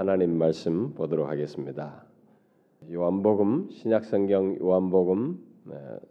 하나님 0.00 0.38
말씀 0.38 0.94
보도록 0.94 1.28
하겠습니다. 1.28 2.06
요한복음 2.90 3.68
신약성경 3.70 4.56
요한복음 4.58 5.38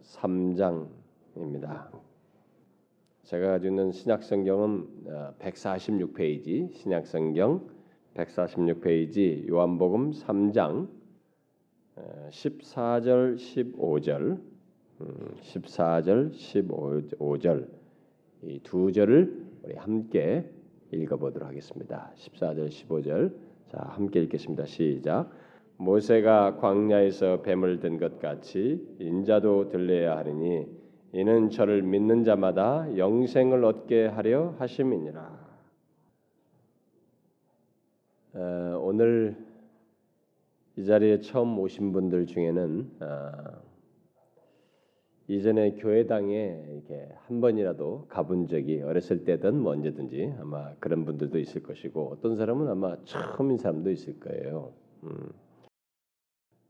3장입니다. 0.04 1.90
제가 3.24 3.48
가지고 3.48 3.72
있는 3.72 3.90
신약성경은 3.90 4.86
146페이지 5.40 6.72
신약성경 6.72 7.68
146페이지 8.14 9.48
요한복음 9.48 10.12
3장 10.12 10.86
14절 12.30 13.34
15절 13.34 14.40
14절 15.42 16.32
15절 16.32 17.68
이 18.44 18.60
두 18.62 18.92
절을 18.92 19.48
우리 19.64 19.74
함께 19.74 20.48
읽어보도록 20.92 21.48
하겠습니다. 21.48 22.12
14절 22.14 22.68
15절 22.68 23.49
자 23.70 23.78
함께 23.90 24.20
읽겠습니다. 24.22 24.64
시작 24.66 25.30
모세가 25.76 26.56
광야에서 26.56 27.42
뱀을 27.42 27.78
든 27.78 27.98
것 27.98 28.18
같이 28.18 28.84
인자도 28.98 29.68
들려야 29.68 30.16
하리니 30.16 30.66
이는 31.12 31.50
저를 31.50 31.82
믿는 31.82 32.24
자마다 32.24 32.86
영생을 32.96 33.64
얻게 33.64 34.06
하려 34.06 34.56
하심이니라. 34.58 35.50
어, 38.34 38.80
오늘 38.82 39.36
이 40.76 40.84
자리에 40.84 41.20
처음 41.20 41.56
오신 41.56 41.92
분들 41.92 42.26
중에는 42.26 42.90
어, 43.00 43.69
이전에 45.30 45.74
교회당에 45.74 46.60
이렇게 46.72 47.08
한 47.26 47.40
번이라도 47.40 48.06
가본 48.08 48.48
적이 48.48 48.82
어렸을 48.82 49.24
때든 49.24 49.60
뭐 49.60 49.70
언제든지 49.70 50.34
아마 50.40 50.74
그런 50.80 51.04
분들도 51.04 51.38
있을 51.38 51.62
것이고 51.62 52.08
어떤 52.08 52.34
사람은 52.34 52.66
아마 52.66 52.96
처음인 53.04 53.56
사람도 53.56 53.92
있을 53.92 54.18
거예요. 54.18 54.72
음. 55.04 55.32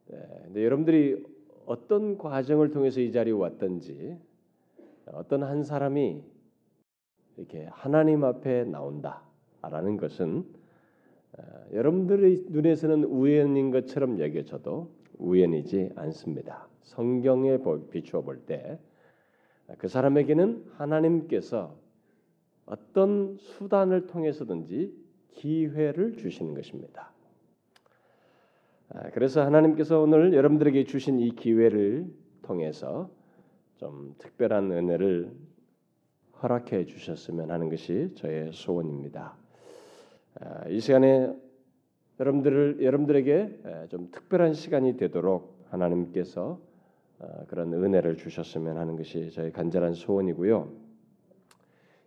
네, 0.09 0.62
여러분들이 0.62 1.25
어떤 1.64 2.19
과정을 2.19 2.70
통해서 2.70 3.00
이 3.00 3.11
자리에 3.12 3.33
왔든지 3.33 4.19
어떤 5.06 5.42
한 5.42 5.64
사람이 5.64 6.22
이렇게 7.39 7.67
하나님 7.70 8.24
앞에 8.24 8.64
나온다라는 8.64 9.97
것은 9.97 10.45
어, 11.39 11.42
여러분들의 11.72 12.45
눈에서는 12.50 13.05
우연인 13.05 13.70
것처럼 13.70 14.20
여겨져도 14.20 14.91
우연이지 15.17 15.92
않습니다. 15.95 16.70
성경에 16.83 17.59
비추어 17.91 18.23
볼 18.23 18.45
때 18.47 18.78
그 19.78 19.89
사람에게는 19.89 20.64
하나님께서 20.77 21.77
어떤 22.67 23.36
수단을 23.39 24.06
통해서든지 24.06 24.95
기회를 25.33 26.17
주시는 26.17 26.55
것입니다. 26.55 27.12
아, 28.89 29.11
그래서 29.11 29.45
하나님께서 29.45 30.01
오늘 30.01 30.34
여러분들에게 30.34 30.84
주신 30.84 31.20
이 31.20 31.31
기회를 31.31 32.06
통해서 32.42 33.11
좀 33.77 34.14
특별한 34.19 34.73
은혜를 34.73 35.33
허락해 36.42 36.86
주셨으면 36.86 37.51
하는 37.51 37.69
것이 37.69 38.12
저의 38.17 38.53
소원입니다. 38.53 39.36
아, 40.41 40.69
이 40.69 40.81
시간에 40.81 41.33
여러분들을 42.19 42.83
여러분들에게 42.83 43.86
좀 43.89 44.11
특별한 44.11 44.55
시간이 44.55 44.97
되도록 44.97 45.64
하나님께서 45.70 46.61
어, 46.61 46.70
그런 47.49 47.73
은혜를 47.73 48.17
주셨으면 48.17 48.77
하는 48.77 48.97
것이 48.97 49.31
저희 49.31 49.51
간절한 49.53 49.95
소원이고요. 49.95 50.71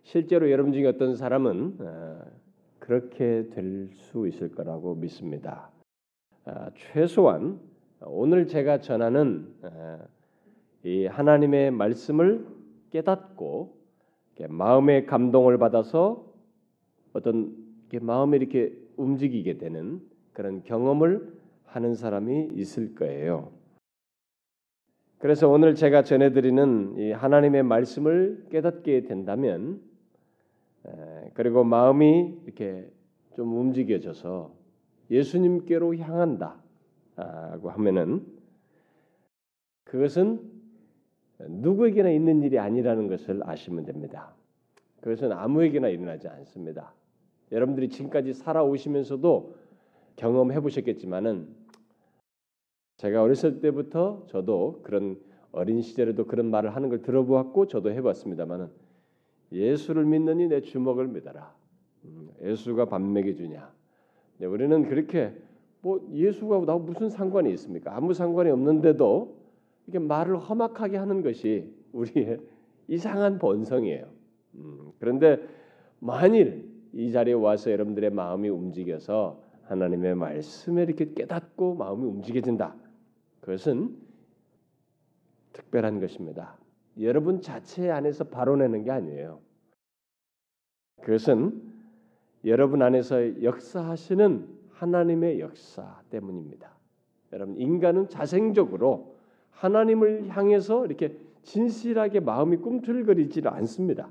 실제로 0.02 0.50
여러분 0.50 0.72
중에 0.72 0.86
어떤 0.86 1.16
사람은 1.16 1.76
어, 1.80 2.20
그렇게 2.78 3.48
될 3.50 3.88
수 4.14 4.28
있을 4.28 4.50
거라고 4.54 4.94
믿습니다. 4.94 5.70
아, 6.44 6.70
최소한 6.76 7.58
오늘 8.00 8.46
제가 8.46 8.80
전하는 8.80 9.52
어, 9.62 9.98
이 10.84 11.06
하나님의 11.06 11.70
말씀을 11.72 12.46
깨닫고 12.90 13.74
마음의 14.48 15.06
감동을 15.06 15.58
받아서 15.58 16.26
어떤 17.12 17.56
마음이 18.00 18.36
이렇게 18.36 18.76
움직이게 18.96 19.58
되는 19.58 20.00
그런 20.32 20.62
경험을 20.62 21.32
하는 21.64 21.94
사람이 21.94 22.50
있을 22.52 22.94
거예요. 22.94 23.50
그래서 25.18 25.48
오늘 25.48 25.74
제가 25.74 26.02
전해드리는 26.02 26.98
이 26.98 27.12
하나님의 27.12 27.62
말씀을 27.62 28.46
깨닫게 28.50 29.02
된다면, 29.02 29.80
그리고 31.32 31.64
마음이 31.64 32.40
이렇게 32.44 32.90
좀 33.34 33.56
움직여져서 33.56 34.52
예수님께로 35.10 35.96
향한다고 35.96 37.70
하면은 37.70 38.26
그것은 39.84 40.40
누구에게나 41.38 42.10
있는 42.10 42.42
일이 42.42 42.58
아니라는 42.58 43.08
것을 43.08 43.40
아시면 43.44 43.84
됩니다. 43.84 44.34
그것은 45.00 45.32
아무에게나 45.32 45.88
일어나지 45.88 46.28
않습니다. 46.28 46.92
여러분들이 47.52 47.88
지금까지 47.88 48.32
살아오시면서도 48.32 49.54
경험해 50.16 50.60
보셨겠지만은 50.60 51.63
제가 53.04 53.22
어렸을 53.22 53.60
때부터 53.60 54.24
저도 54.28 54.80
그런 54.82 55.18
어린 55.52 55.82
시절에도 55.82 56.24
그런 56.24 56.50
말을 56.50 56.74
하는 56.74 56.88
걸 56.88 57.02
들어보았고 57.02 57.66
저도 57.66 57.90
해봤습니다만은 57.92 58.68
예수를 59.52 60.06
믿느니 60.06 60.48
내 60.48 60.62
주먹을 60.62 61.08
믿어라. 61.08 61.54
음, 62.06 62.30
예수가 62.42 62.86
밥 62.86 63.02
먹여주냐. 63.02 63.70
네, 64.38 64.46
우리는 64.46 64.88
그렇게 64.88 65.34
뭐 65.82 66.00
예수가 66.10 66.64
나 66.64 66.78
무슨 66.78 67.10
상관이 67.10 67.52
있습니까? 67.52 67.94
아무 67.94 68.14
상관이 68.14 68.48
없는데도 68.50 69.36
이게 69.86 69.98
말을 69.98 70.38
험악하게 70.38 70.96
하는 70.96 71.22
것이 71.22 71.70
우리의 71.92 72.40
이상한 72.88 73.38
본성이에요. 73.38 74.06
음, 74.54 74.92
그런데 74.98 75.46
만일 75.98 76.70
이 76.94 77.12
자리에 77.12 77.34
와서 77.34 77.70
여러분들의 77.70 78.08
마음이 78.10 78.48
움직여서 78.48 79.42
하나님의 79.64 80.14
말씀에 80.14 80.84
이렇게 80.84 81.12
깨닫고 81.12 81.74
마음이 81.74 82.06
움직여진다. 82.06 82.83
그것은 83.44 83.94
특별한 85.52 86.00
것입니다. 86.00 86.56
여러분 86.98 87.42
자체 87.42 87.90
안에서 87.90 88.24
발언하는 88.24 88.84
게 88.84 88.90
아니에요. 88.90 89.40
그것은 91.02 91.62
여러분 92.46 92.80
안에서 92.80 93.42
역사하시는 93.42 94.48
하나님의 94.70 95.40
역사 95.40 96.00
때문입니다. 96.08 96.74
여러분 97.34 97.58
인간은 97.58 98.08
자생적으로 98.08 99.14
하나님을 99.50 100.30
향해서 100.30 100.86
이렇게 100.86 101.14
진실하게 101.42 102.20
마음이 102.20 102.56
꿈틀거리지를 102.56 103.52
않습니다. 103.52 104.08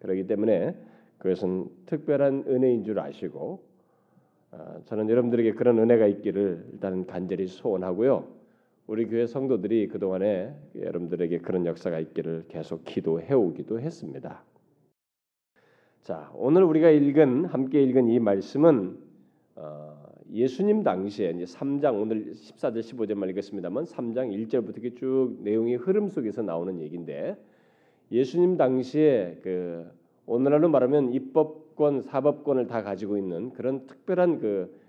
그렇기 0.00 0.26
때문에 0.26 0.76
그것은 1.18 1.68
특별한 1.86 2.46
은혜인 2.48 2.82
줄 2.82 2.98
아시고 2.98 3.62
어, 3.62 3.71
저는 4.84 5.08
여러분들에게 5.08 5.52
그런 5.52 5.78
은혜가 5.78 6.06
있기를 6.06 6.66
일단 6.72 7.06
간절히 7.06 7.46
소원하고요. 7.46 8.28
우리 8.86 9.06
교회 9.06 9.26
성도들이 9.26 9.88
그 9.88 9.98
동안에 9.98 10.54
여러분들에게 10.78 11.38
그런 11.38 11.64
역사가 11.64 11.98
있기를 12.00 12.44
계속 12.48 12.84
기도해 12.84 13.32
오기도 13.32 13.80
했습니다. 13.80 14.44
자, 16.02 16.30
오늘 16.34 16.64
우리가 16.64 16.90
읽은 16.90 17.46
함께 17.46 17.82
읽은 17.82 18.08
이 18.08 18.18
말씀은 18.18 18.98
어, 19.54 20.02
예수님 20.32 20.82
당시에 20.82 21.30
이제 21.30 21.44
3장 21.44 22.00
오늘 22.00 22.32
14절 22.32 22.80
15절만 22.80 23.30
읽었습니다만 23.30 23.84
3장 23.84 24.48
1절부터 24.48 24.96
쭉 24.96 25.36
내용이 25.40 25.76
흐름 25.76 26.08
속에서 26.08 26.42
나오는 26.42 26.80
얘기인데 26.80 27.36
예수님 28.10 28.56
당시에 28.56 29.38
그 29.42 29.90
오늘날로 30.26 30.68
말하면 30.68 31.12
입법 31.12 31.61
법권, 31.72 32.02
사법권을 32.02 32.66
다 32.66 32.82
가지고 32.82 33.16
있는 33.16 33.50
그런 33.50 33.86
특별한 33.86 34.38
그 34.40 34.80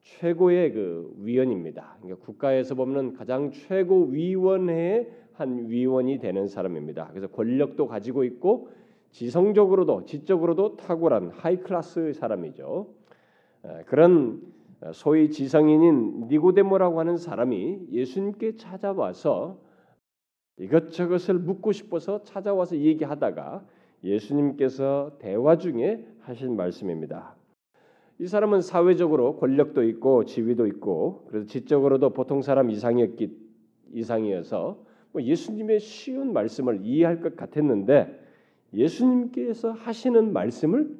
최고의 0.00 0.72
그 0.72 1.14
위원입니다. 1.18 1.96
그러니까 2.00 2.24
국가에서 2.24 2.74
보면 2.74 3.14
가장 3.14 3.50
최고 3.50 4.04
위원회의 4.06 5.10
한 5.32 5.68
위원이 5.68 6.18
되는 6.18 6.46
사람입니다. 6.46 7.08
그래서 7.08 7.26
권력도 7.28 7.86
가지고 7.86 8.24
있고 8.24 8.68
지성적으로도 9.10 10.04
지적으로도 10.04 10.76
탁월한 10.76 11.30
high 11.30 11.56
class 11.58 12.12
사람이죠. 12.12 12.88
그런 13.86 14.42
소위 14.92 15.30
지성인인 15.30 16.28
니고데모라고 16.28 17.00
하는 17.00 17.16
사람이 17.16 17.86
예수님께 17.90 18.56
찾아와서 18.56 19.58
이것저것을 20.58 21.34
묻고 21.38 21.72
싶어서 21.72 22.22
찾아와서 22.22 22.76
얘기하다가 22.76 23.66
예수님께서 24.04 25.16
대화 25.18 25.56
중에 25.56 26.06
하신 26.20 26.56
말씀입니다. 26.56 27.34
이 28.20 28.26
사람은 28.26 28.60
사회적으로 28.60 29.36
권력도 29.36 29.82
있고 29.84 30.24
지위도 30.24 30.66
있고 30.68 31.24
그래서 31.28 31.46
지적으로도 31.46 32.10
보통 32.10 32.42
사람 32.42 32.70
이상이었기 32.70 33.36
이상이어서 33.92 34.84
뭐 35.12 35.22
예수님의 35.22 35.80
쉬운 35.80 36.32
말씀을 36.32 36.80
이해할 36.82 37.20
것 37.20 37.36
같았는데 37.36 38.20
예수님께서 38.72 39.72
하시는 39.72 40.32
말씀을 40.32 40.96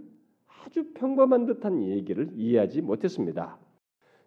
아주 0.64 0.92
평범한 0.94 1.46
듯한 1.46 1.82
얘기를 1.82 2.30
이해하지 2.34 2.82
못했습니다. 2.82 3.58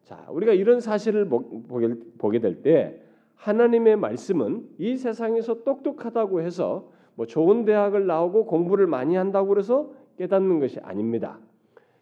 자, 0.03 0.25
우리가 0.29 0.53
이런 0.53 0.79
사실을 0.79 1.27
보게, 1.27 2.39
될 2.39 2.61
때 2.61 3.01
하나님의 3.35 3.97
말씀은 3.97 4.67
이 4.77 4.97
세상에서 4.97 5.63
똑똑하다고 5.63 6.41
해서 6.41 6.91
뭐 7.17 7.25
좋은 7.25 7.65
대학을 7.65 8.05
나오고 8.05 8.45
공부를 8.45 8.87
많이 8.87 9.15
한다고 9.15 9.49
그래서 9.49 9.91
깨닫는 10.17 10.59
것이 10.59 10.79
아닙니다. 10.79 11.39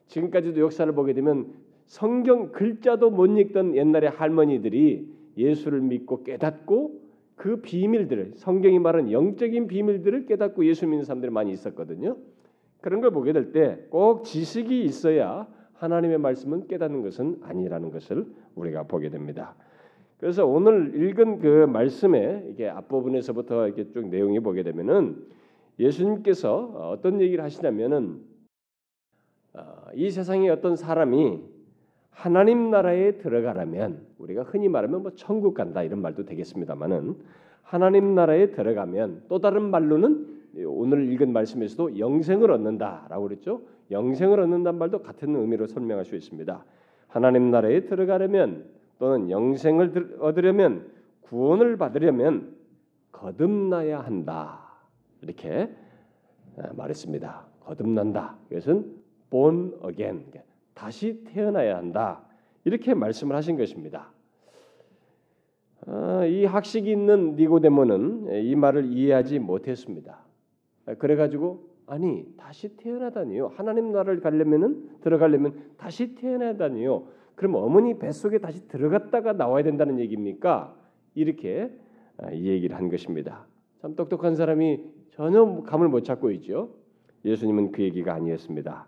지금까지도 0.08 0.60
역사를 0.62 0.92
보게 0.94 1.14
되면 1.14 1.54
성경 1.88 2.52
글자도 2.52 3.10
못 3.12 3.28
읽던 3.28 3.76
옛날의 3.76 4.10
할머니들이 4.12 5.08
예수를 5.38 5.82
믿고 5.82 6.24
깨닫고 6.24 7.00
그 7.36 7.62
비밀들을 7.62 8.34
성경이 8.36 8.78
말하는 8.80 9.12
영적인 9.12 9.68
비밀들을 9.68 10.26
깨닫고 10.26 10.66
예수 10.66 10.86
믿는 10.86 11.04
사람들이 11.06 11.32
많이 11.32 11.52
있었거든요. 11.52 12.18
그런 12.82 13.02
걸 13.02 13.12
보게 13.12 13.34
될 13.34 13.52
때 13.52 13.88
꼭 13.90 14.24
지식이 14.26 14.84
있어야 14.84 15.48
하나님의 15.74 16.18
말씀은 16.20 16.68
깨닫는 16.68 17.02
것은 17.02 17.40
아니라는 17.42 17.92
것을 17.92 18.26
우리가 18.56 18.84
보게 18.84 19.10
됩니다. 19.10 19.56
그래서 20.26 20.44
오늘 20.44 20.92
읽은 20.96 21.38
그 21.38 21.68
말씀에 21.68 22.48
이게 22.50 22.68
앞부분에서부터 22.68 23.68
이렇게 23.68 23.92
쭉 23.92 24.08
내용이 24.08 24.40
보게 24.40 24.64
되면은 24.64 25.24
예수님께서 25.78 26.90
어떤 26.94 27.22
얘기를 27.22 27.44
하시냐면은 27.44 28.22
어, 29.54 29.62
이 29.94 30.10
세상에 30.10 30.50
어떤 30.50 30.76
사람이 30.76 31.44
하나님 32.10 32.72
나라에 32.72 33.20
들어가려면 33.20 34.02
우리가 34.18 34.42
흔히 34.42 34.68
말하면 34.68 35.04
뭐 35.04 35.12
천국 35.12 35.54
간다 35.54 35.84
이런 35.84 36.02
말도 36.02 36.26
되겠습니다만은 36.26 37.18
하나님 37.62 38.16
나라에 38.16 38.50
들어가면 38.50 39.26
또 39.28 39.38
다른 39.38 39.70
말로는 39.70 40.26
오늘 40.66 41.08
읽은 41.14 41.34
말씀에서도 41.34 42.00
영생을 42.00 42.50
얻는다라고 42.50 43.28
그랬죠. 43.28 43.62
영생을 43.92 44.40
얻는다는 44.40 44.80
말도 44.80 45.04
같은 45.04 45.36
의미로 45.36 45.68
설명할 45.68 46.04
수 46.04 46.16
있습니다. 46.16 46.66
하나님 47.10 47.52
나라에 47.52 47.82
들어가려면 47.82 48.66
또는 49.00 49.30
영생을 49.30 50.18
얻으려면 50.20 50.90
구원을 51.22 51.78
받으려면 51.78 52.56
거듭나야 53.12 54.02
한다. 54.02 54.62
이렇게 55.22 55.70
말했습니다. 56.74 57.46
거듭난다. 57.62 58.38
이것은 58.52 58.96
born 59.30 59.74
again. 59.88 60.26
다시 60.74 61.24
태어나야 61.24 61.78
한다. 61.78 62.22
이렇게 62.64 62.94
말씀을 62.94 63.36
하신 63.36 63.58
것입니다. 63.58 64.12
아, 65.88 66.26
이 66.26 66.46
학식이 66.46 66.90
있는 66.90 67.36
니고데모는 67.36 68.44
이 68.44 68.56
말을 68.56 68.86
이해하지 68.86 69.40
못했습니다. 69.40 70.20
그래가지고 70.98 71.76
아니 71.88 72.26
다시 72.38 72.76
태어나다니요. 72.78 73.52
하나님 73.56 73.92
나라를 73.92 74.20
가려면은 74.20 75.00
들어가려면 75.02 75.74
다시 75.78 76.16
태어나다니요. 76.16 77.08
그럼 77.36 77.56
어머니 77.56 77.98
뱃속에 78.00 78.40
다시 78.40 78.68
들어갔다가 78.68 79.34
나와야 79.34 79.64
된다는 79.64 80.00
얘기입니까? 80.00 80.76
이렇게 81.16 81.70
아, 82.18 82.32
이 82.32 82.48
얘기를 82.48 82.76
한 82.78 82.90
것입니다. 82.90 83.46
참 83.82 83.96
똑똑한 83.96 84.36
사람이 84.36 84.84
전혀 85.12 85.62
감을 85.64 85.90
못 85.90 86.04
잡고 86.04 86.32
있죠. 86.32 86.70
예수님은 87.26 87.72
그 87.72 87.84
얘기가 87.84 88.14
아니었습니다. 88.14 88.88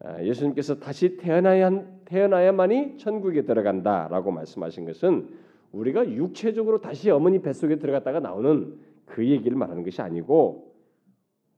아, 0.00 0.22
예수님께서 0.22 0.78
다시 0.78 1.16
태어나야 1.16 1.70
태어나야만이 2.04 2.98
천국에 2.98 3.42
들어간다라고 3.42 4.30
말씀하신 4.30 4.84
것은 4.84 5.28
우리가 5.72 6.08
육체적으로 6.08 6.80
다시 6.80 7.10
어머니 7.10 7.40
뱃속에 7.40 7.76
들어갔다가 7.76 8.20
나오는 8.20 8.78
그 9.06 9.26
얘기를 9.26 9.56
말하는 9.56 9.82
것이 9.82 10.00
아니고 10.02 10.72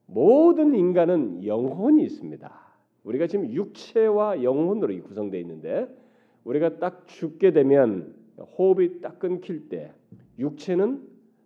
모든 0.07 0.73
인간은 0.73 1.45
영혼이 1.45 2.03
있습니다. 2.03 2.68
우리가 3.09 3.25
지금 3.25 3.51
육체와 3.51 4.43
영혼으로 4.43 5.01
구성되어 5.01 5.39
있는데 5.41 5.87
우리가 6.43 6.77
딱 6.77 7.07
죽게 7.07 7.51
되면 7.51 8.13
호흡이 8.57 9.01
딱 9.01 9.17
끊길 9.17 9.67
때 9.67 9.91
육체는 10.37 11.01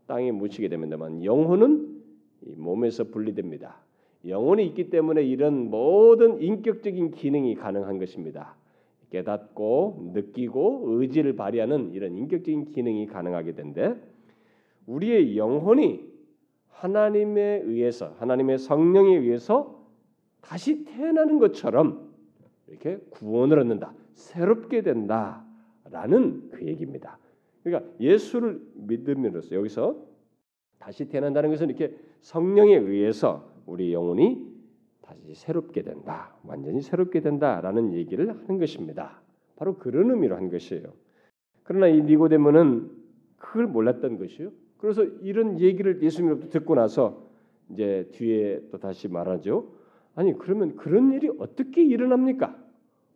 땅에 0.06 0.31
묻히게 0.33 0.68
됩니다만 0.68 1.24
영혼은 1.24 2.04
몸에서 2.57 3.06
분리됩니다. 3.06 3.77
영혼이 4.27 4.65
있기 4.68 4.89
때문에 4.89 5.24
이런 5.24 5.69
모든 5.69 6.42
인격적인 6.42 7.12
기능이 7.12 7.56
가능한 7.56 7.98
것입니다. 7.98 8.56
깨닫고 9.10 10.12
느끼고 10.13 10.83
의지를 10.86 11.38
발휘하는 11.38 11.94
이런 11.94 12.13
인격적인 12.15 12.65
기능이 12.71 13.07
가능하게 13.07 13.54
된데 13.54 13.95
우리의 14.86 15.38
영혼이 15.38 16.12
하나님에 16.69 17.62
의해서 17.63 18.15
하나님의 18.19 18.57
성령에 18.57 19.15
의해서 19.15 19.73
다시 20.44 20.84
태어나는 20.84 21.40
것처럼 21.40 22.13
이렇게 22.68 22.98
구원을 23.10 23.60
얻는다. 23.60 23.94
새롭게 24.13 24.81
된다라는 24.81 26.50
그 26.51 26.66
얘기입니다. 26.68 27.18
그러니까 27.63 27.90
예수를 28.00 28.62
믿음으로써 28.75 29.56
여기서 29.56 30.06
다시 30.78 31.07
태어난다는 31.07 31.50
것은 31.50 31.69
이렇게 31.69 31.95
성령에 32.19 32.75
의해서 32.75 33.50
우리 33.66 33.94
영혼이 33.94 34.54
다시 35.01 35.34
새롭게 35.34 35.81
된다. 35.81 36.36
완전히 36.44 36.81
새롭게 36.81 37.22
된다라는 37.22 37.94
얘기를 37.94 38.30
하는 38.30 38.60
것입니다. 38.60 39.22
바로 39.56 39.78
그런 39.78 40.12
의미로 40.12 40.36
한 40.36 40.50
것이에요. 40.50 40.94
그러나 41.63 41.88
이 41.88 42.01
니고데모는 42.01 42.92
그걸 43.38 43.68
몰랐던 43.68 44.18
것이요. 44.18 44.51
그래서 44.78 45.04
이런 45.22 45.62
얘기를 45.62 46.04
예수님으로부터 46.04 46.50
듣고 46.50 46.75
나서 46.75 47.30
이제 47.72 48.10
뒤에 48.12 48.68
또 48.72 48.78
다시 48.78 49.07
말하죠. 49.07 49.82
아니 50.15 50.38
그러면 50.38 50.75
그런 50.75 51.12
일이 51.12 51.30
어떻게 51.39 51.83
일어납니까? 51.83 52.56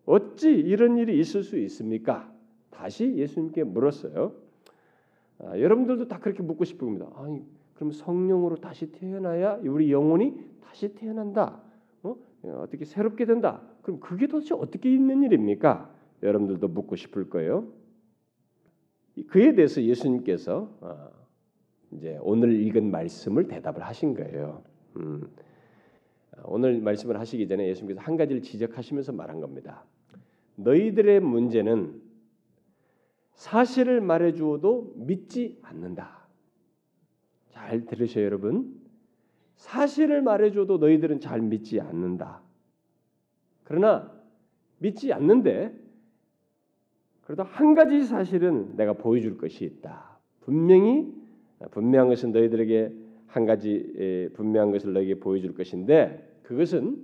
어찌 0.05 0.51
이런 0.51 0.97
일이 0.97 1.19
있을 1.19 1.43
수 1.43 1.57
있습니까? 1.59 2.31
다시 2.69 3.15
예수님께 3.15 3.63
물었어요. 3.63 4.33
아, 5.39 5.59
여러분들도 5.59 6.07
다 6.07 6.19
그렇게 6.19 6.41
묻고 6.41 6.63
싶은 6.63 6.87
겁니다. 6.87 7.11
아니 7.15 7.43
그럼 7.75 7.91
성령으로 7.91 8.55
다시 8.55 8.91
태어나야 8.91 9.59
우리 9.63 9.91
영혼이 9.91 10.33
다시 10.61 10.95
태어난다. 10.95 11.61
어? 12.03 12.15
어떻게 12.43 12.85
새롭게 12.85 13.25
된다. 13.25 13.61
그럼 13.81 13.99
그게 13.99 14.27
도대체 14.27 14.55
어떻게 14.55 14.91
있는 14.93 15.23
일입니까? 15.23 15.93
여러분들도 16.23 16.67
묻고 16.67 16.95
싶을 16.95 17.29
거예요. 17.29 17.67
그에 19.27 19.53
대해서 19.53 19.81
예수님께서 19.81 20.69
어, 20.81 21.09
이제 21.91 22.17
오늘 22.21 22.59
읽은 22.61 22.89
말씀을 22.91 23.47
대답을 23.47 23.83
하신 23.83 24.13
거예요. 24.13 24.63
음, 24.97 25.27
오늘 26.43 26.79
말씀을 26.81 27.19
하시기 27.19 27.47
전에 27.47 27.67
예수님께서 27.67 28.01
한 28.01 28.17
가지를 28.17 28.41
지적하시면서 28.41 29.11
말한 29.13 29.39
겁니다. 29.39 29.83
너희들의 30.55 31.19
문제는 31.19 32.01
사실을 33.33 34.01
말해 34.01 34.33
주어도 34.33 34.93
믿지 34.95 35.59
않는다. 35.61 36.27
잘 37.49 37.85
들으셔요, 37.85 38.25
여러분. 38.25 38.75
사실을 39.55 40.21
말해 40.21 40.51
줘도 40.51 40.77
너희들은 40.77 41.19
잘 41.19 41.41
믿지 41.41 41.79
않는다. 41.81 42.41
그러나 43.63 44.11
믿지 44.79 45.11
않는데 45.11 45.75
그래도 47.21 47.43
한 47.43 47.73
가지 47.73 48.03
사실은 48.03 48.75
내가 48.77 48.93
보여줄 48.93 49.37
것이 49.37 49.65
있다. 49.65 50.17
분명히 50.41 51.11
분명한 51.71 52.09
것은 52.09 52.31
너희들에게 52.31 52.93
한 53.27 53.45
가지 53.45 54.29
분명한 54.35 54.71
것을 54.71 54.93
너에게 54.93 55.15
보여줄 55.15 55.53
것인데 55.53 56.26
그것은 56.47 56.97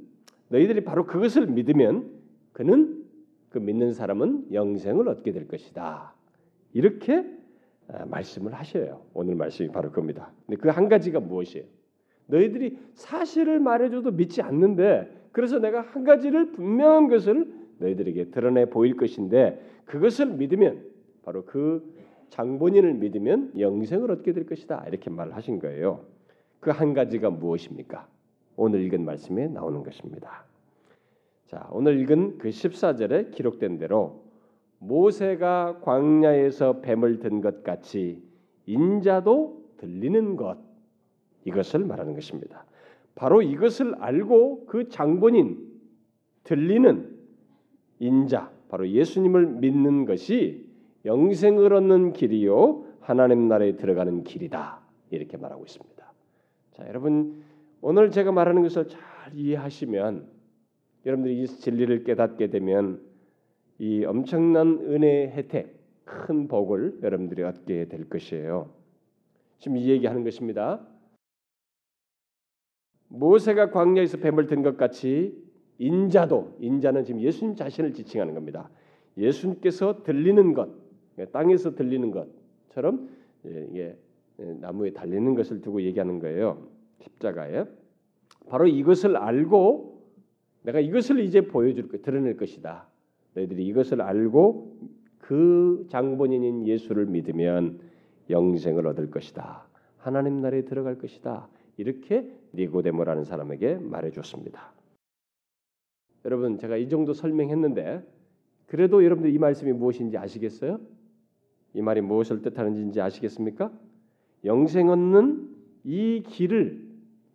너희들이 0.47 0.85
바로 0.85 1.05
그것을 1.05 1.47
믿으면 1.47 2.09
그는 2.53 3.03
그 3.49 3.57
믿는 3.59 3.91
사람은 3.91 4.53
영생을 4.53 5.09
얻게 5.09 5.33
될 5.33 5.47
것이다. 5.49 6.13
이렇게 6.71 7.25
아, 7.89 8.05
말씀을 8.05 8.53
하셔요. 8.53 9.01
오늘 9.13 9.35
말씀이 9.35 9.69
바로 9.69 9.89
그겁니다. 9.89 10.31
근데 10.47 10.61
그 10.61 10.69
한 10.69 10.87
가지가 10.87 11.19
무엇이에요? 11.19 11.65
너희들이 12.27 12.77
사실을 12.93 13.59
말해줘도 13.59 14.11
믿지 14.11 14.41
않는데 14.41 15.11
그래서 15.33 15.59
내가 15.59 15.81
한 15.81 16.05
가지를 16.05 16.53
분명한 16.53 17.09
것을 17.09 17.53
너희들에게 17.79 18.29
드러내 18.31 18.69
보일 18.69 18.95
것인데 18.95 19.61
그것을 19.85 20.27
믿으면 20.27 20.85
바로 21.23 21.43
그 21.43 21.93
장본인을 22.29 22.93
믿으면 22.93 23.59
영생을 23.59 24.09
얻게 24.09 24.31
될 24.31 24.45
것이다. 24.45 24.85
이렇게 24.87 25.09
말을 25.09 25.35
하신 25.35 25.59
거예요. 25.59 26.05
그 26.61 26.69
한 26.71 26.93
가지가 26.93 27.29
무엇입니까? 27.29 28.07
오늘 28.55 28.81
읽은 28.81 29.03
말씀에 29.05 29.47
나오는 29.47 29.83
것입니다. 29.83 30.45
자, 31.47 31.67
오늘 31.71 31.99
읽은 31.99 32.37
그 32.37 32.49
14절에 32.49 33.31
기록된 33.31 33.77
대로 33.77 34.23
모세가 34.79 35.79
광야에서 35.81 36.81
뱀을 36.81 37.19
든 37.19 37.41
것 37.41 37.63
같이 37.63 38.21
인자도 38.65 39.63
들리는 39.77 40.35
것 40.35 40.57
이것을 41.45 41.85
말하는 41.85 42.13
것입니다. 42.13 42.65
바로 43.15 43.41
이것을 43.41 43.95
알고 43.95 44.65
그 44.65 44.89
장본인 44.89 45.71
들리는 46.43 47.17
인자 47.99 48.51
바로 48.69 48.89
예수님을 48.89 49.45
믿는 49.47 50.05
것이 50.05 50.65
영생을 51.05 51.73
얻는 51.73 52.13
길이요 52.13 52.85
하나님 52.99 53.47
나라에 53.47 53.75
들어가는 53.75 54.23
길이다 54.23 54.81
이렇게 55.11 55.37
말하고 55.37 55.63
있습니다. 55.63 56.13
자 56.71 56.87
여러분 56.87 57.42
오늘 57.85 58.11
제가 58.11 58.31
말하는 58.31 58.61
것을 58.61 58.87
잘 58.87 59.01
이해하시면 59.35 60.25
여러분들이 61.05 61.43
이 61.43 61.45
진리를 61.45 62.05
깨닫게 62.05 62.47
되면 62.47 63.01
이 63.77 64.05
엄청난 64.05 64.79
은혜의 64.79 65.31
혜택, 65.31 65.83
큰 66.05 66.47
복을 66.47 66.99
여러분들이 67.03 67.43
얻게 67.43 67.89
될 67.89 68.07
것이에요. 68.07 68.73
지금 69.59 69.75
이 69.75 69.89
얘기하는 69.89 70.23
것입니다. 70.23 70.79
모세가 73.09 73.71
광야에서 73.71 74.17
뱀을 74.19 74.47
든 74.47 74.63
것 74.63 74.77
같이 74.77 75.37
인자도 75.77 76.59
인자는 76.61 77.03
지금 77.03 77.19
예수님 77.19 77.55
자신을 77.55 77.91
지칭하는 77.91 78.33
겁니다. 78.33 78.69
예수님께서 79.17 80.03
들리는 80.03 80.53
것, 80.53 80.69
땅에서 81.33 81.75
들리는 81.75 82.11
것처럼 82.11 83.09
이게 83.43 83.97
나무에 84.61 84.93
달리는 84.93 85.35
것을 85.35 85.59
두고 85.59 85.81
얘기하는 85.81 86.19
거예요. 86.19 86.71
십자가에 87.03 87.65
바로 88.47 88.67
이것을 88.67 89.15
알고 89.15 89.93
내가 90.63 90.79
이것을 90.79 91.19
이제 91.19 91.41
보여줄 91.41 91.89
것, 91.89 92.01
드러낼 92.01 92.37
것이다. 92.37 92.87
너희들이 93.35 93.65
이것을 93.67 94.01
알고 94.01 94.77
그 95.19 95.85
장본인인 95.89 96.67
예수를 96.67 97.05
믿으면 97.05 97.79
영생을 98.29 98.87
얻을 98.87 99.09
것이다. 99.11 99.67
하나님 99.97 100.41
나라에 100.41 100.63
들어갈 100.63 100.97
것이다. 100.97 101.47
이렇게 101.77 102.29
니고데모라는 102.53 103.23
사람에게 103.23 103.75
말해줬습니다. 103.75 104.73
여러분 106.25 106.57
제가 106.57 106.77
이 106.77 106.87
정도 106.87 107.13
설명했는데 107.13 108.03
그래도 108.67 109.03
여러분들 109.03 109.33
이 109.33 109.37
말씀이 109.37 109.71
무엇인지 109.73 110.17
아시겠어요? 110.17 110.79
이 111.73 111.81
말이 111.81 112.01
무엇을 112.01 112.41
뜻하는지 112.41 113.01
아시겠습니까? 113.01 113.71
영생 114.45 114.89
얻는 114.89 115.49
이 115.83 116.23
길을 116.25 116.82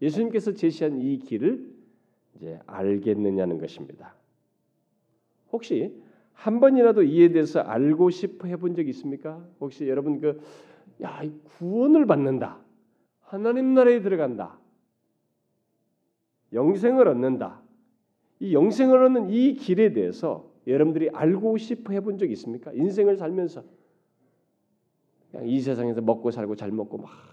예수님께서 0.01 0.53
제시한 0.53 1.01
이 1.01 1.19
길을 1.19 1.69
이제 2.37 2.59
알겠느냐는 2.67 3.59
것입니다. 3.59 4.15
혹시 5.53 5.95
한 6.33 6.61
번이라도 6.61 7.03
이에 7.03 7.31
대해서 7.31 7.61
알고 7.61 8.11
싶어 8.11 8.47
해본 8.47 8.77
적 8.77 8.87
있습니까? 8.89 9.45
혹시 9.61 9.89
여러분 9.89 10.21
그 10.21 10.41
야, 11.03 11.23
구원을 11.59 12.07
받는다. 12.07 12.59
하나님 13.21 13.75
나라에 13.75 14.01
들어간다. 14.01 14.59
영생을 16.53 17.09
얻는다. 17.09 17.61
이 18.41 18.55
영생을 18.55 19.03
얻는 19.05 19.31
이 19.31 19.55
길에 19.55 19.93
대해서 19.93 20.49
여러분들이 20.67 21.11
알고 21.11 21.57
싶어 21.59 21.93
해본 21.93 22.19
적 22.19 22.31
있습니까? 22.31 22.73
인생을 22.73 23.17
살면서 23.17 23.65
그냥 25.31 25.49
이 25.49 25.61
세상에서 25.61 26.01
먹고 26.01 26.31
살고 26.31 26.57
잘 26.57 26.71
먹고 26.71 26.99
막 26.99 27.29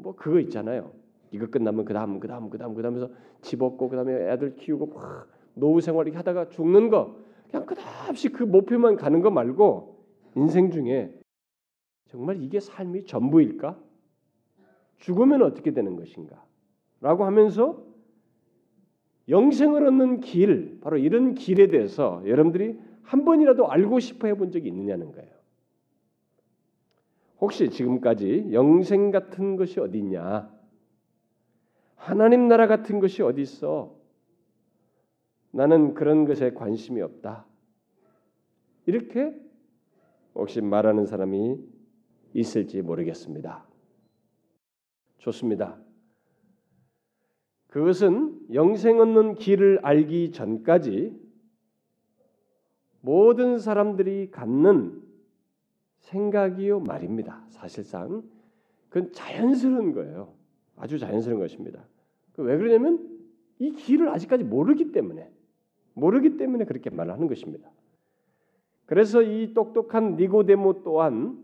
뭐 0.00 0.14
그거 0.14 0.40
있잖아요. 0.40 0.92
이거 1.32 1.46
끝나면 1.46 1.84
그 1.84 1.92
다음 1.92 2.20
그 2.20 2.28
다음 2.28 2.50
그 2.50 2.58
다음 2.58 2.74
그 2.74 2.82
다음에서 2.82 3.10
집 3.40 3.62
얻고 3.62 3.88
그 3.88 3.96
다음에 3.96 4.32
애들 4.32 4.56
키우고 4.56 4.86
막 4.86 5.28
노후 5.54 5.80
생활 5.80 6.06
이렇게 6.06 6.16
하다가 6.16 6.48
죽는 6.48 6.90
거 6.90 7.16
그냥 7.50 7.66
끝없이 7.66 8.28
그 8.28 8.44
목표만 8.44 8.96
가는 8.96 9.20
거 9.20 9.30
말고 9.30 10.04
인생 10.36 10.70
중에 10.70 11.12
정말 12.10 12.42
이게 12.42 12.58
삶이 12.60 13.04
전부일까? 13.04 13.78
죽으면 14.98 15.42
어떻게 15.42 15.72
되는 15.72 15.96
것인가? 15.96 16.44
라고 17.00 17.24
하면서 17.24 17.82
영생을 19.28 19.86
얻는 19.86 20.20
길, 20.20 20.80
바로 20.80 20.98
이런 20.98 21.34
길에 21.34 21.68
대해서 21.68 22.20
여러분들이 22.26 22.78
한 23.02 23.24
번이라도 23.24 23.70
알고 23.70 24.00
싶어 24.00 24.26
해본 24.26 24.50
적이 24.50 24.68
있느냐는 24.68 25.12
거예요. 25.12 25.30
혹시 27.40 27.70
지금까지 27.70 28.48
영생 28.52 29.10
같은 29.10 29.56
것이 29.56 29.80
어디 29.80 29.98
있냐? 29.98 30.50
하나님 32.00 32.48
나라 32.48 32.66
같은 32.66 32.98
것이 32.98 33.22
어디 33.22 33.42
있어? 33.42 33.94
나는 35.50 35.92
그런 35.92 36.24
것에 36.24 36.54
관심이 36.54 37.02
없다. 37.02 37.44
이렇게 38.86 39.38
혹시 40.34 40.62
말하는 40.62 41.04
사람이 41.04 41.58
있을지 42.32 42.80
모르겠습니다. 42.80 43.66
좋습니다. 45.18 45.78
그것은 47.68 48.46
영생 48.54 48.98
얻는 48.98 49.34
길을 49.34 49.80
알기 49.82 50.32
전까지 50.32 51.14
모든 53.02 53.58
사람들이 53.58 54.30
갖는 54.30 55.02
생각이요 55.98 56.80
말입니다. 56.80 57.44
사실상 57.50 58.22
그건 58.88 59.12
자연스러운 59.12 59.92
거예요. 59.92 60.39
아주 60.80 60.98
자연스러운 60.98 61.40
것입니다. 61.40 61.86
그왜 62.32 62.56
그러냐면 62.56 63.20
이 63.58 63.72
길을 63.72 64.08
아직까지 64.08 64.44
모르기 64.44 64.92
때문에 64.92 65.30
모르기 65.94 66.36
때문에 66.36 66.64
그렇게 66.64 66.90
말하는 66.90 67.28
것입니다. 67.28 67.70
그래서 68.86 69.22
이 69.22 69.52
똑똑한 69.54 70.16
니고데모 70.16 70.82
또한 70.82 71.38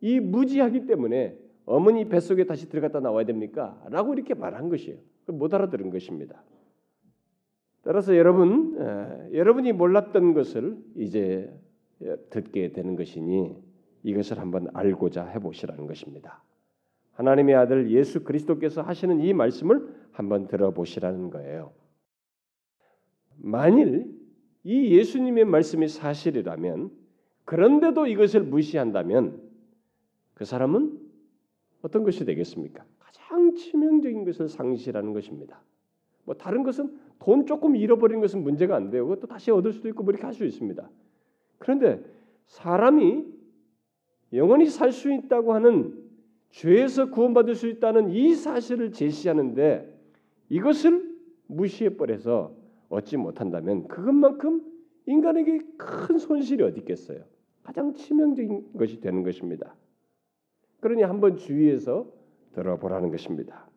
이 0.00 0.18
무지하기 0.18 0.86
때문에 0.86 1.38
어머니 1.66 2.08
뱃속에 2.08 2.44
다시 2.44 2.68
들어갔다 2.68 3.00
나와야 3.00 3.24
됩니까? 3.24 3.80
라고 3.90 4.14
이렇게 4.14 4.34
말한 4.34 4.68
것이에요. 4.70 4.98
못 5.26 5.52
알아들은 5.54 5.90
것입니다. 5.90 6.42
따라서 7.82 8.16
여러분, 8.16 8.76
에, 8.78 9.38
여러분이 9.38 9.72
몰랐던 9.72 10.34
것을 10.34 10.76
이제 10.96 11.54
듣게 12.30 12.72
되는 12.72 12.96
것이니 12.96 13.56
이것을 14.02 14.38
한번 14.38 14.68
알고자 14.72 15.26
해보시라는 15.26 15.86
것입니다. 15.86 16.42
하나님의 17.20 17.54
아들 17.54 17.90
예수 17.90 18.24
그리스도께서 18.24 18.80
하시는 18.80 19.20
이 19.20 19.34
말씀을 19.34 19.94
한번 20.12 20.46
들어보시라는 20.46 21.28
거예요. 21.28 21.72
만일 23.36 24.18
이 24.64 24.96
예수님의 24.96 25.44
말씀이 25.44 25.86
사실이라면 25.86 26.90
그런데도 27.44 28.06
이것을 28.06 28.42
무시한다면 28.42 29.38
그 30.32 30.46
사람은 30.46 30.98
어떤 31.82 32.04
것이 32.04 32.24
되겠습니까? 32.24 32.84
가장 32.98 33.54
치명적인 33.54 34.24
것을 34.24 34.48
상실하는 34.48 35.12
것입니다. 35.12 35.62
뭐 36.24 36.34
다른 36.34 36.62
것은 36.62 36.98
돈 37.18 37.44
조금 37.44 37.76
잃어버린 37.76 38.20
것은 38.20 38.42
문제가 38.42 38.76
안 38.76 38.88
돼요. 38.88 39.06
그것도 39.06 39.26
다시 39.26 39.50
얻을 39.50 39.72
수도 39.72 39.88
있고 39.88 40.04
뭐 40.04 40.12
이렇게 40.12 40.24
할 40.24 40.32
수 40.32 40.46
있습니다. 40.46 40.88
그런데 41.58 42.02
사람이 42.46 43.26
영원히 44.32 44.66
살 44.66 44.90
수 44.90 45.12
있다고 45.12 45.52
하는 45.52 45.99
죄에서 46.50 47.10
구원받을 47.10 47.54
수 47.54 47.68
있다는 47.68 48.10
이 48.10 48.34
사실을 48.34 48.92
제시하는데 48.92 49.98
이것을 50.48 51.16
무시해 51.46 51.96
버려서 51.96 52.54
얻지 52.88 53.16
못한다면 53.16 53.86
그것만큼 53.88 54.62
인간에게 55.06 55.60
큰 55.76 56.18
손실이 56.18 56.62
어디 56.62 56.80
있겠어요? 56.80 57.24
가장 57.62 57.94
치명적인 57.94 58.72
것이 58.74 59.00
되는 59.00 59.22
것입니다. 59.22 59.74
그러니 60.80 61.02
한번 61.02 61.36
주의해서 61.36 62.10
들어보라는 62.52 63.10
것입니다. 63.10 63.68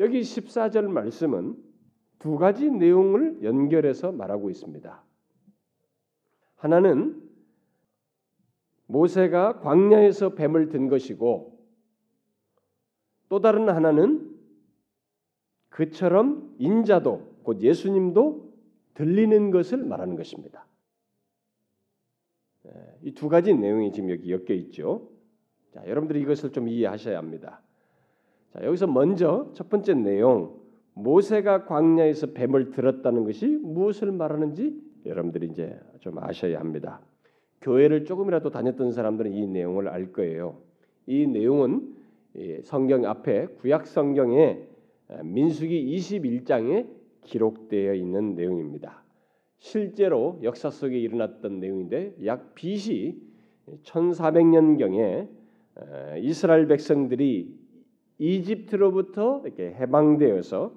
여기 0.00 0.20
14절 0.20 0.88
말씀은 0.88 1.56
두 2.18 2.36
가지 2.36 2.70
내용을 2.70 3.42
연결해서 3.42 4.12
말하고 4.12 4.50
있습니다. 4.50 5.02
하나는 6.56 7.22
모세가 8.86 9.60
광야에서 9.60 10.34
뱀을 10.34 10.68
든 10.68 10.88
것이고 10.88 11.53
또 13.28 13.40
다른 13.40 13.68
하나는 13.68 14.34
그처럼 15.68 16.54
인자도 16.58 17.34
곧 17.42 17.60
예수님도 17.60 18.52
들리는 18.94 19.50
것을 19.50 19.78
말하는 19.84 20.16
것입니다. 20.16 20.66
예, 22.66 22.70
이두 23.02 23.28
가지 23.28 23.52
내용이 23.54 23.92
지금 23.92 24.10
여기 24.10 24.30
엮여 24.30 24.54
있죠. 24.54 25.08
자, 25.72 25.82
여러분들이 25.86 26.20
이것을 26.22 26.52
좀 26.52 26.68
이해하셔야 26.68 27.18
합니다. 27.18 27.60
자, 28.52 28.64
여기서 28.64 28.86
먼저 28.86 29.50
첫 29.54 29.68
번째 29.68 29.94
내용 29.94 30.60
모세가 30.94 31.64
광야에서 31.64 32.28
뱀을 32.28 32.70
들었다는 32.70 33.24
것이 33.24 33.46
무엇을 33.46 34.12
말하는지 34.12 34.80
여러분들이 35.04 35.48
이제 35.48 35.78
좀 36.00 36.18
아셔야 36.18 36.60
합니다. 36.60 37.00
교회를 37.60 38.04
조금이라도 38.04 38.50
다녔던 38.50 38.92
사람들은 38.92 39.32
이 39.32 39.46
내용을 39.48 39.88
알 39.88 40.12
거예요. 40.12 40.60
이 41.06 41.26
내용은 41.26 41.93
성경 42.62 43.04
앞에 43.04 43.46
구약 43.58 43.86
성경에 43.86 44.66
민수기 45.22 45.96
21장에 45.96 46.88
기록되어 47.22 47.94
있는 47.94 48.34
내용입니다. 48.34 49.02
실제로 49.58 50.38
역사 50.42 50.70
속에 50.70 50.98
일어났던 50.98 51.60
내용인데 51.60 52.16
약 52.26 52.54
BC 52.54 53.20
1400년 53.82 54.78
경에 54.78 55.28
이스라엘 56.20 56.66
백성들이 56.66 57.54
이집트로부터 58.18 59.42
이렇게 59.44 59.72
해방되어서 59.74 60.74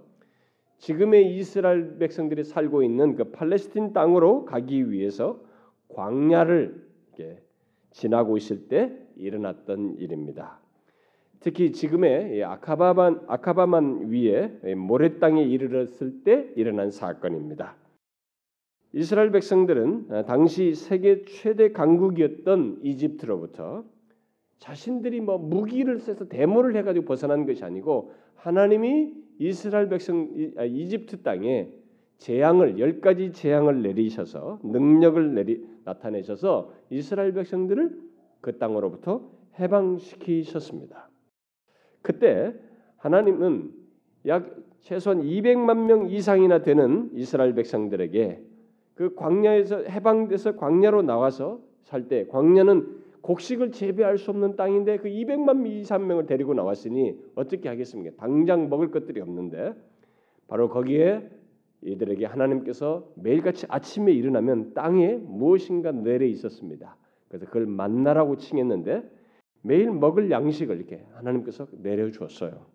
지금의 0.77 1.35
이스라엘 1.37 1.97
백성들이 1.97 2.43
살고 2.43 2.83
있는 2.83 3.15
그 3.15 3.31
팔레스틴 3.31 3.93
땅으로 3.93 4.45
가기 4.45 4.91
위해서 4.91 5.41
광야를 5.89 6.87
지나고 7.91 8.37
있을 8.37 8.67
때 8.67 8.95
일어났던 9.15 9.95
일입니다. 9.97 10.61
특히 11.39 11.71
지금의 11.71 12.43
아카바만 12.43 13.21
아카바만 13.27 14.09
위에 14.09 14.75
모래 14.75 15.19
땅에 15.19 15.43
이르렀을 15.43 16.23
때 16.23 16.51
일어난 16.55 16.91
사건입니다. 16.91 17.75
이스라엘 18.93 19.31
백성들은 19.31 20.25
당시 20.25 20.73
세계 20.73 21.23
최대 21.25 21.71
강국이었던 21.71 22.79
이집트로부터 22.83 23.85
자신들이 24.59 25.21
뭐 25.21 25.37
무기를 25.37 25.99
써서 25.99 26.27
데모를 26.27 26.75
해가지고 26.77 27.05
벗어난 27.05 27.45
것이 27.45 27.63
아니고 27.63 28.13
하나님이 28.35 29.13
이스라엘 29.39 29.89
백성 29.89 30.29
아, 30.57 30.63
이집트 30.63 31.21
땅에 31.21 31.69
재앙을 32.17 32.79
열 32.79 32.99
가지 32.99 33.31
재앙을 33.31 33.83
내리셔서 33.83 34.59
능력을 34.63 35.35
내리 35.35 35.63
나타내셔서 35.83 36.73
이스라엘 36.89 37.33
백성들을 37.33 38.01
그 38.41 38.57
땅으로부터 38.57 39.29
해방시키셨습니다. 39.59 41.09
그때 42.07 42.53
하나님은 42.95 43.69
약 44.27 44.55
최소한 44.79 45.23
200만 45.23 45.87
명 45.87 46.09
이상이나 46.09 46.61
되는 46.61 47.09
이스라엘 47.13 47.53
백성들에게 47.53 48.41
그 48.95 49.13
광야에서 49.13 49.83
해방돼서 49.83 50.55
광야로 50.55 51.01
나와서 51.01 51.59
살 51.83 52.07
때 52.07 52.25
광야는 52.27 53.07
곡식을 53.21 53.73
재배할 53.73 54.17
수 54.17 54.31
없는 54.31 54.55
땅인데 54.55 54.97
그 54.99 55.09
200만 55.09 55.67
이상 55.67 56.07
명을 56.07 56.27
데리고 56.27 56.53
나왔으니 56.53 57.19
어떻게 57.35 57.67
하겠습니까? 57.67 58.15
당장 58.17 58.69
먹을 58.69 58.89
것들이 58.89 59.19
없는데 59.19 59.73
바로 60.47 60.69
거기에 60.69 61.29
이들에게 61.81 62.25
하나님께서 62.25 63.05
매일같이 63.15 63.65
아침에 63.67 64.13
일어나면 64.13 64.73
땅에 64.73 65.15
무엇인가 65.15 65.91
내려 65.91 66.25
있었습니다. 66.25 66.95
그래서 67.27 67.45
그걸 67.47 67.65
만나라고 67.65 68.37
칭했는데 68.37 69.16
매일 69.61 69.91
먹을 69.91 70.31
양식을 70.31 70.77
이렇게 70.77 71.05
하나님께서 71.13 71.67
내려 71.71 72.09
주었어요. 72.11 72.65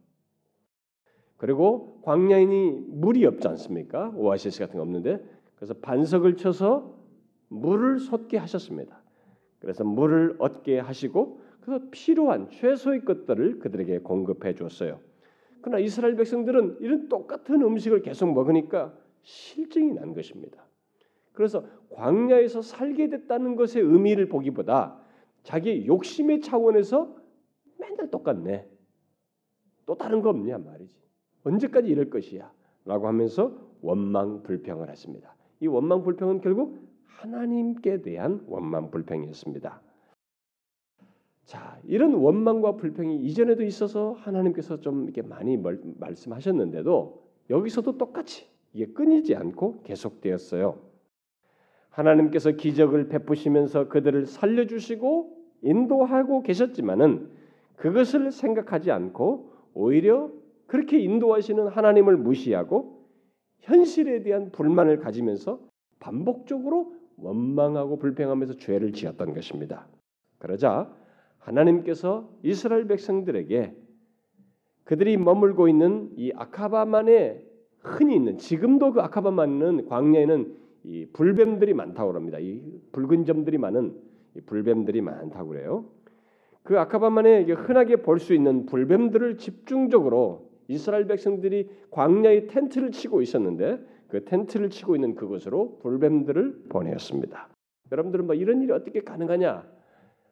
그리고 1.37 2.01
광야인이 2.03 2.85
물이 2.89 3.27
없지 3.27 3.49
않습니까? 3.49 4.13
오아시스 4.15 4.61
같은 4.61 4.77
거 4.77 4.83
없는데 4.83 5.25
그래서 5.57 5.75
반석을 5.75 6.37
쳐서 6.37 6.97
물을 7.49 7.99
솟게 7.99 8.39
하셨습니다. 8.39 9.03
그래서 9.59 9.85
물을 9.85 10.37
얻게 10.39 10.79
하시고 10.79 11.41
그래서 11.61 11.85
필요한 11.91 12.49
최소의 12.49 13.05
것들을 13.05 13.59
그들에게 13.61 13.99
공급해 13.99 14.55
줬어요. 14.55 15.01
그러나 15.61 15.79
이스라엘 15.79 16.17
백성들은 16.17 16.79
이런 16.81 17.09
똑같은 17.09 17.63
음식을 17.63 18.03
계속 18.03 18.33
먹으니까 18.33 18.93
실증이 19.23 19.93
난 19.95 20.15
것입니다. 20.15 20.65
그래서 21.33 21.65
광야에서 21.91 22.63
살게 22.63 23.09
됐다는 23.09 23.57
것의 23.57 23.85
의미를 23.85 24.29
보기보다 24.29 25.02
자기 25.43 25.87
욕심의 25.87 26.41
차원에서 26.41 27.17
맨날 27.79 28.11
똑같네. 28.11 28.69
또 29.87 29.97
다른 29.97 30.23
거 30.23 30.31
없냐 30.31 30.59
말이지. 30.59 30.97
언제까지 31.45 31.89
이럴 31.89 32.11
것이야? 32.11 32.53
라고 32.85 33.09
하면서 33.09 33.57
원망 33.81 34.43
불평을 34.43 34.89
했습니다. 34.89 35.35
이 35.61 35.67
원망 35.67 36.03
불평은 36.03 36.41
결국 36.41 36.79
하나님께 37.07 38.03
대한 38.03 38.45
원망 38.47 38.91
불평이었습니다. 38.91 39.81
자, 41.45 41.79
이런 41.85 42.15
원망과 42.15 42.77
불평이 42.77 43.17
이전에도 43.25 43.65
있어서 43.65 44.13
하나님께서 44.13 44.81
좀 44.81 45.05
이렇게 45.05 45.23
많이 45.23 45.57
말씀하셨는데도 45.57 47.23
여기서도 47.51 47.99
똑같이 47.99 48.47
이게 48.73 48.87
끊이지 48.87 49.35
않고 49.35 49.83
계속되었어요. 49.83 50.92
하나님께서 51.93 52.53
기적을 52.53 53.09
베푸시면서 53.09 53.89
그들을 53.89 54.27
살려주시고 54.27 55.37
인도하고 55.63 56.43
계셨지만은 56.43 57.31
그것을 57.77 58.31
생각하지 58.31 58.91
않고 58.91 59.53
오히려 59.75 60.31
그렇게 60.67 60.99
인도하시는 60.99 61.69
하나님을 61.69 62.17
무시하고 62.17 63.07
현실에 63.61 64.23
대한 64.23 64.51
불만을 64.51 64.99
가지면서 64.99 65.61
반복적으로 66.01 66.95
원망하고 67.17 67.99
불평하면서 67.99 68.57
죄를 68.57 68.93
지었던 68.93 69.35
것입니다. 69.35 69.87
그러자 70.39 70.93
하나님께서 71.39 72.29
이스라엘 72.43 72.87
백성들에게 72.89 73.77
그들이 74.85 75.17
머물고 75.17 75.69
있는 75.69 76.11
이 76.17 76.33
아카바만에 76.35 77.45
흔히 77.81 78.17
있는 78.17 78.39
지금도 78.39 78.93
그 78.93 79.01
아카바만은 79.01 79.87
광야에는 79.87 80.62
이 80.85 81.07
불뱀들이 81.13 81.75
많다고 81.75 82.13
합니다. 82.15 82.39
이 82.39 82.61
붉은 82.93 83.25
점들이 83.25 83.59
많은 83.59 83.97
불뱀들이 84.47 85.01
많다고 85.01 85.49
그래요. 85.51 85.87
그 86.63 86.79
아카바만에 86.79 87.45
흔하게 87.45 87.97
볼 87.97 88.19
수 88.19 88.35
있는 88.35 88.67
불뱀들을 88.67 89.37
집중적으로 89.39 90.51
이스라엘 90.69 91.07
백성들이 91.07 91.69
광야의 91.91 92.47
텐트를 92.47 92.93
치고 92.93 93.21
있었는데 93.21 93.85
그 94.09 94.25
텐트를 94.25 94.71
치고 94.71 94.95
있는 94.95 95.15
그곳으로 95.15 95.79
불뱀들을 95.79 96.65
보내었습니다. 96.69 97.49
여러분들은 97.91 98.27
뭐 98.27 98.35
이런 98.35 98.63
일이 98.63 98.73
어떻게 98.73 99.01
가능하냐? 99.01 99.67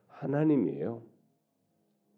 하나님이에요. 0.09 1.03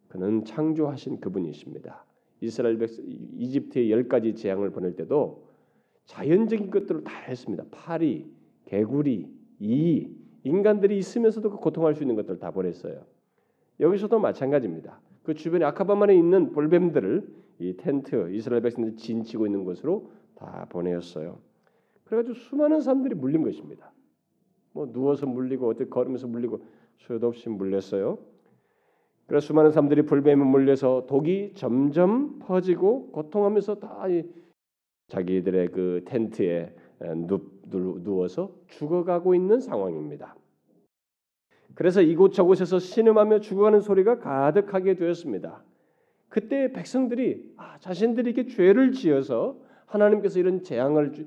그는 0.09 0.45
창조하신 0.45 1.21
그분이십니다. 1.21 2.05
이스라엘 2.41 2.79
백성 2.79 3.05
이집트의 3.07 3.91
열 3.91 4.09
가지 4.09 4.35
재앙을 4.35 4.71
보낼 4.71 4.95
때도 4.95 5.47
자연적인 6.07 6.71
것들을 6.71 7.05
다 7.05 7.17
했습니다. 7.29 7.65
파리, 7.71 8.31
개구리, 8.67 9.31
이 9.61 10.09
인간들이 10.45 10.99
있으면서도 10.99 11.51
그 11.51 11.57
고통할 11.59 11.95
수 11.95 12.03
있는 12.03 12.17
것들을 12.17 12.39
다 12.39 12.51
보냈어요. 12.51 13.05
여기서도 13.81 14.19
마찬가지입니다. 14.19 15.01
그 15.23 15.35
주변에 15.35 15.65
아카바만에 15.65 16.15
있는 16.15 16.53
볼뱀들을 16.53 17.43
이 17.61 17.77
텐트 17.77 18.33
이스라엘 18.33 18.63
백성들이 18.63 18.97
진치고 18.97 19.47
있는 19.47 19.65
곳으로 19.65 20.11
다 20.35 20.67
보내었어요. 20.69 21.39
그래가지고 22.05 22.35
수많은 22.35 22.81
사람들이 22.81 23.15
물린 23.15 23.43
것입니다. 23.43 23.93
뭐 24.73 24.91
누워서 24.91 25.27
물리고 25.27 25.69
어떻게 25.69 25.89
걸으면서 25.89 26.27
물리고 26.27 26.65
수도 26.97 27.29
없이 27.29 27.49
물렸어요. 27.49 28.19
그래서 29.27 29.47
수많은 29.47 29.71
사람들이 29.71 30.03
불뱀에 30.03 30.37
물려서 30.45 31.07
독이 31.09 31.53
점점 31.55 32.39
퍼지고 32.41 33.13
고통하면서 33.13 33.77
다 33.77 34.05
자기들의 35.09 35.69
그 35.69 36.03
텐트에 36.07 36.75
누워서 37.71 38.55
죽어가고 38.69 39.35
있는 39.35 39.61
상황입니다. 39.61 40.37
그래서 41.75 42.03
이곳 42.03 42.33
저곳에서 42.33 42.79
신음하며 42.79 43.41
죽어가는 43.41 43.81
소리가 43.81 44.19
가득하게 44.19 44.95
되었습니다. 44.95 45.65
그때 46.29 46.73
백성들이 46.73 47.55
아, 47.57 47.79
자신들이 47.79 48.31
이렇게 48.31 48.49
죄를 48.49 48.93
지어서 48.93 49.59
하나님께서 49.87 50.39
이런 50.39 50.63
재앙을 50.63 51.27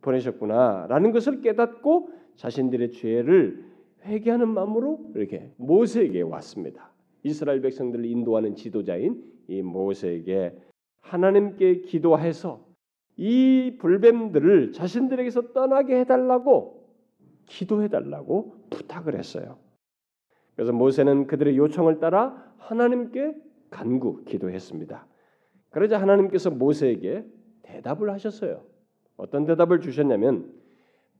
보내셨구나라는 0.00 1.12
것을 1.12 1.40
깨닫고 1.40 2.10
자신들의 2.36 2.92
죄를 2.92 3.64
회개하는 4.04 4.48
마음으로 4.48 5.10
이렇게 5.14 5.52
모세에게 5.56 6.22
왔습니다. 6.22 6.92
이스라엘 7.24 7.60
백성들을 7.60 8.04
인도하는 8.04 8.54
지도자인 8.54 9.22
이 9.48 9.62
모세에게 9.62 10.56
하나님께 11.00 11.80
기도해서 11.80 12.67
이 13.18 13.76
불뱀들을 13.80 14.72
자신들에게서 14.72 15.52
떠나게 15.52 15.98
해달라고 16.00 16.88
기도해달라고 17.46 18.54
부탁을 18.70 19.18
했어요. 19.18 19.58
그래서 20.54 20.72
모세는 20.72 21.26
그들의 21.26 21.56
요청을 21.56 21.98
따라 21.98 22.52
하나님께 22.58 23.34
간구 23.70 24.24
기도했습니다. 24.24 25.06
그러자 25.70 26.00
하나님께서 26.00 26.50
모세에게 26.50 27.26
대답을 27.62 28.10
하셨어요. 28.10 28.62
어떤 29.16 29.44
대답을 29.44 29.80
주셨냐면 29.80 30.52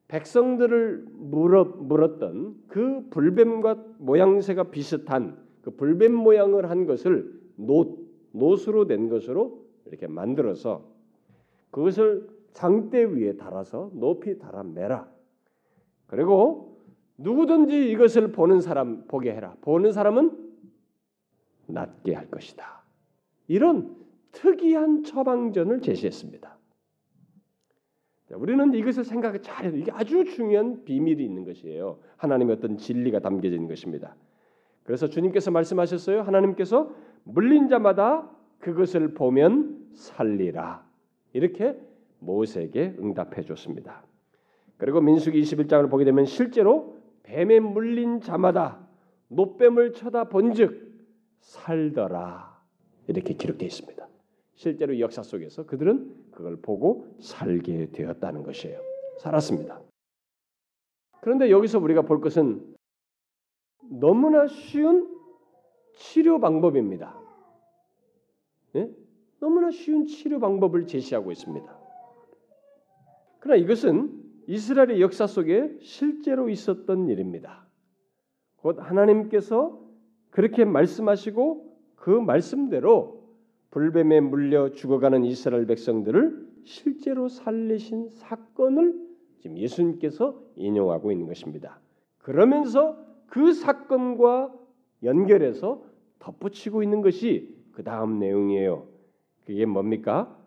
백성들을 0.07 1.05
물어, 1.11 1.65
물었던 1.65 2.55
그 2.69 3.09
불뱀과 3.11 3.85
모양새가 3.99 4.71
비슷한 4.71 5.37
그 5.63 5.73
불뱀 5.73 6.15
모양을 6.15 6.71
한 6.71 6.87
것을 6.87 7.39
노, 7.57 7.99
노수로 8.33 8.87
된 8.87 9.09
것으로 9.09 9.67
이렇게 9.87 10.07
만들어서 10.07 10.88
그것을 11.71 12.29
장대 12.53 13.05
위에 13.05 13.37
달아서 13.37 13.91
높이 13.95 14.39
달아 14.39 14.63
매라. 14.63 15.09
그리고 16.07 16.81
누구든지 17.19 17.91
이것을 17.91 18.33
보는 18.33 18.61
사람 18.61 19.05
보게 19.07 19.33
해라. 19.33 19.57
보는 19.61 19.93
사람은 19.93 20.49
낫게 21.67 22.15
할 22.15 22.31
것이다. 22.31 22.83
이런 23.47 23.97
특이한 24.33 25.05
처방전을 25.05 25.81
제시했습니다. 25.81 26.57
우리는 28.35 28.75
이것을 28.75 29.05
생각을 29.05 29.41
잘해야 29.41 29.73
이게 29.73 29.91
아주 29.91 30.25
중요한 30.25 30.85
비밀이 30.85 31.25
있는 31.25 31.45
것이에요. 31.45 31.99
하나님의 32.19 32.57
어떤 32.57 32.77
진리가 32.77 33.21
담겨져 33.21 33.55
있는 33.55 33.69
것입니다. 33.69 34.17
그래서 34.85 35.09
주님께서 35.09 35.51
말씀하셨어요. 35.51 36.23
하나님께서 36.23 36.95
물린 37.25 37.69
자마다 37.69 38.31
그것을 38.59 39.15
보면 39.15 39.93
살리라. 39.95 40.88
이렇게 41.39 41.79
모세에게 42.19 42.97
응답해 42.99 43.43
줬습니다. 43.43 44.05
그리고 44.77 45.01
민수기 45.01 45.41
21장을 45.41 45.89
보게 45.89 46.05
되면 46.05 46.25
실제로 46.25 46.97
뱀에 47.23 47.61
물린 47.61 48.21
자마다 48.21 48.89
노뱀을 49.29 49.93
쳐다 49.93 50.25
본즉 50.25 50.89
살더라. 51.39 52.59
이렇게 53.07 53.35
기록되어 53.35 53.67
있습니다. 53.67 54.09
실제로 54.55 54.99
역사 54.99 55.23
속에서 55.23 55.65
그들은 55.65 56.31
그걸 56.33 56.57
보고 56.57 57.07
살게 57.21 57.91
되었다는 57.93 58.43
것이에요. 58.43 58.81
살았습니다. 59.19 59.81
그런데 61.21 61.51
여기서 61.51 61.79
우리가 61.79 62.03
볼 62.03 62.21
것은 62.21 62.75
너무나 63.83 64.49
쉬운 64.49 65.17
치료 65.95 66.41
방법입니다. 66.41 67.17
예? 68.75 68.91
너무나 69.41 69.71
쉬운 69.71 70.07
치료 70.07 70.41
방법을 70.41 70.87
제시하고 70.87 71.31
있습니다. 71.31 71.79
그러나 73.41 73.61
이것은 73.61 74.11
이스라엘의 74.47 75.01
역사 75.01 75.27
속에 75.27 75.77
실제로 75.81 76.49
있었던 76.49 77.09
일입니다. 77.09 77.67
곧 78.57 78.79
하나님께서 78.81 79.79
그렇게 80.31 80.65
말씀하시고 80.65 81.77
그 81.97 82.11
말씀대로 82.11 83.19
불뱀에 83.71 84.21
물려 84.21 84.71
죽어가는 84.73 85.25
이스라엘 85.25 85.67
백성들을 85.67 86.49
실제로 86.65 87.29
살리신 87.29 88.11
사건을 88.11 88.95
지금 89.39 89.57
예수님께서 89.59 90.43
인용하고 90.57 91.13
있는 91.13 91.27
것입니다. 91.27 91.81
그러면서 92.19 92.99
그 93.27 93.53
사건과 93.53 94.53
연결해서 95.03 95.83
덧붙이고 96.19 96.83
있는 96.83 97.03
것이 97.03 97.55
그 97.73 97.85
다음 97.85 98.19
내용이에요. 98.19 98.88
그게 99.49 99.65
뭡니까? 99.65 100.39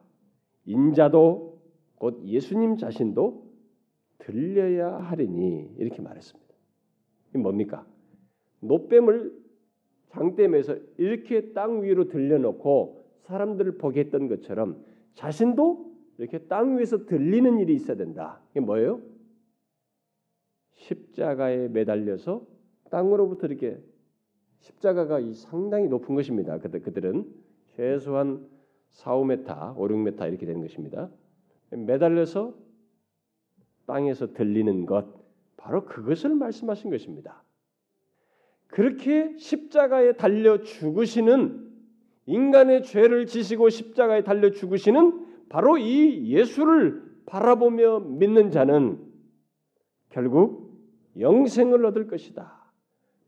인자도 0.65 1.59
곧 1.95 2.23
예수님 2.23 2.77
자신도 2.77 3.51
들려야 4.19 4.95
하리니 4.95 5.73
이렇게 5.79 6.03
말했습니다. 6.03 6.53
이 7.33 7.37
뭡니까? 7.39 7.83
노뱀을 8.59 9.33
장대에서 10.09 10.77
이렇게 10.99 11.51
땅 11.53 11.81
위로 11.81 12.09
들려놓고 12.09 13.03
사람들을 13.21 13.79
보게 13.79 14.01
했던 14.01 14.27
것처럼 14.27 14.85
자신도 15.15 15.95
이렇게 16.19 16.37
땅 16.45 16.77
위에서 16.77 17.07
들리는 17.07 17.57
일이 17.57 17.73
있어야 17.73 17.97
된다. 17.97 18.39
이게 18.51 18.59
뭐예요? 18.59 19.01
십자가에 20.75 21.69
매달려서 21.69 22.45
땅으로부터 22.91 23.47
이렇게 23.47 23.81
십자가가 24.59 25.19
이 25.21 25.33
상당히 25.33 25.87
높은 25.87 26.13
것입니다. 26.13 26.59
그들 26.59 26.83
그들은 26.83 27.25
최소한 27.75 28.61
4, 28.91 29.12
5m, 29.15 29.77
5, 29.77 29.88
6m 29.88 30.27
이렇게 30.30 30.45
되는 30.45 30.62
것입니다. 30.62 31.10
매달려서 31.71 32.54
땅에서 33.86 34.34
들리는 34.34 34.86
것 34.86 35.06
바로 35.58 35.86
그것을 35.86 36.36
말씀하신 36.36 36.89
것입니다. 36.89 37.43
그렇게 38.67 39.36
십자가에 39.38 40.13
달려 40.13 40.62
죽으시는 40.62 41.69
인간의 42.25 42.84
죄를 42.84 43.25
지시고 43.25 43.69
십자가에 43.69 44.23
달려 44.23 44.51
죽으시는 44.51 45.27
바로 45.49 45.77
이 45.77 46.32
예수를 46.32 47.04
바라보며 47.25 47.99
믿는 47.99 48.49
자는 48.51 48.99
결국 50.10 50.71
영생을 51.19 51.86
얻을 51.86 52.08
것이다. 52.08 52.62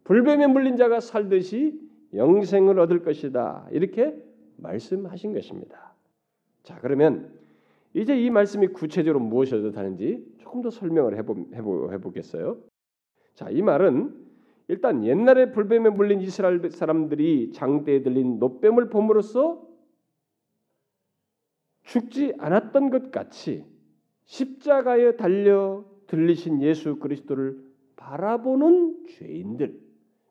불뱀에 0.05 0.47
물린 0.47 0.77
자가 0.77 0.99
살듯이 0.99 1.79
영생을 2.13 2.79
얻을 2.79 3.03
것이다. 3.03 3.67
이렇게 3.71 4.15
말씀하신 4.57 5.33
것입니다. 5.33 5.93
자, 6.63 6.77
그러면 6.81 7.33
이제 7.93 8.19
이 8.19 8.29
말씀이 8.29 8.67
구체적으로 8.67 9.19
무엇을 9.23 9.61
뜻하는지 9.61 10.25
조금 10.39 10.61
더 10.61 10.69
설명을 10.69 11.17
해보, 11.17 11.47
해보, 11.53 11.91
해보겠어요. 11.91 12.57
자, 13.35 13.49
이 13.49 13.61
말은 13.61 14.23
일단 14.67 15.03
옛날에 15.03 15.51
불뱀에 15.51 15.89
물린 15.89 16.21
이스라엘 16.21 16.69
사람들이 16.69 17.51
장대에 17.51 18.01
들린 18.01 18.39
노뱀을 18.39 18.89
봄으로써 18.89 19.61
죽지 21.83 22.33
않았던 22.37 22.89
것 22.89 23.11
같이 23.11 23.65
십자가에 24.25 25.17
달려 25.17 25.85
들리신 26.07 26.61
예수 26.61 26.97
그리스도를 26.97 27.61
바라보는 27.95 29.05
죄인들, 29.09 29.79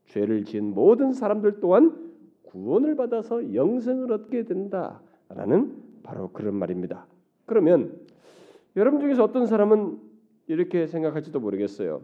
죄를 0.07 0.45
지은 0.45 0.75
모든 0.75 1.13
사람들 1.13 1.61
또한 1.61 2.12
구원을 2.53 2.97
받아서 2.97 3.55
영생을 3.55 4.13
얻게 4.13 4.45
된다라는 4.45 5.75
바로 6.03 6.31
그런 6.33 6.55
말입니다. 6.57 7.07
그러면 7.47 7.99
여러분 8.77 9.01
중에서 9.01 9.25
어떤 9.25 9.47
사람은 9.47 9.99
이렇게 10.49 10.87
생각할지도 10.87 11.41
모르겠어요. 11.41 12.03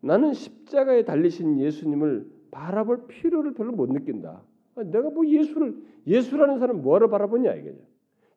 나는 0.00 0.32
십자가에 0.32 1.04
달리신 1.04 1.60
예수님을 1.60 2.26
바라볼 2.50 3.06
필요를 3.06 3.52
별로 3.52 3.72
못 3.72 3.90
느낀다. 3.92 4.42
내가 4.76 5.10
뭐 5.10 5.26
예수를 5.26 5.76
예수라는 6.06 6.58
사람 6.58 6.80
뭐하러 6.80 7.10
바라보냐 7.10 7.52
이게. 7.54 7.74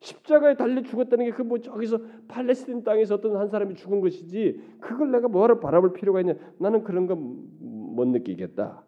십자가에 0.00 0.56
달려 0.56 0.82
죽었다는 0.82 1.24
게 1.24 1.30
그 1.30 1.42
뭐 1.42 1.58
저기서 1.58 2.00
팔레스틴 2.28 2.84
땅에서 2.84 3.14
어떤 3.14 3.36
한 3.38 3.48
사람이 3.48 3.74
죽은 3.76 4.02
것이지 4.02 4.60
그걸 4.78 5.10
내가 5.10 5.28
뭐하러 5.28 5.58
바라볼 5.58 5.94
필요가 5.94 6.20
있냐? 6.20 6.34
나는 6.58 6.84
그런 6.84 7.06
거못 7.06 8.08
느끼겠다. 8.08 8.83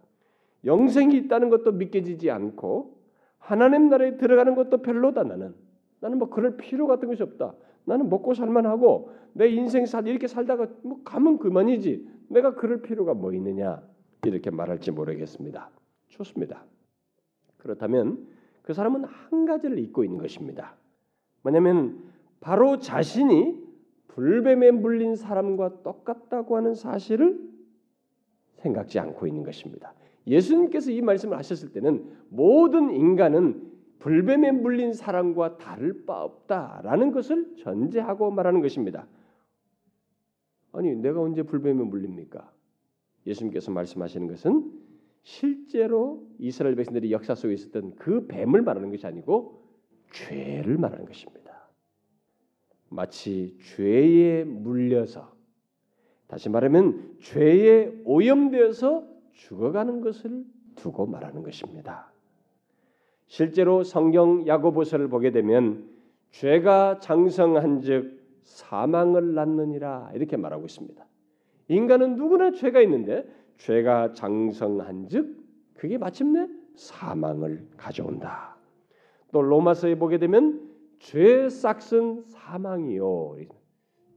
영생이 0.66 1.16
있다는 1.16 1.48
것도 1.48 1.72
믿겨지지 1.72 2.30
않고 2.30 2.96
하나님 3.38 3.88
나라에 3.88 4.16
들어가는 4.16 4.54
것도 4.54 4.82
별로다 4.82 5.22
나는. 5.22 5.54
나는 6.00 6.18
뭐 6.18 6.28
그럴 6.28 6.56
필요 6.56 6.86
같은 6.86 7.08
것이 7.08 7.22
없다. 7.22 7.54
나는 7.84 8.10
먹고 8.10 8.34
살만하고 8.34 9.10
내 9.32 9.48
인생 9.48 9.86
살 9.86 10.06
이렇게 10.06 10.26
살다가 10.26 10.66
뭐 10.82 11.02
가면 11.04 11.38
그만이지. 11.38 12.08
내가 12.28 12.54
그럴 12.54 12.82
필요가 12.82 13.14
뭐 13.14 13.32
있느냐 13.32 13.82
이렇게 14.24 14.50
말할지 14.50 14.90
모르겠습니다. 14.90 15.70
좋습니다. 16.08 16.64
그렇다면 17.58 18.26
그 18.62 18.74
사람은 18.74 19.04
한 19.04 19.46
가지를 19.46 19.78
잊고 19.78 20.02
있는 20.02 20.18
것입니다. 20.18 20.74
뭐냐면 21.42 22.02
바로 22.40 22.78
자신이 22.78 23.64
불뱀에 24.08 24.72
물린 24.72 25.14
사람과 25.14 25.82
똑같다고 25.82 26.56
하는 26.56 26.74
사실을 26.74 27.38
생각지 28.56 28.98
않고 28.98 29.26
있는 29.26 29.44
것입니다. 29.44 29.94
예수님께서 30.26 30.90
이 30.90 31.00
말씀을 31.00 31.36
하셨을 31.38 31.72
때는 31.72 32.04
모든 32.28 32.90
인간은 32.90 33.72
불뱀에 33.98 34.52
물린 34.52 34.92
사람과 34.92 35.58
다를 35.58 36.04
바 36.04 36.22
없다라는 36.22 37.12
것을 37.12 37.56
전제하고 37.56 38.30
말하는 38.30 38.60
것입니다. 38.60 39.06
아니 40.72 40.94
내가 40.94 41.20
언제 41.20 41.42
불뱀에 41.42 41.74
물립니까? 41.74 42.52
예수님께서 43.26 43.72
말씀하시는 43.72 44.28
것은 44.28 44.72
실제로 45.22 46.24
이스라엘 46.38 46.76
백성들이 46.76 47.10
역사 47.10 47.34
속에 47.34 47.54
있었던 47.54 47.96
그 47.96 48.26
뱀을 48.26 48.62
말하는 48.62 48.90
것이 48.90 49.06
아니고 49.06 49.62
죄를 50.12 50.78
말하는 50.78 51.04
것입니다. 51.04 51.68
마치 52.88 53.56
죄에 53.60 54.44
물려서 54.44 55.34
다시 56.28 56.48
말하면 56.48 57.16
죄에 57.20 58.02
오염되어서 58.04 59.15
죽어가는 59.36 60.00
것을 60.00 60.44
두고 60.74 61.06
말하는 61.06 61.42
것입니다. 61.42 62.10
실제로 63.26 63.82
성경 63.82 64.46
야고보서를 64.46 65.08
보게 65.08 65.30
되면 65.30 65.88
죄가 66.30 67.00
장성한즉 67.00 68.24
사망을 68.42 69.34
낳느니라 69.34 70.12
이렇게 70.14 70.36
말하고 70.36 70.66
있습니다. 70.66 71.04
인간은 71.68 72.16
누구나 72.16 72.52
죄가 72.52 72.80
있는데 72.82 73.26
죄가 73.58 74.12
장성한즉 74.12 75.44
그게 75.74 75.98
마침내 75.98 76.48
사망을 76.74 77.68
가져온다. 77.76 78.56
또 79.32 79.42
로마서에 79.42 79.98
보게 79.98 80.18
되면 80.18 80.70
죄 80.98 81.48
싹은 81.48 82.24
사망이요. 82.26 83.36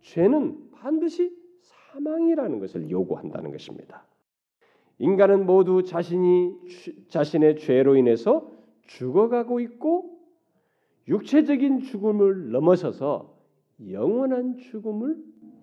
죄는 0.02 0.72
반드시 0.72 1.36
사망이라는 1.62 2.60
것을 2.60 2.90
요구한다는 2.90 3.52
것입니다. 3.52 4.06
인간은 5.00 5.46
모두 5.46 5.84
자신이 5.84 6.54
자신의 7.08 7.58
죄로 7.58 7.96
인해서 7.96 8.52
죽어가고 8.84 9.60
있고 9.62 10.20
육체적인 11.08 11.80
죽음을 11.80 12.52
넘어서서 12.52 13.36
영원한 13.90 14.58
죽음을 14.58 15.18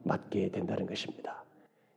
맞게 0.05 0.51
된다는 0.51 0.87
것입니다. 0.87 1.45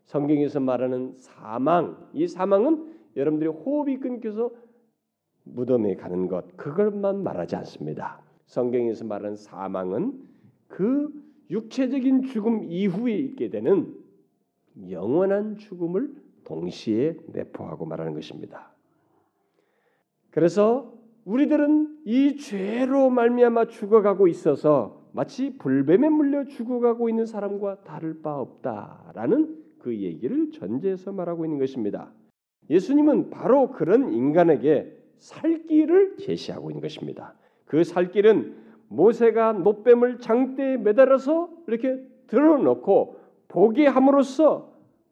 성경에서 0.04 0.60
말하는 0.60 1.13
사망, 1.15 2.10
이 2.13 2.28
사망은 2.28 2.93
여러분들이 3.15 3.49
호흡이 3.49 3.97
끊겨서 3.99 4.52
무덤에 5.43 5.95
가는 5.95 6.28
것, 6.28 6.58
그것만 6.58 7.23
말하지 7.23 7.56
않습니다. 7.58 8.21
성경에서 8.47 9.06
말하는 9.06 9.36
사망은 9.36 10.19
그 10.67 11.10
육체적인 11.49 12.23
죽음 12.23 12.63
이후에 12.65 13.17
있게 13.17 13.49
되는 13.49 13.95
영원한 14.89 15.58
죽음을 15.58 16.13
동시에 16.49 17.15
내포하고 17.27 17.85
말하는 17.85 18.13
것입니다. 18.13 18.73
그래서 20.31 20.93
우리들은 21.25 21.99
이 22.05 22.38
죄로 22.38 23.09
말미암아 23.09 23.65
죽어가고 23.65 24.27
있어서 24.27 25.07
마치 25.12 25.57
불뱀에 25.57 26.09
물려 26.09 26.45
죽어가고 26.45 27.09
있는 27.09 27.25
사람과 27.25 27.83
다를 27.83 28.21
바 28.21 28.35
없다라는 28.39 29.57
그 29.79 29.95
얘기를 29.95 30.51
전제해서 30.51 31.12
말하고 31.12 31.45
있는 31.45 31.59
것입니다. 31.59 32.12
예수님은 32.69 33.29
바로 33.29 33.71
그런 33.71 34.13
인간에게 34.13 34.95
살 35.17 35.63
길을 35.67 36.17
제시하고 36.17 36.71
있는 36.71 36.81
것입니다. 36.81 37.35
그 37.65 37.83
살 37.83 38.12
길은 38.12 38.55
모세가 38.88 39.53
노뱀을 39.53 40.19
장대에 40.19 40.77
매달아서 40.77 41.49
이렇게 41.67 41.99
들어놓고 42.27 43.19
보게 43.47 43.85
함으로써 43.88 44.68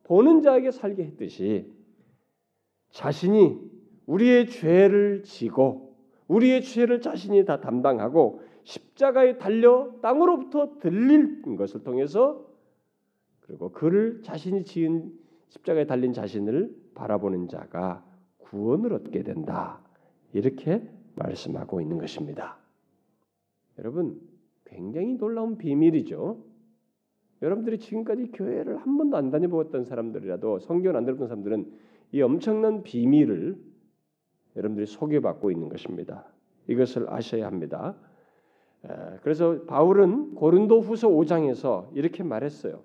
보는 0.07 0.41
자에게 0.41 0.71
살게 0.71 1.03
했듯이 1.03 1.73
자신이 2.91 3.59
우리의 4.05 4.47
죄를 4.49 5.23
지고 5.23 5.95
우리의 6.27 6.63
죄를 6.63 7.01
자신이 7.01 7.45
다 7.45 7.59
담당하고 7.59 8.41
십자가에 8.63 9.37
달려 9.37 9.93
땅으로부터 10.01 10.79
들릴 10.79 11.41
것을 11.57 11.83
통해서 11.83 12.45
그리고 13.41 13.71
그를 13.71 14.21
자신이 14.23 14.63
지은 14.63 15.13
십자가에 15.49 15.85
달린 15.85 16.13
자신을 16.13 16.75
바라보는 16.95 17.47
자가 17.47 18.03
구원을 18.39 18.93
얻게 18.93 19.23
된다. 19.23 19.81
이렇게 20.33 20.81
말씀하고 21.15 21.81
있는 21.81 21.97
것입니다. 21.97 22.57
여러분, 23.79 24.19
굉장히 24.65 25.13
놀라운 25.17 25.57
비밀이죠. 25.57 26.43
여러분들이 27.41 27.77
지금까지 27.77 28.31
교회를 28.31 28.77
한 28.77 28.97
번도 28.97 29.17
안 29.17 29.29
다녀보았던 29.29 29.83
사람들이라도 29.83 30.59
성경을 30.59 30.97
안 30.97 31.05
들었던 31.05 31.27
사람들은 31.27 31.71
이 32.11 32.21
엄청난 32.21 32.83
비밀을 32.83 33.57
여러분들이 34.55 34.85
소개받고 34.85 35.51
있는 35.51 35.69
것입니다. 35.69 36.25
이것을 36.67 37.09
아셔야 37.09 37.45
합니다. 37.45 37.95
그래서 39.21 39.61
바울은 39.65 40.35
고린도후서 40.35 41.09
5장에서 41.09 41.89
이렇게 41.93 42.23
말했어요. 42.23 42.81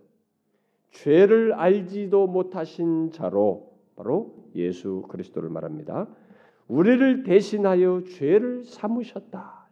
죄를 0.90 1.54
알지도 1.54 2.26
못하신 2.26 3.10
자로 3.10 3.72
바로 3.96 4.34
예수 4.54 5.02
그리스도를 5.08 5.48
말합니다. 5.48 6.08
우리를 6.68 7.22
대신하여 7.22 8.04
죄를 8.04 8.64
삼으셨다. 8.64 9.68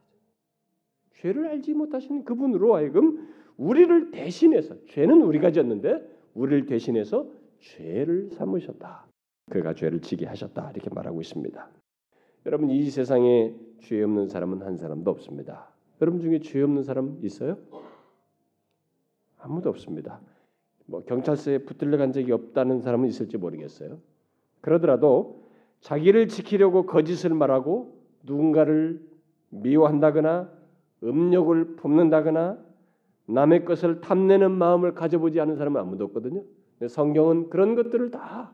죄를 1.16 1.48
알지 1.48 1.74
못하신 1.74 2.24
그분으로 2.24 2.74
하여금 2.74 3.28
우리를 3.60 4.10
대신해서 4.10 4.74
죄는 4.86 5.20
우리가 5.20 5.52
졌는데 5.52 6.02
우리를 6.32 6.64
대신해서 6.64 7.30
죄를 7.58 8.30
삼으셨다. 8.30 9.06
그가 9.50 9.74
죄를 9.74 10.00
지게 10.00 10.24
하셨다. 10.24 10.70
이렇게 10.70 10.88
말하고 10.88 11.20
있습니다. 11.20 11.68
여러분 12.46 12.70
이 12.70 12.88
세상에 12.88 13.54
죄 13.80 14.02
없는 14.02 14.28
사람은 14.28 14.62
한 14.62 14.78
사람도 14.78 15.10
없습니다. 15.10 15.68
여러분 16.00 16.22
중에 16.22 16.40
죄 16.40 16.62
없는 16.62 16.84
사람 16.84 17.18
있어요? 17.22 17.58
아무도 19.38 19.68
없습니다. 19.68 20.22
뭐 20.86 21.04
경찰서에 21.04 21.58
붙들려 21.58 21.98
간 21.98 22.12
적이 22.12 22.32
없다는 22.32 22.80
사람은 22.80 23.08
있을지 23.08 23.36
모르겠어요. 23.36 23.98
그러더라도 24.62 25.44
자기를 25.80 26.28
지키려고 26.28 26.86
거짓을 26.86 27.34
말하고 27.34 27.94
누군가를 28.22 29.02
미워한다거나 29.50 30.50
음욕을 31.02 31.76
품는다거나 31.76 32.69
남의 33.26 33.64
것을 33.64 34.00
탐내는 34.00 34.50
마음을 34.50 34.94
가져보지 34.94 35.40
않은 35.40 35.56
사람은 35.56 35.80
아무도 35.80 36.04
없거든요. 36.06 36.42
성경은 36.88 37.50
그런 37.50 37.74
것들을 37.74 38.10
다 38.10 38.52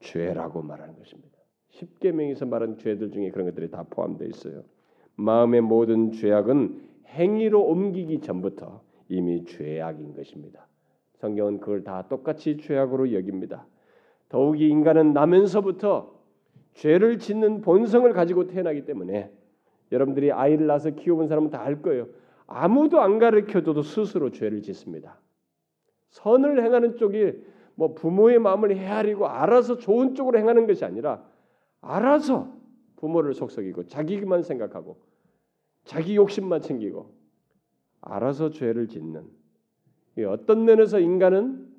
죄라고 0.00 0.62
말하는 0.62 0.96
것입니다. 0.98 1.38
십계명에서 1.70 2.46
말한 2.46 2.78
죄들 2.78 3.10
중에 3.10 3.30
그런 3.30 3.46
것들이 3.46 3.70
다 3.70 3.84
포함되어 3.90 4.28
있어요. 4.28 4.62
마음의 5.16 5.60
모든 5.62 6.12
죄악은 6.12 6.80
행위로 7.08 7.62
옮기기 7.62 8.20
전부터 8.20 8.82
이미 9.08 9.44
죄악인 9.44 10.14
것입니다. 10.14 10.66
성경은 11.14 11.60
그걸 11.60 11.84
다 11.84 12.06
똑같이 12.08 12.56
죄악으로 12.56 13.12
여깁니다. 13.12 13.66
더욱이 14.28 14.68
인간은 14.68 15.12
나면서부터 15.12 16.14
죄를 16.74 17.18
짓는 17.18 17.60
본성을 17.60 18.12
가지고 18.12 18.46
태어나기 18.46 18.84
때문에 18.84 19.30
여러분들이 19.92 20.32
아이를 20.32 20.66
낳아서 20.66 20.90
키워본 20.90 21.28
사람은 21.28 21.50
다 21.50 21.60
알 21.60 21.82
거예요. 21.82 22.08
아무도 22.46 23.00
안 23.00 23.18
가르쳐줘도 23.18 23.82
스스로 23.82 24.30
죄를 24.30 24.62
짓습니다. 24.62 25.18
선을 26.10 26.62
행하는 26.62 26.96
쪽이 26.96 27.32
뭐 27.74 27.94
부모의 27.94 28.38
마음을 28.38 28.76
헤아리고 28.76 29.26
알아서 29.26 29.78
좋은 29.78 30.14
쪽으로 30.14 30.38
행하는 30.38 30.66
것이 30.66 30.84
아니라 30.84 31.24
알아서 31.80 32.52
부모를 32.96 33.34
속썩이고 33.34 33.86
자기만 33.86 34.42
생각하고 34.42 34.98
자기 35.84 36.16
욕심만 36.16 36.62
챙기고 36.62 37.12
알아서 38.00 38.50
죄를 38.50 38.88
짓는 38.88 39.26
어떤 40.28 40.64
면에서 40.64 41.00
인간은 41.00 41.74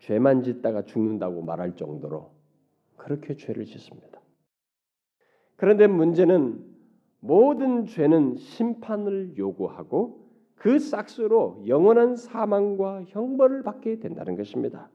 죄만 0.00 0.42
짓다가 0.42 0.82
죽는다고 0.82 1.42
말할 1.42 1.76
정도로 1.76 2.32
그렇게 2.96 3.36
죄를 3.36 3.64
짓습니다. 3.66 4.20
그런데 5.56 5.86
문제는 5.86 6.69
모든 7.20 7.86
죄는 7.86 8.36
심판을 8.36 9.36
요구하고 9.36 10.20
그 10.54 10.78
싹수로 10.78 11.62
영원한 11.66 12.16
사망과 12.16 13.04
형벌을 13.06 13.62
받게 13.62 13.98
된다는 14.00 14.36
것입니다. 14.36 14.90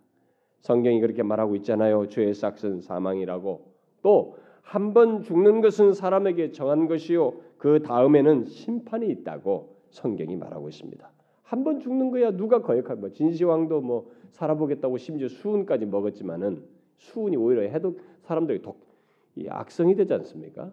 성경이 0.61 0.99
그렇게 0.99 1.23
말하고 1.23 1.55
있잖아요. 1.57 2.07
죄의 2.07 2.33
싹은 2.33 2.81
사망이라고. 2.81 3.65
또 4.01 4.35
한 4.65 4.93
번 4.93 5.21
죽는 5.21 5.61
것은 5.61 5.93
사람에게 5.93 6.51
정한 6.51 6.87
것이요. 6.87 7.33
그 7.57 7.81
다음에는 7.83 8.45
심판이 8.45 9.07
있다고 9.09 9.75
성경이 9.91 10.35
말하고 10.35 10.69
있습니다. 10.69 11.11
한 11.43 11.63
번 11.63 11.79
죽는 11.79 12.09
거야 12.09 12.31
누가 12.31 12.61
거역할 12.63 12.95
뭐 12.95 13.11
진시황도 13.11 13.81
뭐 13.81 14.09
살아보겠다고 14.31 14.97
심지어 14.97 15.27
수은까지 15.27 15.85
먹었지만은 15.85 16.63
수은이 16.97 17.37
오히려 17.37 17.61
해도 17.61 17.99
사람들이 18.21 18.63
독, 18.63 18.79
이 19.35 19.47
악성이 19.47 19.93
되지 19.95 20.13
않습니까? 20.15 20.71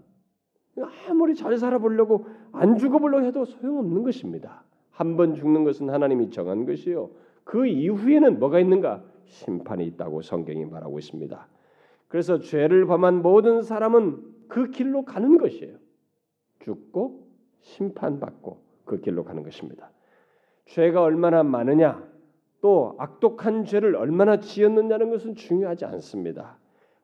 아무리 1.09 1.35
잘 1.35 1.57
살아보려고 1.59 2.27
안 2.53 2.79
죽어보려고 2.79 3.27
해도 3.27 3.45
소용없는 3.45 4.03
것입니다. 4.03 4.65
한 4.91 5.17
번 5.17 5.35
죽는 5.35 5.65
것은 5.65 5.91
하나님이 5.91 6.31
정한 6.31 6.65
것이요. 6.67 7.11
그 7.45 7.67
이후에는 7.67 8.39
뭐가 8.39 8.61
있는가? 8.61 9.03
심판이 9.25 9.87
있다고 9.87 10.23
성경이 10.23 10.65
말하고 10.67 10.99
있습니다. 10.99 11.49
그래서 12.09 12.39
죄를 12.39 12.87
범한 12.87 13.23
모든 13.23 13.63
사람은 13.63 14.23
그 14.49 14.71
길로 14.71 15.05
가는 15.05 15.39
것이에요. 15.39 15.77
죽고 16.61 17.27
심판받고 17.61 18.63
그 18.85 19.01
길로 19.01 19.25
가는 19.25 19.43
것입니다. 19.43 19.91
죄가 20.67 21.03
얼마나 21.03 21.43
많으냐, 21.43 22.07
또 22.61 22.95
악독한 22.99 23.65
죄를 23.65 23.97
얼마나 23.97 24.39
지었느냐는 24.39 25.11
것은 25.11 25.35
중요하지 25.35 25.85
않습니다. 25.87 26.59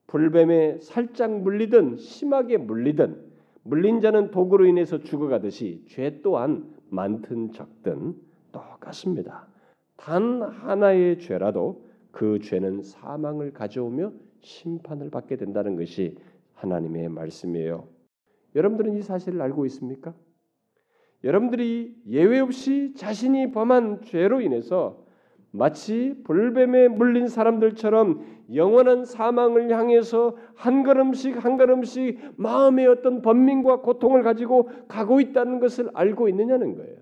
불뱀에 0.07 0.79
살짝 0.81 1.33
물리든 1.41 1.97
심하게 1.97 2.59
물리든 2.59 3.28
물린 3.69 4.01
자는 4.01 4.31
독으로 4.31 4.65
인해서 4.65 4.99
죽어가듯이 4.99 5.85
죄 5.89 6.23
또한 6.23 6.75
많든 6.89 7.53
적든 7.53 8.17
똑같습니다. 8.51 9.47
단 9.97 10.41
하나의 10.43 11.19
죄라도 11.19 11.87
그 12.11 12.39
죄는 12.39 12.83
사망을 12.83 13.53
가져오며 13.53 14.13
심판을 14.41 15.11
받게 15.11 15.37
된다는 15.37 15.77
것이 15.77 16.17
하나님의 16.55 17.11
말씀이에요. 17.11 17.87
여러분들은 18.55 18.97
이 18.97 19.03
사실을 19.03 19.43
알고 19.43 19.67
있습니까? 19.67 20.15
여러분들이 21.23 21.95
예외 22.07 22.41
없이 22.41 22.95
자신이 22.95 23.51
범한 23.51 24.01
죄로 24.03 24.41
인해서 24.41 25.05
마치 25.51 26.15
불뱀에 26.25 26.89
물린 26.89 27.29
사람들처럼 27.29 28.25
영원한 28.55 29.05
사망을 29.05 29.71
향해서 29.71 30.37
한 30.55 30.83
걸음씩 30.83 31.45
한 31.45 31.57
걸음씩 31.57 32.35
마음의 32.37 32.87
어떤 32.87 33.23
번민과 33.23 33.81
고통을 33.81 34.23
가지고 34.23 34.71
가고 34.89 35.21
있다는 35.21 35.61
것을 35.61 35.91
알고 35.95 36.29
있느냐는 36.29 36.77
거예요. 36.77 36.97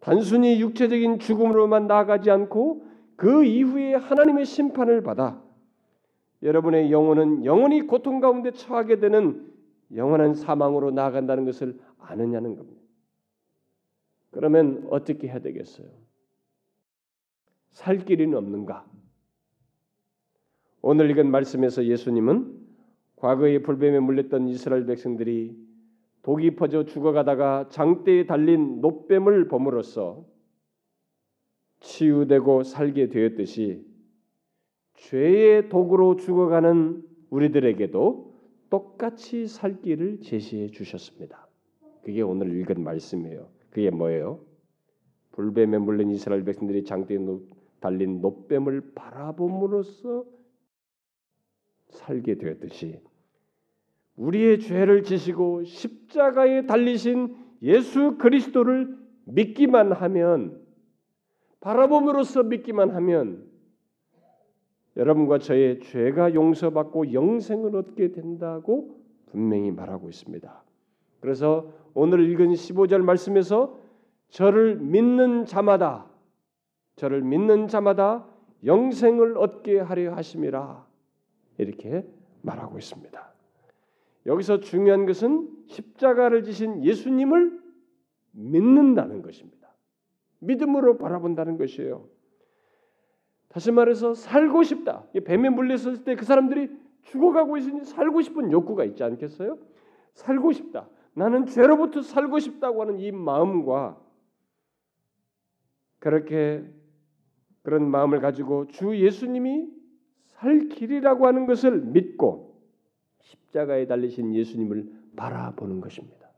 단순히 0.00 0.60
육체적인 0.60 1.18
죽음으로만 1.18 1.86
나아가지 1.86 2.30
않고 2.30 2.84
그 3.16 3.44
이후에 3.44 3.94
하나님의 3.94 4.46
심판을 4.46 5.02
받아 5.02 5.42
여러분의 6.42 6.90
영혼은 6.90 7.44
영원히 7.44 7.82
고통 7.82 8.20
가운데 8.20 8.50
처하게 8.50 8.98
되는 8.98 9.46
영원한 9.94 10.34
사망으로 10.34 10.90
나아간다는 10.90 11.44
것을 11.44 11.78
아느냐는 11.98 12.56
겁니다. 12.56 12.80
그러면 14.30 14.86
어떻게 14.90 15.28
해야 15.28 15.40
되겠어요? 15.40 15.88
살 17.72 17.98
길이는 17.98 18.36
없는가? 18.36 18.86
오늘 20.82 21.10
읽은 21.10 21.30
말씀에서 21.30 21.84
예수님은 21.84 22.58
과거에 23.16 23.60
불뱀에 23.62 24.00
물렸던 24.00 24.48
이스라엘 24.48 24.86
백성들이 24.86 25.56
독이 26.22 26.56
퍼져 26.56 26.84
죽어가다가 26.84 27.68
장대에 27.70 28.26
달린 28.26 28.80
노뱀을 28.80 29.48
범으로써 29.48 30.24
치유되고 31.80 32.62
살게 32.62 33.08
되었듯이 33.08 33.86
죄의 34.94 35.68
독으로 35.68 36.16
죽어가는 36.16 37.02
우리들에게도 37.30 38.30
똑같이 38.68 39.46
살 39.46 39.80
길을 39.80 40.20
제시해 40.20 40.68
주셨습니다. 40.68 41.48
그게 42.02 42.22
오늘 42.22 42.54
읽은 42.58 42.82
말씀이에요. 42.82 43.48
그게 43.70 43.90
뭐예요? 43.90 44.40
불뱀에 45.32 45.78
물린 45.78 46.10
이스라엘 46.10 46.44
백성들이 46.44 46.84
장대에 46.84 47.18
달린 47.80 48.20
노뱀을 48.20 48.92
바라봄으로써 48.94 50.24
살게 51.88 52.36
되었듯이 52.36 53.00
우리의 54.16 54.60
죄를 54.60 55.02
지시고 55.02 55.64
십자가에 55.64 56.66
달리신 56.66 57.36
예수 57.62 58.16
그리스도를 58.18 58.96
믿기만 59.24 59.92
하면 59.92 60.60
바라봄으로써 61.60 62.42
믿기만 62.42 62.90
하면 62.90 63.48
여러분과 64.96 65.38
저의 65.38 65.80
죄가 65.80 66.34
용서받고 66.34 67.12
영생을 67.12 67.76
얻게 67.76 68.12
된다고 68.12 68.98
분명히 69.26 69.70
말하고 69.70 70.08
있습니다. 70.08 70.64
그래서 71.20 71.72
오늘 71.94 72.28
읽은 72.30 72.52
15절 72.52 73.02
말씀에서 73.02 73.78
저를 74.28 74.76
믿는 74.76 75.44
자마다 75.44 76.09
저를 77.00 77.22
믿는 77.22 77.66
자마다 77.66 78.26
영생을 78.62 79.38
얻게 79.38 79.78
하려 79.78 80.14
하심이라 80.14 80.86
이렇게 81.56 82.06
말하고 82.42 82.76
있습니다. 82.76 83.32
여기서 84.26 84.60
중요한 84.60 85.06
것은 85.06 85.48
십자가를 85.66 86.42
지신 86.42 86.84
예수님을 86.84 87.58
믿는다는 88.32 89.22
것입니다. 89.22 89.74
믿음으로 90.40 90.98
바라본다는 90.98 91.56
것이에요. 91.56 92.06
다시 93.48 93.72
말해서 93.72 94.12
살고 94.12 94.62
싶다. 94.62 95.06
뱀에 95.24 95.48
물렸을 95.48 96.04
때 96.04 96.14
그 96.16 96.26
사람들이 96.26 96.68
죽어가고 97.04 97.56
있으니 97.56 97.82
살고 97.82 98.20
싶은 98.20 98.52
욕구가 98.52 98.84
있지 98.84 99.02
않겠어요? 99.04 99.56
살고 100.12 100.52
싶다. 100.52 100.86
나는 101.14 101.46
죄로부터 101.46 102.02
살고 102.02 102.40
싶다고 102.40 102.82
하는 102.82 102.98
이 102.98 103.10
마음과 103.10 103.98
그렇게 105.98 106.62
그런 107.62 107.90
마음을 107.90 108.20
가지고 108.20 108.66
주 108.68 108.96
예수님이 108.96 109.68
살 110.26 110.68
길이라고 110.68 111.26
하는 111.26 111.46
것을 111.46 111.80
믿고 111.80 112.58
십자가에 113.20 113.86
달리신 113.86 114.34
예수님을 114.34 114.90
바라보는 115.16 115.80
것입니다. 115.80 116.30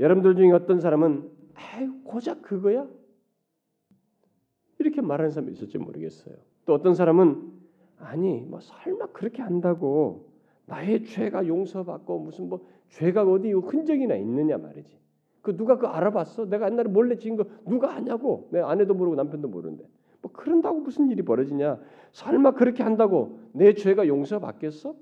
여러분들 0.00 0.34
중에 0.36 0.50
어떤 0.50 0.80
사람은 0.80 1.30
아유 1.54 1.92
고작 2.04 2.42
그거야 2.42 2.88
이렇게 4.78 5.00
말하는 5.00 5.30
사람이 5.30 5.52
있을지 5.52 5.78
모르겠어요. 5.78 6.34
또 6.64 6.74
어떤 6.74 6.94
사람은 6.94 7.52
아니 7.98 8.40
뭐 8.40 8.58
설마 8.60 9.06
그렇게 9.12 9.42
한다고 9.42 10.32
나의 10.66 11.04
죄가 11.04 11.46
용서받고 11.46 12.18
무슨 12.18 12.48
뭐 12.48 12.66
죄가 12.88 13.22
어디 13.22 13.52
흔적이나 13.52 14.16
있느냐 14.16 14.58
말이지. 14.58 15.01
그 15.42 15.56
누가 15.56 15.76
그 15.76 15.86
알아봤어? 15.86 16.46
내가 16.46 16.66
옛날에 16.70 16.88
몰래 16.88 17.16
지은 17.16 17.36
거 17.36 17.44
누가 17.66 17.92
아냐고? 17.92 18.48
내 18.52 18.60
아내도 18.60 18.94
모르고 18.94 19.16
남편도 19.16 19.48
모르는데 19.48 19.84
뭐 20.22 20.30
그런다고 20.32 20.80
무슨 20.80 21.10
일이 21.10 21.22
벌어지냐? 21.22 21.80
설마 22.12 22.52
그렇게 22.52 22.82
한다고 22.82 23.40
내 23.52 23.74
죄가 23.74 24.06
용서받겠어? 24.06 24.94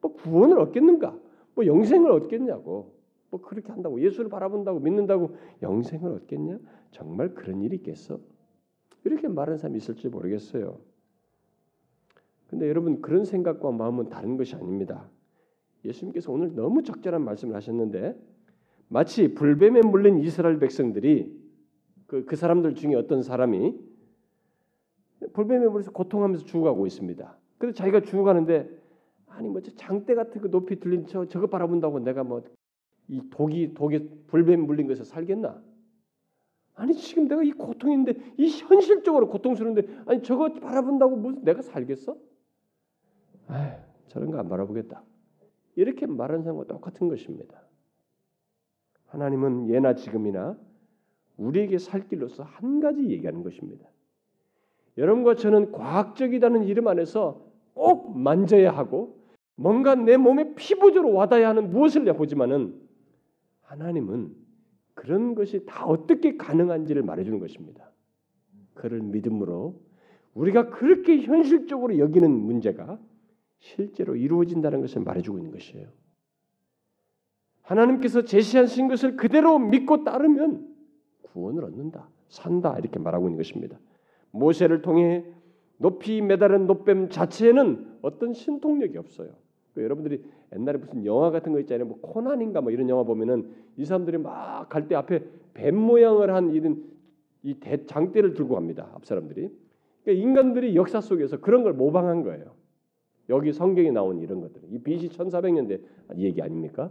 뭐 0.00 0.14
구원을 0.14 0.58
얻겠는가? 0.58 1.16
뭐 1.54 1.66
영생을 1.66 2.10
얻겠냐고? 2.10 2.94
뭐 3.30 3.40
그렇게 3.42 3.70
한다고 3.70 4.00
예수를 4.00 4.30
바라본다고 4.30 4.80
믿는다고 4.80 5.36
영생을 5.62 6.10
얻겠냐? 6.12 6.58
정말 6.90 7.34
그런 7.34 7.60
일이 7.60 7.76
있겠어? 7.76 8.18
이렇게 9.04 9.28
말하는 9.28 9.58
사람이 9.58 9.76
있을지 9.76 10.08
모르겠어요. 10.08 10.78
근데 12.48 12.68
여러분 12.68 13.02
그런 13.02 13.24
생각과 13.24 13.72
마음은 13.72 14.08
다른 14.08 14.36
것이 14.36 14.54
아닙니다. 14.56 15.10
예수님께서 15.84 16.32
오늘 16.32 16.54
너무 16.54 16.82
적절한 16.82 17.22
말씀을 17.22 17.54
하셨는데 17.56 18.18
마치 18.88 19.34
불뱀에 19.34 19.80
물린 19.82 20.18
이스라엘 20.18 20.58
백성들이 20.58 21.34
그, 22.06 22.24
그 22.24 22.36
사람들 22.36 22.74
중에 22.74 22.94
어떤 22.94 23.22
사람이 23.22 23.78
불뱀에 25.32 25.66
물려서 25.66 25.90
고통하면서 25.92 26.44
죽어가고 26.44 26.86
있습니다. 26.86 27.38
그래서 27.58 27.76
자기가 27.76 28.02
죽어가는데 28.02 28.70
아니 29.26 29.48
뭐 29.48 29.60
장대 29.62 30.14
같은 30.14 30.40
그 30.40 30.50
높이 30.50 30.78
들린 30.78 31.06
저 31.06 31.26
저거 31.26 31.46
바라본다고 31.48 32.00
내가 32.00 32.22
뭐 32.24 32.42
이 33.08 33.22
독이 33.30 33.74
독에 33.74 34.08
불뱀 34.26 34.66
물린 34.66 34.88
것에 34.88 35.04
살겠나? 35.04 35.62
아니 36.74 36.94
지금 36.94 37.28
내가 37.28 37.42
이 37.42 37.52
고통인데 37.52 38.14
이 38.36 38.48
현실적으로 38.48 39.28
고통스러운데 39.28 40.02
아니 40.06 40.22
저거 40.22 40.52
바라본다고 40.54 41.16
무슨 41.16 41.44
내가 41.44 41.62
살겠어? 41.62 42.16
아 43.46 43.76
저런 44.08 44.30
거 44.30 44.38
안 44.38 44.48
바라보겠다. 44.48 45.02
이렇게 45.76 46.06
말하는 46.06 46.42
사람과 46.42 46.64
똑같은 46.64 47.08
것입니다. 47.08 47.65
하나님은 49.06 49.70
예나 49.70 49.94
지금이나 49.94 50.56
우리에게 51.36 51.78
살 51.78 52.08
길로서 52.08 52.42
한 52.42 52.80
가지 52.80 53.08
얘기하는 53.08 53.42
것입니다. 53.42 53.86
여러분과 54.98 55.34
저는 55.34 55.72
과학적이라는 55.72 56.64
이름 56.64 56.88
안에서 56.88 57.44
꼭 57.74 58.18
만져야 58.18 58.70
하고 58.70 59.20
뭔가 59.54 59.94
내 59.94 60.16
몸에 60.16 60.54
피부적으로 60.54 61.12
와닿아야 61.14 61.48
하는 61.50 61.70
무엇을 61.70 62.06
해보지만은 62.08 62.80
하나님은 63.62 64.34
그런 64.94 65.34
것이 65.34 65.64
다 65.66 65.84
어떻게 65.84 66.36
가능한지를 66.36 67.02
말해주는 67.02 67.38
것입니다. 67.38 67.90
그를 68.74 69.00
믿음으로 69.02 69.80
우리가 70.34 70.70
그렇게 70.70 71.22
현실적으로 71.22 71.98
여기는 71.98 72.30
문제가 72.30 72.98
실제로 73.58 74.16
이루어진다는 74.16 74.80
것을 74.80 75.02
말해주고 75.02 75.38
있는 75.38 75.50
것이에요. 75.52 75.88
하나님께서 77.66 78.22
제시하신 78.22 78.88
것을 78.88 79.16
그대로 79.16 79.58
믿고 79.58 80.04
따르면 80.04 80.66
구원을 81.22 81.64
얻는다, 81.64 82.08
산다 82.28 82.76
이렇게 82.78 82.98
말하고 82.98 83.26
있는 83.26 83.36
것입니다. 83.36 83.78
모세를 84.30 84.82
통해 84.82 85.24
높이 85.78 86.22
매달은 86.22 86.66
노뱀 86.66 87.08
자체에는 87.10 87.98
어떤 88.02 88.32
신통력이 88.32 88.96
없어요. 88.98 89.30
그 89.74 89.82
여러분들이 89.82 90.24
옛날에 90.54 90.78
무슨 90.78 91.04
영화 91.04 91.30
같은 91.30 91.52
거 91.52 91.60
있잖아요. 91.60 91.86
뭐 91.86 91.98
코난인가 92.00 92.60
뭐 92.60 92.70
이런 92.70 92.88
영화 92.88 93.02
보면은 93.02 93.50
이 93.76 93.84
사람들이 93.84 94.18
막 94.18 94.68
갈 94.70 94.88
때 94.88 94.94
앞에 94.94 95.22
뱀 95.54 95.76
모양을 95.76 96.32
한 96.32 96.52
이런 96.52 96.82
이 97.42 97.54
대, 97.60 97.84
장대를 97.84 98.34
들고 98.34 98.54
갑니다. 98.54 98.88
앞 98.94 99.04
사람들이. 99.04 99.50
그러니까 100.04 100.26
인간들이 100.26 100.76
역사 100.76 101.00
속에서 101.00 101.40
그런 101.40 101.62
걸 101.62 101.72
모방한 101.74 102.22
거예요. 102.22 102.54
여기 103.28 103.52
성경에 103.52 103.90
나온 103.90 104.20
이런 104.20 104.40
것들. 104.40 104.62
이 104.70 104.78
BC 104.78 105.08
1400년대 105.10 105.80
얘기 106.18 106.40
아닙니까? 106.40 106.90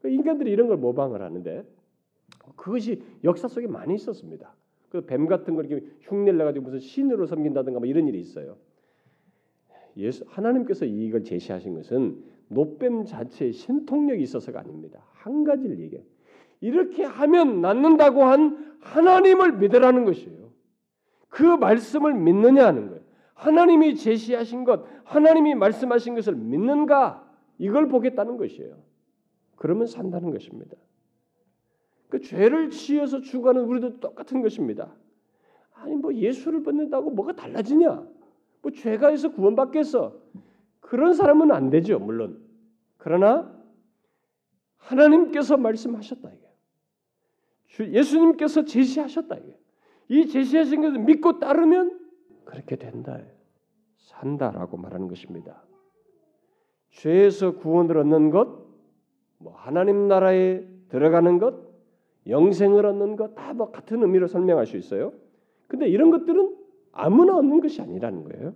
그러니까 0.00 0.20
인간들이 0.20 0.50
이런 0.50 0.68
걸 0.68 0.76
모방을 0.76 1.22
하는데 1.22 1.64
그것이 2.56 3.02
역사 3.24 3.48
속에 3.48 3.66
많이 3.66 3.94
있었습니다. 3.94 4.54
그 4.90 5.06
뱀 5.06 5.26
같은 5.26 5.54
걸 5.54 5.66
이렇게 5.66 5.86
흉내를 6.00 6.38
내가지고 6.38 6.64
무슨 6.64 6.80
신으로 6.80 7.26
섬긴다든가 7.26 7.78
뭐 7.78 7.86
이런 7.86 8.08
일이 8.08 8.18
있어요. 8.18 8.56
예수 9.96 10.24
하나님께서 10.28 10.84
이걸 10.84 11.22
제시하신 11.22 11.74
것은 11.74 12.22
노뱀 12.48 13.04
자체의 13.04 13.52
신통력이 13.52 14.22
있어서가 14.22 14.60
아닙니다. 14.60 15.00
한 15.12 15.44
가지를 15.44 15.78
얘기해. 15.78 16.02
이렇게 16.60 17.04
하면 17.04 17.60
낫는다고 17.60 18.24
한 18.24 18.76
하나님을 18.80 19.58
믿으라는 19.58 20.04
것이에요. 20.04 20.50
그 21.28 21.42
말씀을 21.44 22.14
믿느냐 22.14 22.66
하는 22.66 22.88
거예요. 22.88 23.02
하나님이 23.34 23.94
제시하신 23.94 24.64
것, 24.64 24.84
하나님이 25.04 25.54
말씀하신 25.54 26.14
것을 26.14 26.34
믿는가? 26.34 27.26
이걸 27.58 27.88
보겠다는 27.88 28.36
것이에요. 28.36 28.76
그러면 29.60 29.86
산다는 29.86 30.30
것입니다. 30.30 30.74
그 32.08 32.18
죄를 32.18 32.70
지어서 32.70 33.20
죽어가는 33.20 33.62
우리도 33.62 34.00
똑같은 34.00 34.40
것입니다. 34.40 34.90
아니 35.74 35.96
뭐 35.96 36.14
예수를 36.14 36.62
받는다고 36.62 37.10
뭐가 37.10 37.34
달라지냐? 37.34 38.08
뭐 38.62 38.72
죄가 38.72 39.08
해서 39.08 39.30
구원받겠어? 39.32 40.18
그런 40.80 41.12
사람은 41.12 41.52
안 41.52 41.68
되죠, 41.68 41.98
물론. 41.98 42.42
그러나 42.96 43.54
하나님께서 44.78 45.58
말씀하셨다 45.58 46.30
이게. 46.30 47.92
예수님께서 47.98 48.64
제시하셨다 48.64 49.36
이게. 49.36 49.58
이 50.08 50.26
제시하신 50.26 50.80
것을 50.80 51.00
믿고 51.00 51.38
따르면 51.38 52.00
그렇게 52.46 52.76
된다. 52.76 53.20
산다라고 53.98 54.78
말하는 54.78 55.06
것입니다. 55.06 55.62
죄에서 56.92 57.56
구원을 57.56 57.98
얻는 57.98 58.30
것, 58.30 58.69
뭐 59.40 59.54
하나님 59.56 60.06
나라에 60.06 60.64
들어가는 60.88 61.38
것, 61.38 61.54
영생을 62.28 62.84
얻는 62.86 63.16
것 63.16 63.34
다 63.34 63.52
뭐 63.54 63.70
같은 63.72 64.02
의미로 64.02 64.26
설명할 64.28 64.66
수 64.66 64.76
있어요. 64.76 65.12
근데 65.66 65.88
이런 65.88 66.10
것들은 66.10 66.56
아무나 66.92 67.36
얻는 67.36 67.60
것이 67.60 67.80
아니라는 67.82 68.24
거예요. 68.24 68.54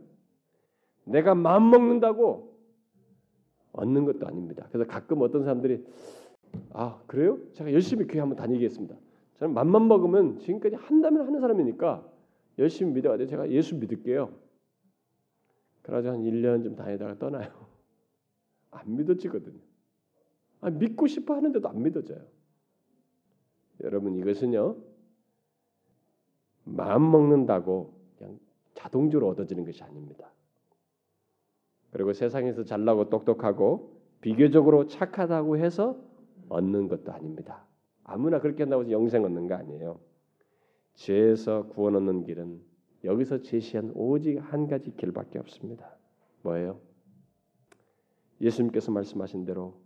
내가 1.05 1.35
마음 1.35 1.71
먹는다고 1.71 2.55
얻는 3.73 4.05
것도 4.05 4.27
아닙니다. 4.27 4.67
그래서 4.71 4.89
가끔 4.89 5.21
어떤 5.23 5.43
사람들이 5.43 5.85
아 6.73 7.01
그래요? 7.07 7.39
제가 7.55 7.73
열심히 7.73 8.07
교회 8.07 8.21
한번 8.21 8.37
다니겠습니다. 8.37 8.95
저는 9.39 9.55
맘만 9.55 9.89
먹으면 9.89 10.39
지금까지 10.39 10.77
한다면 10.77 11.27
하는 11.27 11.41
사람이니까 11.41 12.07
열심히 12.59 12.93
믿어가지고 12.93 13.29
제가 13.31 13.51
예수 13.51 13.75
믿을게요. 13.77 14.31
그러자 15.83 16.13
한 16.13 16.21
1년 16.23 16.63
좀 16.63 16.77
다니다가 16.77 17.19
떠나요. 17.19 17.51
안 18.71 18.97
믿어지거든요. 18.97 19.59
아, 20.65 20.71
믿고 20.71 21.07
싶어 21.07 21.35
하는데도 21.35 21.69
안 21.69 21.83
믿어져요. 21.83 22.21
여러분 23.83 24.17
이것은요 24.17 24.77
마음 26.65 27.11
먹는다고 27.11 27.93
그냥 28.17 28.39
자동적으로 28.73 29.29
얻어지는 29.29 29.67
것이 29.67 29.83
아닙니다. 29.83 30.33
그리고 31.91 32.15
세상에서 32.15 32.65
잘나고 32.65 33.11
똑똑하고 33.11 34.01
비교적으로 34.23 34.87
착하다고 34.87 35.59
해서 35.59 36.01
얻는 36.49 36.89
것도 36.89 37.13
아닙니다. 37.13 37.67
아무나 38.03 38.41
그렇게 38.41 38.63
한다고 38.63 38.85
해서 38.85 38.91
영생 38.91 39.23
얻는 39.23 39.47
거 39.49 39.55
아니에요. 39.57 40.01
죄에서 40.95 41.67
구원 41.69 41.97
얻는 41.97 42.25
길은 42.25 42.63
여기서 43.05 43.43
제시한 43.43 43.93
오직 43.95 44.39
한 44.39 44.67
가지 44.67 44.97
길밖에 44.97 45.39
없습니다. 45.41 45.95
뭐예요? 46.43 46.81
예수님께서 48.41 48.93
말씀하신 48.93 49.45
대로 49.45 49.84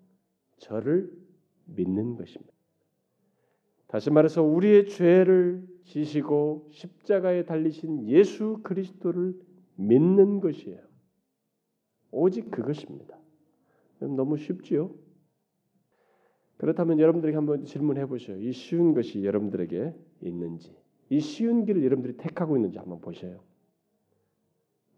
저를 0.59 1.11
믿는 1.67 2.17
것입니다. 2.17 2.53
다시 3.87 4.11
말해서 4.11 4.43
우리의 4.43 4.89
죄를 4.89 5.67
지시고 5.85 6.69
십자가에 6.73 7.45
달리신 7.45 8.09
예수 8.09 8.61
그리스도를 8.63 9.35
믿는 9.77 10.41
것이에요. 10.41 10.81
오직 12.11 12.51
그것입니다. 12.51 13.19
너무 14.01 14.37
쉽지요? 14.37 14.95
그렇다면 16.59 16.99
여러분들에게 16.99 17.37
한번 17.37 17.65
질문해 17.65 18.07
보셔요. 18.07 18.37
이 18.39 18.53
쉬운 18.53 18.93
것이 18.93 19.25
여러분들에게 19.25 19.95
있는지, 20.23 20.77
이 21.09 21.21
쉬운 21.21 21.65
길을 21.65 21.85
여러분들이 21.85 22.17
택하고 22.17 22.57
있는지 22.57 22.79
한번 22.79 23.01
보셔요. 23.01 23.41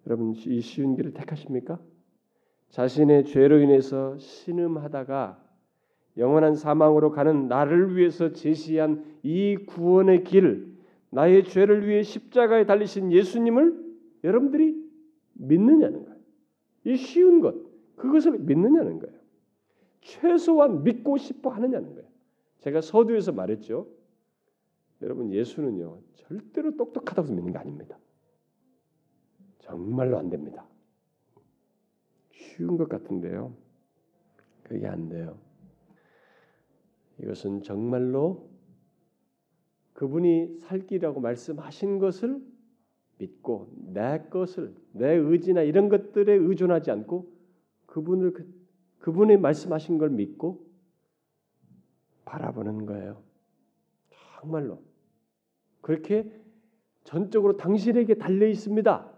여러분 0.07 0.35
이 0.35 0.61
쉬운 0.61 0.97
길을 0.97 1.13
택하십니까? 1.13 1.81
자신의 2.71 3.27
죄로 3.27 3.61
인해서 3.61 4.17
신음하다가 4.19 5.50
영원한 6.17 6.55
사망으로 6.55 7.11
가는 7.11 7.49
나를 7.49 7.97
위해서 7.97 8.33
제시한 8.33 9.05
이 9.23 9.57
구원의 9.67 10.25
길, 10.25 10.77
나의 11.11 11.45
죄를 11.45 11.87
위해 11.87 12.03
십자가에 12.03 12.67
달리신 12.67 13.13
예수님을 13.13 13.91
여러분들이 14.25 14.77
믿느냐는 15.35 16.05
거예요. 16.05 16.21
이 16.85 16.97
쉬운 16.97 17.41
것, 17.41 17.55
그것을 17.97 18.39
믿느냐는 18.39 18.99
거예요. 18.99 19.19
최소한 20.01 20.83
믿고 20.83 21.17
싶어 21.19 21.51
하느냐는 21.51 21.95
거예요. 21.95 22.09
제가 22.61 22.81
서두에서 22.81 23.33
말했죠. 23.33 23.87
여러분 25.03 25.33
예수는요 25.33 25.99
절대로 26.17 26.77
똑똑하다고 26.77 27.33
믿는 27.33 27.53
게 27.53 27.59
아닙니다. 27.59 27.99
정말로 29.59 30.19
안 30.19 30.31
됩니다. 30.31 30.67
쉬운 32.33 32.77
것 32.77 32.89
같은데요. 32.89 33.55
그게 34.63 34.87
안 34.87 35.09
돼요. 35.09 35.39
이것은 37.23 37.63
정말로 37.63 38.49
그분이 39.93 40.61
살기라고 40.61 41.21
말씀하신 41.21 41.99
것을 41.99 42.41
믿고 43.19 43.71
내 43.77 44.19
것을 44.31 44.75
내 44.93 45.13
의지나 45.13 45.63
이런 45.63 45.89
것들에 45.89 46.33
의존하지 46.33 46.91
않고 46.91 47.31
그분을 47.87 48.33
그, 48.33 48.51
그분의 49.01 49.39
말씀하신 49.39 49.99
걸 49.99 50.11
믿고 50.11 50.67
바라보는 52.25 52.87
거예요. 52.87 53.23
정말로 54.41 54.83
그렇게 55.83 56.33
전적으로 57.05 57.57
당신에게 57.57 58.15
달려 58.15 58.47
있습니다. 58.47 59.13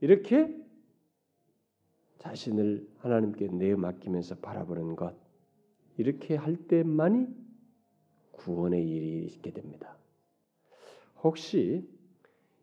이렇게 0.00 0.58
자신을 2.18 2.88
하나님께 2.98 3.48
내어 3.48 3.76
맡기면서 3.76 4.36
바라보는 4.36 4.96
것 4.96 5.21
이렇게 6.02 6.34
할 6.34 6.56
때만이 6.56 7.28
구원의 8.32 8.84
일이 8.84 9.24
있게 9.26 9.52
됩니다. 9.52 9.96
혹시 11.22 11.88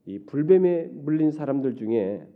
이 0.06 0.20
불뱀에 0.20 0.88
물린 0.88 1.32
사람들 1.32 1.78
중에 1.78 2.28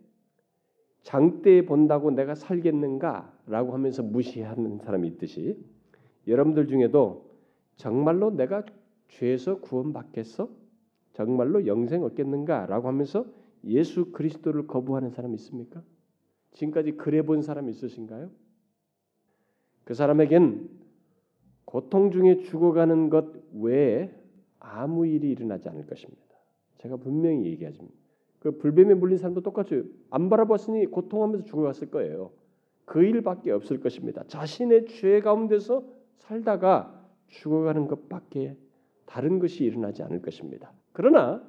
장대 1.02 1.66
본다고 1.66 2.10
내가 2.12 2.36
살겠는가라고 2.36 3.74
하면서 3.74 4.02
무시하는 4.02 4.78
사람이 4.78 5.06
있듯이 5.10 5.62
여러분들 6.26 6.68
중에도 6.68 7.30
정말로 7.76 8.32
내가 8.32 8.64
죄에서 9.10 9.60
구원받겠어? 9.60 10.50
정말로 11.12 11.68
영생 11.68 12.02
얻겠는가라고 12.04 12.88
하면서 12.88 13.26
예수 13.66 14.14
그리스도를 14.14 14.68
거부하는 14.68 15.10
사람 15.10 15.34
있습니까? 15.34 15.84
지금까지 16.54 16.94
그래 16.94 17.24
본 17.24 17.42
사람 17.42 17.68
있으신가요? 17.68 18.32
그 19.84 19.94
사람에겐 19.94 20.83
고통 21.74 22.12
중에 22.12 22.38
죽어가는 22.38 23.10
것 23.10 23.34
외에 23.56 24.14
아무 24.60 25.08
일이 25.08 25.32
일어나지 25.32 25.70
않을 25.70 25.88
것입니다. 25.88 26.22
제가 26.78 26.98
분명히 26.98 27.46
얘기하지만 27.46 27.90
그 28.38 28.60
불뱀에 28.60 28.94
물린 28.94 29.18
사람도 29.18 29.42
똑같이 29.42 29.82
안 30.12 30.30
바라봤으니 30.30 30.86
고통하면서 30.86 31.46
죽어갔을 31.46 31.90
거예요. 31.90 32.30
그 32.86 33.04
일밖에 33.04 33.50
없을 33.50 33.80
것입니다. 33.80 34.24
자신의 34.28 34.86
죄 34.86 35.20
가운데서 35.22 35.84
살다가 36.20 37.08
죽어가는 37.30 37.88
것밖에 37.88 38.56
다른 39.08 39.40
것이 39.40 39.64
일어나지 39.64 40.04
않을 40.04 40.22
것입니다. 40.22 40.72
그러나 40.92 41.44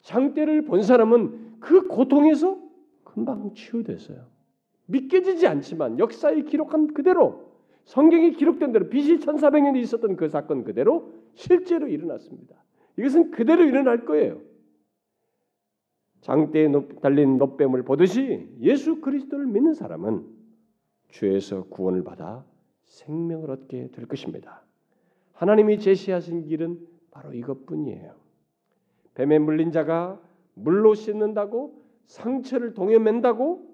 장대를 0.00 0.64
본 0.64 0.82
사람은 0.82 1.56
그 1.60 1.88
고통에서 1.88 2.58
금방 3.04 3.52
치유됐어요. 3.52 4.24
믿겨지지 4.86 5.46
않지만 5.46 5.98
역사에 5.98 6.40
기록한 6.44 6.94
그대로 6.94 7.47
성경에 7.88 8.32
기록된 8.32 8.72
대로 8.72 8.90
BC 8.90 9.20
1400년에 9.20 9.78
있었던 9.78 10.16
그 10.16 10.28
사건 10.28 10.62
그대로 10.62 11.10
실제로 11.32 11.88
일어났습니다. 11.88 12.54
이것은 12.98 13.30
그대로 13.30 13.64
일어날 13.64 14.04
거예요. 14.04 14.42
장대에 16.20 16.68
달린 17.00 17.38
노뱀을 17.38 17.84
보듯이 17.84 18.46
예수 18.60 19.00
그리스도를 19.00 19.46
믿는 19.46 19.72
사람은 19.72 20.26
죄에서 21.12 21.64
구원을 21.68 22.04
받아 22.04 22.44
생명을 22.84 23.50
얻게 23.50 23.88
될 23.90 24.04
것입니다. 24.04 24.62
하나님이 25.32 25.78
제시하신 25.78 26.44
길은 26.44 26.86
바로 27.10 27.32
이것뿐이에요. 27.32 28.14
뱀에 29.14 29.38
물린 29.38 29.72
자가 29.72 30.20
물로 30.52 30.94
씻는다고 30.94 31.82
상처를 32.04 32.74
동여맨다고 32.74 33.66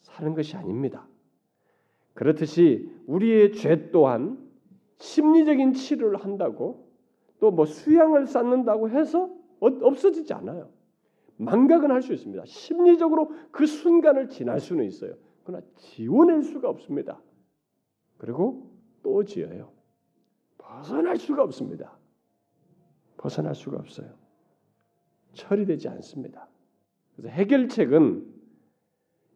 사는 0.00 0.32
것이 0.32 0.56
아닙니다. 0.56 1.06
그렇듯이 2.18 2.90
우리의 3.06 3.52
죄 3.52 3.92
또한 3.92 4.44
심리적인 4.98 5.74
치료를 5.74 6.18
한다고 6.18 6.88
또 7.38 7.52
뭐 7.52 7.64
수양을 7.64 8.26
쌓는다고 8.26 8.90
해서 8.90 9.30
없어지지 9.60 10.32
않아요. 10.34 10.68
망각은 11.36 11.92
할 11.92 12.02
수 12.02 12.12
있습니다. 12.12 12.44
심리적으로 12.46 13.30
그 13.52 13.66
순간을 13.66 14.30
지날 14.30 14.58
수는 14.58 14.84
있어요. 14.86 15.14
그러나 15.44 15.64
지워낼 15.76 16.42
수가 16.42 16.68
없습니다. 16.68 17.22
그리고 18.16 18.68
또 19.04 19.22
지어요. 19.22 19.70
벗어날 20.58 21.16
수가 21.18 21.44
없습니다. 21.44 21.96
벗어날 23.16 23.54
수가 23.54 23.76
없어요. 23.76 24.10
처리되지 25.34 25.88
않습니다. 25.88 26.48
그래서 27.14 27.28
해결책은 27.28 28.26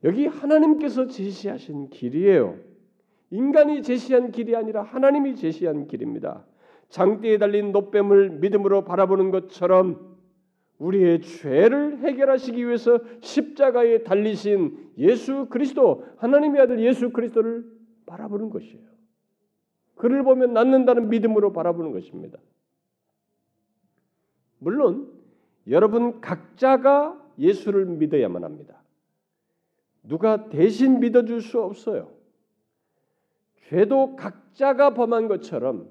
여기 0.02 0.26
하나님께서 0.26 1.06
제시하신 1.06 1.90
길이에요. 1.90 2.71
인간이 3.32 3.82
제시한 3.82 4.30
길이 4.30 4.54
아니라 4.54 4.82
하나님이 4.82 5.36
제시한 5.36 5.86
길입니다. 5.86 6.44
장대에 6.90 7.38
달린 7.38 7.72
노뱀을 7.72 8.28
믿음으로 8.28 8.84
바라보는 8.84 9.30
것처럼 9.30 10.18
우리의 10.78 11.22
죄를 11.22 12.00
해결하시기 12.00 12.66
위해서 12.66 13.00
십자가에 13.20 14.02
달리신 14.02 14.92
예수 14.98 15.46
그리스도 15.48 16.04
하나님의 16.18 16.60
아들 16.60 16.80
예수 16.80 17.10
그리스도를 17.10 17.64
바라보는 18.04 18.50
것이에요. 18.50 18.84
그를 19.94 20.22
보면 20.24 20.52
낫는다는 20.52 21.08
믿음으로 21.08 21.54
바라보는 21.54 21.92
것입니다. 21.92 22.38
물론 24.58 25.10
여러분 25.68 26.20
각자가 26.20 27.18
예수를 27.38 27.86
믿어야만 27.86 28.44
합니다. 28.44 28.82
누가 30.02 30.50
대신 30.50 31.00
믿어줄 31.00 31.40
수 31.40 31.62
없어요. 31.62 32.21
죄도 33.68 34.16
각자가 34.16 34.94
범한 34.94 35.28
것처럼 35.28 35.88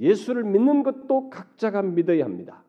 예수를 0.00 0.44
믿는 0.44 0.82
것도 0.82 1.30
각자가 1.30 1.82
믿어야 1.82 2.24
합니다. 2.24 2.64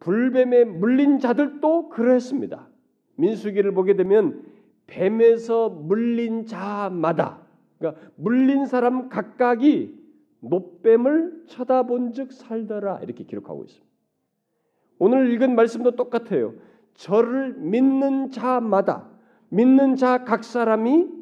불뱀에 0.00 0.64
물린 0.64 1.18
자들도 1.18 1.90
그러했습니다. 1.90 2.68
민수기를 3.16 3.72
보게 3.72 3.94
되면 3.94 4.42
뱀에서 4.86 5.68
물린 5.68 6.46
자마다 6.46 7.40
그러니까 7.78 8.02
물린 8.16 8.66
사람 8.66 9.08
각각이 9.08 10.00
노뱀을 10.40 11.44
쳐다본즉 11.46 12.32
살더라 12.32 13.00
이렇게 13.02 13.24
기록하고 13.24 13.64
있습니다. 13.64 13.92
오늘 14.98 15.30
읽은 15.32 15.54
말씀도 15.54 15.92
똑같아요. 15.96 16.54
저를 16.94 17.54
믿는 17.54 18.30
자마다 18.30 19.08
믿는 19.50 19.96
자 19.96 20.24
각 20.24 20.44
사람이 20.44 21.21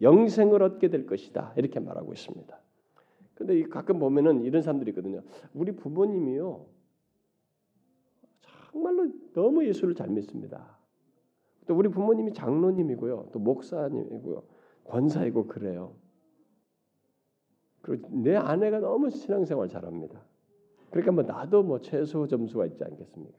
영생을 0.00 0.62
얻게 0.62 0.88
될 0.88 1.06
것이다 1.06 1.54
이렇게 1.56 1.80
말하고 1.80 2.12
있습니다. 2.12 2.58
근데 3.34 3.62
가끔 3.64 3.98
보면은 3.98 4.44
이런 4.44 4.62
사람들이 4.62 4.90
있거든요. 4.90 5.22
우리 5.54 5.72
부모님이요. 5.72 6.66
정말로 8.72 9.08
너무 9.32 9.64
예수를 9.66 9.94
잘 9.94 10.08
믿습니다. 10.08 10.76
또 11.66 11.76
우리 11.76 11.88
부모님이 11.88 12.32
장로님이고요. 12.32 13.28
또 13.32 13.38
목사님이고요. 13.38 14.42
권사이고 14.84 15.46
그래요. 15.46 15.94
그리고 17.82 18.08
내 18.10 18.34
아내가 18.34 18.80
너무 18.80 19.10
신앙생활 19.10 19.68
잘합니다. 19.68 20.20
그러니까 20.90 21.12
뭐 21.12 21.22
나도 21.22 21.62
뭐 21.62 21.80
최소 21.80 22.26
점수가 22.26 22.66
있지 22.66 22.82
않겠습니까? 22.82 23.38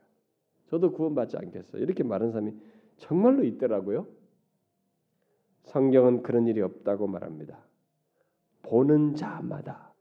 저도 0.68 0.91
구원받지 0.91 1.38
않겠어. 1.38 1.78
이렇게 1.80 2.03
말하는 2.03 2.32
사람이 2.32 2.53
정말로 2.97 3.43
있더라고요. 3.43 4.07
성경은 5.64 6.24
그런 6.24 6.47
일이 6.47 6.62
없다고 6.62 7.07
말합니다. 7.07 7.57
보는 8.64 9.16
자마다 9.16 9.93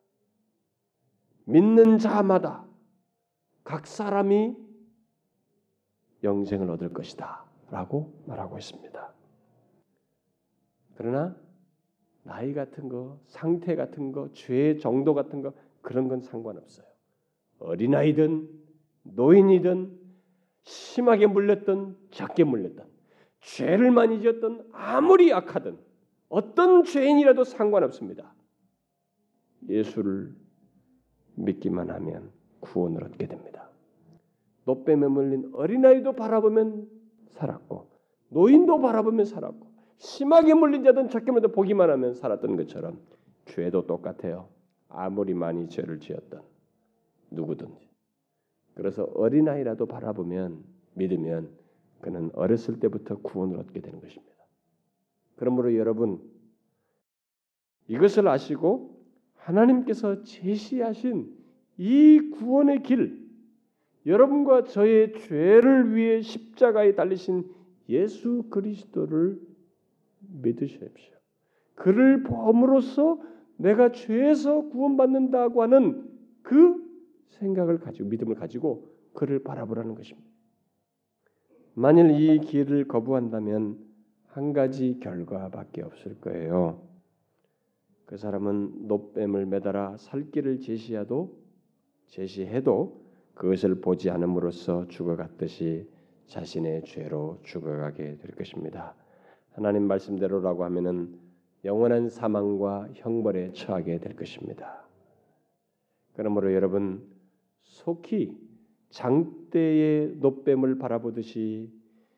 믿는 1.45 1.99
자마다 1.99 2.67
각 3.65 3.87
사람이 3.87 4.57
영생을 6.23 6.71
얻을 6.71 6.93
것이다라고 6.93 8.23
말하고 8.27 8.59
있습니다. 8.59 9.13
그러나 10.97 11.37
나이 12.25 12.53
같은 12.53 12.89
거, 12.89 13.19
상태 13.27 13.77
같은 13.77 14.13
거, 14.13 14.31
죄의 14.33 14.81
정도 14.81 15.15
같은 15.15 15.41
거 15.41 15.53
그런 15.81 16.09
건 16.09 16.21
상관없어요. 16.21 16.87
어린아이든 17.61 18.49
노인이든 19.05 19.99
심하게 20.63 21.27
물렸든 21.27 21.97
작게 22.11 22.45
물렸든 22.45 22.85
죄를 23.57 23.91
많이 23.91 24.21
지었든 24.21 24.63
아무리 24.73 25.33
악하든 25.33 25.79
어떤 26.29 26.85
죄인이라도 26.85 27.45
상관없습니다. 27.45 28.35
예수를 29.69 30.35
믿기만 31.37 31.91
하면 31.91 32.31
구원을 32.61 33.05
얻게 33.05 33.27
됩니다. 33.27 33.71
노뱀에 34.67 35.09
물린 35.09 35.51
어린아이도 35.55 36.13
바라보면 36.13 36.89
살았고 37.31 37.91
노인도 38.29 38.81
바라보면 38.81 39.25
살았고 39.25 39.67
심하게 39.97 40.55
물린 40.55 40.85
자든 40.85 41.09
물린 41.09 41.53
보기만 41.53 41.91
하면 41.91 42.13
살았던 42.13 42.57
것처럼 42.57 43.01
죄도 43.47 43.87
똑같아요. 43.87 44.49
아무리 44.89 45.33
많이 45.33 45.69
죄를 45.69 46.01
지었던 46.01 46.43
누구든지. 47.31 47.89
그래서 48.75 49.05
어린아이라도 49.05 49.87
바라보면 49.87 50.63
믿으면 50.95 51.58
그는 52.01 52.31
어렸을 52.35 52.79
때부터 52.79 53.17
구원을 53.19 53.59
얻게 53.59 53.81
되는 53.81 54.01
것입니다. 54.01 54.35
그러므로 55.37 55.75
여러분 55.77 56.21
이것을 57.89 58.29
아시고 58.29 58.99
하나님께서 59.35 60.23
제시하신 60.23 61.37
이 61.79 62.31
구원의 62.35 62.83
길, 62.83 63.29
여러분과 64.05 64.65
저의 64.65 65.13
죄를 65.13 65.95
위해 65.95 66.21
십자가에 66.21 66.95
달리신 66.95 67.45
예수 67.89 68.45
그리스도를 68.51 69.41
믿으십시오. 70.21 71.15
그를 71.75 72.23
범으로써 72.25 73.21
내가 73.57 73.93
죄에서 73.93 74.69
구원받는다고 74.69 75.63
하는 75.63 76.09
그 76.43 76.85
생각을 77.29 77.79
가지고 77.79 78.09
믿음을 78.09 78.35
가지고 78.35 78.93
그를 79.15 79.43
바라보라는 79.43 79.95
것입니다. 79.95 80.29
만일 81.79 82.11
이 82.11 82.41
길을 82.41 82.89
거부한다면 82.89 83.79
한 84.27 84.53
가지 84.53 84.99
결과밖에 84.99 85.83
없을 85.83 86.21
거예요. 86.21 86.83
그 88.05 88.17
사람은 88.17 88.89
노뱀을 88.89 89.47
매달아 89.47 89.97
살 89.97 90.29
길을 90.33 90.59
제시해도 90.59 91.39
제시해도 92.09 93.05
그것을 93.35 93.81
보지 93.81 94.11
않음으로써 94.11 94.89
죽어갔듯이 94.89 95.89
자신의 96.27 96.83
죄로 96.85 97.39
죽어가게 97.45 98.17
될 98.17 98.33
것입니다. 98.33 98.97
하나님 99.53 99.85
말씀대로라고 99.85 100.65
하면은 100.65 101.17
영원한 101.65 102.09
사망과 102.09 102.89
형벌에 102.95 103.53
처하게 103.53 104.01
될 104.01 104.17
것입니다. 104.17 104.85
그러므로 106.15 106.53
여러분 106.55 107.07
속히 107.63 108.48
장대의 108.91 110.17
노뱀을 110.17 110.79
바라보듯이 110.79 111.71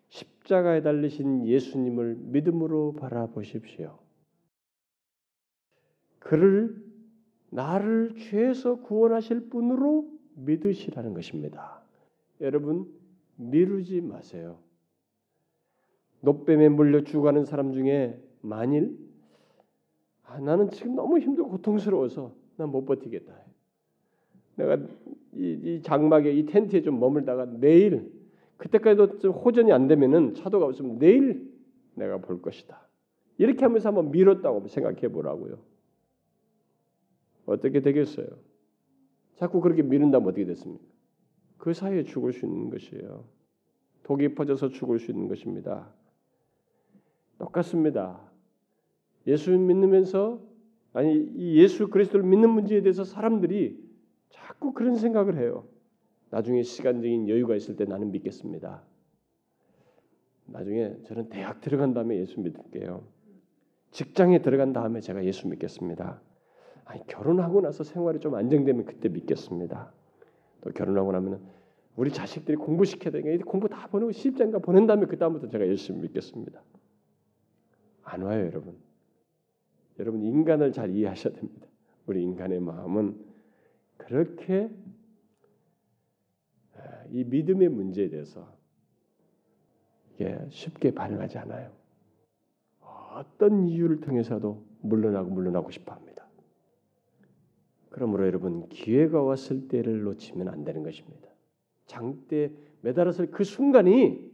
십자가에 0.08 0.82
달리신 0.82 1.46
예수님을 1.46 2.16
믿음으로 2.16 2.94
바라보십시오. 2.94 3.98
그를 6.18 6.76
나를 7.50 8.14
죄에서 8.16 8.80
구원하실 8.82 9.48
분으로 9.48 10.08
믿으시라는 10.34 11.14
것입니다. 11.14 11.82
여러분 12.40 12.86
미루지 13.36 14.00
마세요. 14.00 14.58
노뱀에 16.20 16.68
물려 16.68 17.02
죽어가는 17.02 17.44
사람 17.44 17.72
중에 17.72 18.22
만일 18.40 18.98
아, 20.24 20.38
나는 20.38 20.70
지금 20.70 20.94
너무 20.94 21.18
힘들고 21.18 21.50
고통스러워서 21.50 22.34
난 22.56 22.70
못 22.70 22.84
버티겠다. 22.84 23.34
내가 24.56 24.76
이, 25.36 25.58
이, 25.62 25.82
장막에 25.82 26.32
이 26.32 26.46
텐트에 26.46 26.82
좀 26.82 26.98
머물다가 26.98 27.46
내일 27.46 28.10
그때까지도 28.56 29.18
좀 29.18 29.32
호전이 29.32 29.72
안 29.72 29.86
되면은 29.86 30.34
차도가 30.34 30.66
없으면 30.66 30.98
내일 30.98 31.50
내가 31.94 32.18
볼 32.18 32.42
것이다. 32.42 32.88
이렇게 33.38 33.64
하면서 33.64 33.88
한번 33.88 34.10
미뤘다고 34.10 34.66
생각해 34.68 35.08
보라고요. 35.08 35.58
어떻게 37.46 37.80
되겠어요? 37.80 38.26
자꾸 39.36 39.60
그렇게 39.60 39.82
미룬다면 39.82 40.28
어떻게 40.28 40.44
됐습니까? 40.44 40.84
그 41.56 41.72
사이에 41.72 42.04
죽을 42.04 42.32
수 42.32 42.44
있는 42.44 42.70
것이에요. 42.70 43.24
독이 44.02 44.34
퍼져서 44.34 44.68
죽을 44.70 44.98
수 44.98 45.10
있는 45.10 45.28
것입니다. 45.28 45.92
똑같습니다. 47.38 48.20
예수 49.26 49.50
믿으면서 49.52 50.40
아니 50.92 51.14
이 51.14 51.56
예수 51.56 51.88
그리스도를 51.88 52.26
믿는 52.26 52.50
문제에 52.50 52.82
대해서 52.82 53.04
사람들이 53.04 53.89
자꾸 54.60 54.74
그런 54.74 54.94
생각을 54.96 55.38
해요. 55.38 55.64
나중에 56.28 56.62
시간적인 56.62 57.30
여유가 57.30 57.56
있을 57.56 57.76
때 57.76 57.86
나는 57.86 58.12
믿겠습니다. 58.12 58.82
나중에 60.44 60.96
저는 61.04 61.30
대학 61.30 61.62
들어간 61.62 61.94
다음에 61.94 62.18
예수 62.18 62.38
믿을게요. 62.40 63.02
직장에 63.90 64.42
들어간 64.42 64.74
다음에 64.74 65.00
제가 65.00 65.24
예수 65.24 65.48
믿겠습니다. 65.48 66.20
아니 66.84 67.06
결혼하고 67.06 67.62
나서 67.62 67.84
생활이 67.84 68.20
좀 68.20 68.34
안정되면 68.34 68.84
그때 68.84 69.08
믿겠습니다. 69.08 69.92
또 70.60 70.70
결혼하고 70.70 71.10
나면 71.10 71.40
우리 71.96 72.12
자식들이 72.12 72.58
공부시켜야 72.58 73.12
되니까 73.12 73.44
공부 73.46 73.68
다 73.68 73.88
보내고 73.88 74.12
시집장가 74.12 74.58
보낸 74.58 74.86
다음에 74.86 75.06
그 75.06 75.16
다음부터 75.16 75.48
제가 75.48 75.66
예수 75.68 75.94
믿겠습니다. 75.94 76.60
안 78.02 78.22
와요, 78.22 78.44
여러분. 78.44 78.76
여러분 79.98 80.22
인간을 80.22 80.72
잘 80.72 80.90
이해하셔야 80.90 81.32
됩니다. 81.32 81.66
우리 82.06 82.22
인간의 82.22 82.60
마음은 82.60 83.29
그렇게 84.06 84.70
이 87.10 87.24
믿음의 87.24 87.68
문제에 87.68 88.08
대해서 88.08 88.52
이게 90.14 90.38
쉽게 90.50 90.92
반응하지 90.92 91.38
않아요. 91.38 91.72
어떤 92.80 93.66
이유를 93.66 94.00
통해서도 94.00 94.64
물러나고 94.80 95.30
물러나고 95.30 95.70
싶어합니다. 95.70 96.26
그러므로 97.90 98.26
여러분 98.26 98.68
기회가 98.68 99.22
왔을 99.22 99.68
때를 99.68 100.02
놓치면 100.02 100.48
안 100.48 100.64
되는 100.64 100.82
것입니다. 100.82 101.28
장대 101.86 102.52
매달았을 102.82 103.30
그 103.30 103.44
순간이 103.44 104.30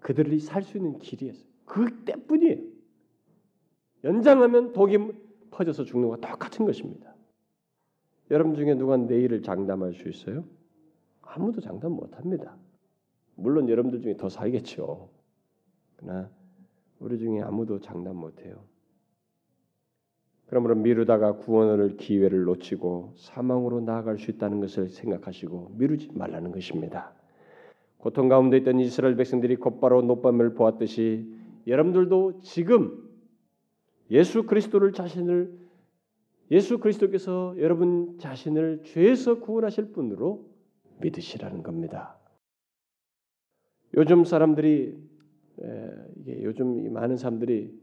그들이 0.00 0.40
살 0.40 0.62
수 0.62 0.78
있는 0.78 0.98
길이었어요. 0.98 1.46
그때뿐이에요. 1.66 2.58
연장하면 4.04 4.72
독이 4.72 4.98
퍼져서 5.50 5.84
죽는 5.84 6.08
것과 6.08 6.28
똑같은 6.32 6.64
것입니다. 6.64 7.11
여러분 8.32 8.54
중에 8.54 8.74
누가 8.74 8.96
내일을 8.96 9.42
장담할 9.42 9.92
수 9.92 10.08
있어요? 10.08 10.44
아무도 11.20 11.60
장담 11.60 11.92
못 11.92 12.16
합니다. 12.16 12.56
물론 13.34 13.68
여러분들 13.68 14.00
중에 14.00 14.16
더 14.16 14.30
살겠죠. 14.30 15.10
그러나 15.96 16.30
우리 16.98 17.18
중에 17.18 17.42
아무도 17.42 17.78
장담 17.78 18.16
못 18.16 18.40
해요. 18.40 18.56
그러므로 20.46 20.74
미루다가 20.76 21.36
구원을 21.36 21.98
기회를 21.98 22.44
놓치고 22.44 23.12
사망으로 23.16 23.82
나아갈 23.82 24.18
수 24.18 24.30
있다는 24.30 24.60
것을 24.60 24.88
생각하시고 24.88 25.72
미루지 25.76 26.10
말라는 26.14 26.52
것입니다. 26.52 27.12
고통 27.98 28.28
가운데 28.28 28.56
있던 28.58 28.80
이스라엘 28.80 29.14
백성들이 29.14 29.56
곧바로 29.56 30.00
노밤을 30.00 30.54
보았듯이 30.54 31.30
여러분들도 31.66 32.40
지금 32.40 32.98
예수 34.10 34.44
그리스도를 34.44 34.92
자신을 34.92 35.61
예수 36.52 36.78
그리스도께서 36.78 37.54
여러분 37.56 38.18
자신을 38.18 38.82
죄에서 38.84 39.40
구원하실 39.40 39.92
분으로 39.92 40.50
믿으시라는 41.00 41.62
겁니다. 41.62 42.18
요즘 43.96 44.24
사람들이 44.24 44.94
이게 46.16 46.44
요즘 46.44 46.92
많은 46.92 47.16
사람들이 47.16 47.74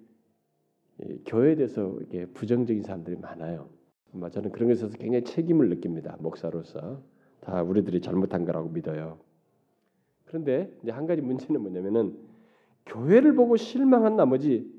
교회에 1.26 1.56
대해서 1.56 1.98
이게 2.04 2.28
부정적인 2.28 2.84
사람들이 2.84 3.16
많아요. 3.16 3.70
아마 4.14 4.30
저는 4.30 4.52
그런 4.52 4.70
것에 4.70 4.88
서 4.88 4.90
굉장히 4.90 5.24
책임을 5.24 5.70
느낍니다. 5.70 6.18
목사로서 6.20 7.02
다 7.42 7.64
우리들이 7.64 8.02
잘못한 8.02 8.46
거라고 8.46 8.70
믿어요. 8.70 9.20
그런데 10.26 10.72
이제 10.84 10.92
한 10.92 11.08
가지 11.08 11.24
문제는 11.24 11.60
뭐냐면은 11.60 12.16
교회를 12.86 13.34
보고 13.34 13.58
실망한 13.58 14.16
나머지 14.16 14.72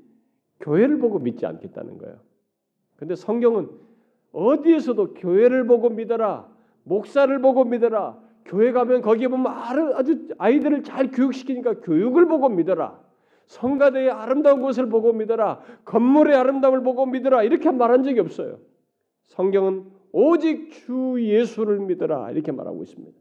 교회를 0.61 0.97
보고 0.97 1.19
믿지 1.19 1.45
않겠다는 1.45 1.97
거예요. 1.97 2.30
근데 3.01 3.15
성경은 3.15 3.67
어디에서도 4.31 5.15
교회를 5.15 5.65
보고 5.65 5.89
믿어라, 5.89 6.47
목사를 6.83 7.41
보고 7.41 7.65
믿어라, 7.65 8.15
교회 8.45 8.71
가면 8.71 9.01
거기에 9.01 9.27
보면 9.27 9.47
아주 9.47 10.27
아이들을 10.37 10.83
잘 10.83 11.09
교육시키니까 11.09 11.79
교육을 11.79 12.27
보고 12.27 12.47
믿어라. 12.47 13.01
성가대의 13.47 14.11
아름다운 14.11 14.61
곳을 14.61 14.87
보고 14.87 15.13
믿어라. 15.13 15.61
건물의 15.83 16.35
아름다움을 16.35 16.83
보고 16.83 17.07
믿어라. 17.07 17.41
이렇게 17.41 17.71
말한 17.71 18.03
적이 18.03 18.19
없어요. 18.19 18.59
성경은 19.23 19.85
오직 20.11 20.69
주 20.69 21.15
예수를 21.19 21.79
믿어라. 21.79 22.29
이렇게 22.29 22.51
말하고 22.51 22.83
있습니다. 22.83 23.17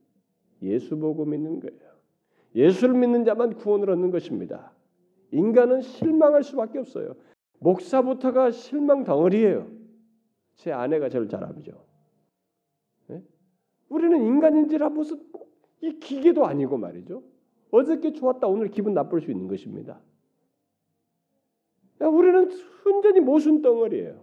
예수 0.63 0.99
보고 0.99 1.25
믿는 1.25 1.59
거예요. 1.59 1.91
예수를 2.55 2.95
믿는 2.97 3.25
자만 3.25 3.55
구원을 3.55 3.89
얻는 3.89 4.11
것입니다. 4.11 4.73
인간은 5.33 5.81
실망할 5.81 6.45
수밖에 6.45 6.79
없어요. 6.79 7.15
목사부터가 7.61 8.51
실망 8.51 9.05
덩어리예요. 9.05 9.69
제 10.57 10.73
아내가 10.73 11.09
저를 11.09 11.29
잘 11.29 11.45
알죠. 11.45 11.73
네? 13.09 13.23
우리는 13.89 14.23
인간인지라 14.23 14.91
무슨 14.91 15.21
이 15.83 15.99
기계도 15.99 16.45
아니고 16.47 16.77
말이죠. 16.79 17.23
어저께 17.71 18.13
좋았다 18.13 18.47
오늘 18.49 18.69
기분 18.69 18.95
나쁠 18.95 19.21
수 19.21 19.31
있는 19.31 19.47
것입니다. 19.49 20.01
우리는 22.01 22.51
순전히 22.83 23.21
모순 23.21 23.63
덩어리예요. 23.63 24.23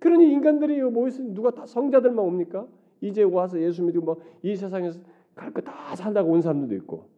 그러니 0.00 0.30
인간들이 0.32 0.82
모이서 0.82 1.22
누가 1.22 1.52
다 1.52 1.64
성자들만 1.64 2.24
옵니까? 2.24 2.66
이제 3.00 3.22
와서 3.22 3.60
예수 3.60 3.82
믿고 3.84 4.00
뭐이 4.42 4.56
세상에서 4.56 5.00
갈 5.34 5.52
거 5.52 5.60
다 5.62 5.94
살다가 5.96 6.28
온 6.28 6.42
사람들도 6.42 6.74
있고 6.82 7.08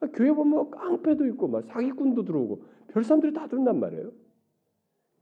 아, 0.00 0.06
교회 0.14 0.32
보면 0.32 0.70
깡패도 0.70 1.26
있고 1.26 1.48
막 1.48 1.64
사기꾼도 1.64 2.24
들어오고 2.24 2.62
별 2.88 3.04
사람들이 3.04 3.32
다 3.32 3.46
들어온단 3.48 3.78
말이에요. 3.80 4.10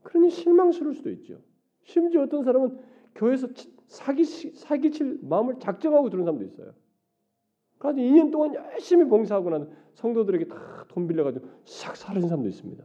그러니 0.07 0.29
실망스러울 0.29 0.95
수도 0.95 1.09
있죠. 1.11 1.41
심지어 1.83 2.21
어떤 2.23 2.43
사람은 2.43 2.79
교회에서 3.15 3.47
사기 3.87 4.23
사기칠 4.23 5.19
마음을 5.21 5.59
작정하고 5.59 6.09
들어온 6.09 6.25
사람도 6.25 6.45
있어요. 6.45 6.73
그래서 7.77 7.99
2년 7.99 8.31
동안 8.31 8.53
열심히 8.53 9.05
봉사하고 9.05 9.49
나는 9.49 9.69
성도들에게 9.95 10.47
다 10.47 10.77
돈 10.87 11.07
빌려가지고 11.07 11.47
싹 11.65 11.95
사라진 11.95 12.27
사람도 12.29 12.49
있습니다. 12.49 12.83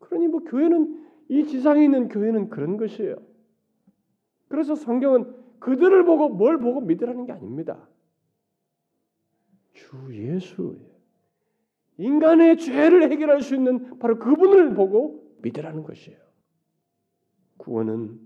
그러니 0.00 0.28
뭐 0.28 0.40
교회는 0.40 1.02
이 1.28 1.46
지상에 1.46 1.84
있는 1.84 2.08
교회는 2.08 2.50
그런 2.50 2.76
것이에요. 2.76 3.16
그래서 4.48 4.74
성경은 4.74 5.34
그들을 5.60 6.04
보고 6.04 6.28
뭘 6.28 6.58
보고 6.58 6.80
믿으라는 6.80 7.24
게 7.24 7.32
아닙니다. 7.32 7.88
주 9.72 9.96
예수예요. 10.10 10.92
인간의 11.98 12.58
죄를 12.58 13.10
해결할 13.10 13.40
수 13.40 13.54
있는 13.54 13.98
바로 13.98 14.18
그분을 14.18 14.74
보고 14.74 15.36
믿으라는 15.40 15.84
것이에요. 15.84 16.18
구원은 17.62 18.18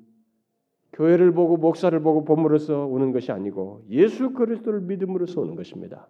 교회를 0.95 1.32
보고 1.32 1.59
목사를 1.59 1.99
보고 2.01 2.24
봄으로써 2.24 2.87
오는 2.87 3.12
것이 3.12 3.32
아니고 3.32 3.84
예수 3.91 4.32
그리스도를 4.32 4.80
믿음으로써 4.80 5.43
오는 5.43 5.55
것입니다. 5.55 6.09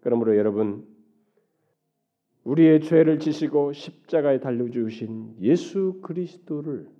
그러므로 0.00 0.36
여러분 0.36 0.86
우리의 2.44 2.82
죄를 2.82 3.18
지시고 3.18 3.72
십자가에 3.72 4.40
달려 4.40 4.68
주신 4.68 5.34
예수 5.40 6.00
그리스도를 6.02 6.90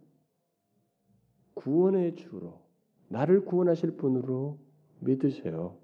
구원의 1.54 2.14
주로 2.14 2.62
나를 3.08 3.44
구원하실 3.44 3.96
분으로 3.98 4.58
믿으세요. 5.00 5.76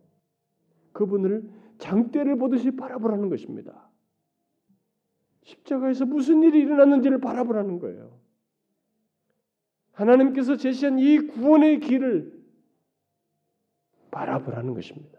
그분을 0.92 1.46
장대를 1.76 2.38
보듯이 2.38 2.70
바라보라는 2.70 3.28
것입니다. 3.28 3.90
십자가에서 5.42 6.06
무슨 6.06 6.42
일이 6.42 6.60
일어났는지를 6.60 7.20
바라보라는 7.20 7.80
거예요. 7.80 8.17
하나님께서 9.99 10.57
제시한 10.57 10.99
이 11.01 11.18
구원의 11.18 11.80
길을 11.80 12.32
바라보라는 14.12 14.74
것입니다. 14.74 15.18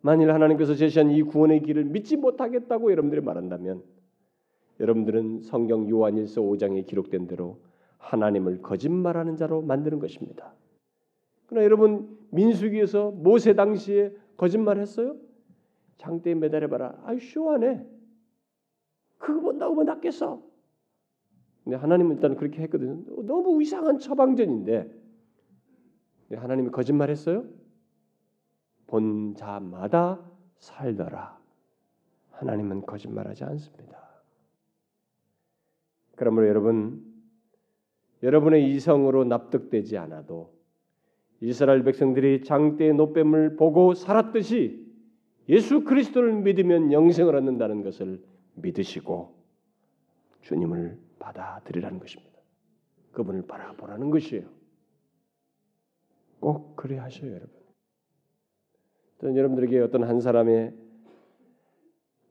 만일 0.00 0.32
하나님께서 0.32 0.74
제시한 0.74 1.10
이 1.10 1.22
구원의 1.22 1.62
길을 1.62 1.84
믿지 1.86 2.16
못하겠다고 2.16 2.92
여러분들이 2.92 3.20
말한다면 3.20 3.82
여러분들은 4.78 5.40
성경 5.40 5.88
요한일서 5.88 6.40
5장에 6.40 6.86
기록된 6.86 7.26
대로 7.26 7.58
하나님을 7.98 8.62
거짓말하는 8.62 9.36
자로 9.36 9.60
만드는 9.62 9.98
것입니다. 9.98 10.54
그러나 11.46 11.64
여러분 11.64 12.16
민수기에서 12.30 13.10
모세 13.10 13.54
당시에 13.54 14.14
거짓말했어요? 14.36 15.16
장대에 15.98 16.34
매달려 16.34 16.68
봐라. 16.68 16.96
아유 17.04 17.18
쇼하네. 17.18 17.84
그거 19.18 19.40
본다고 19.40 19.74
뭐 19.74 19.82
낫겠어? 19.82 20.45
근데 21.66 21.78
하나님은 21.78 22.14
일단 22.14 22.36
그렇게 22.36 22.62
했거든요. 22.62 23.02
너무 23.24 23.60
이상한 23.60 23.98
처방전인데 23.98 24.88
하나님이 26.36 26.70
거짓말했어요? 26.70 27.44
본 28.86 29.34
자마다 29.34 30.24
살더라. 30.58 31.36
하나님은 32.30 32.86
거짓말하지 32.86 33.42
않습니다. 33.42 33.98
그러므로 36.14 36.46
여러분 36.46 37.04
여러분의 38.22 38.72
이성으로 38.72 39.24
납득되지 39.24 39.98
않아도 39.98 40.54
이스라엘 41.40 41.82
백성들이 41.82 42.44
장대의 42.44 42.94
노뱀을 42.94 43.56
보고 43.56 43.92
살았듯이 43.94 44.86
예수 45.48 45.82
그리스도를 45.82 46.32
믿으면 46.42 46.92
영생을 46.92 47.34
얻는다는 47.34 47.82
것을 47.82 48.22
믿으시고 48.54 49.34
주님을 50.42 51.05
받아들이라는 51.18 51.98
것입니다. 51.98 52.36
그분을 53.12 53.46
바라보라는 53.46 54.10
것이에요. 54.10 54.44
꼭 56.40 56.76
그래 56.76 56.98
하셔요, 56.98 57.30
여러분. 57.30 57.50
저는 59.20 59.36
여러분들에게 59.36 59.80
어떤 59.80 60.04
한 60.04 60.20
사람의 60.20 60.74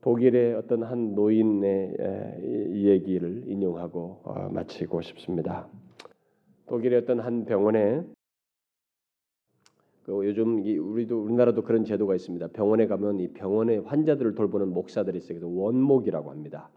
독일의 0.02 0.54
어떤 0.54 0.84
한 0.84 1.16
노인의 1.16 1.98
얘기를 2.74 3.44
인용하고 3.48 4.22
어, 4.24 4.50
마치고 4.52 5.02
싶습니다. 5.02 5.68
독일의 6.68 7.00
어떤 7.00 7.20
한 7.20 7.46
병원에 7.46 8.04
그 10.04 10.12
요즘 10.28 10.60
우리도 10.60 11.24
우리나라도 11.24 11.64
그런 11.64 11.84
제도가 11.84 12.14
있습니다. 12.14 12.50
병원에 12.50 12.86
가면 12.86 13.20
이 13.20 13.30
병원의 13.30 13.80
환자들을 13.80 14.36
돌보는 14.36 14.72
목사들이 14.72 15.18
있어요. 15.18 15.40
그래서 15.40 15.48
원목이라고 15.48 16.30
합니다. 16.30 16.70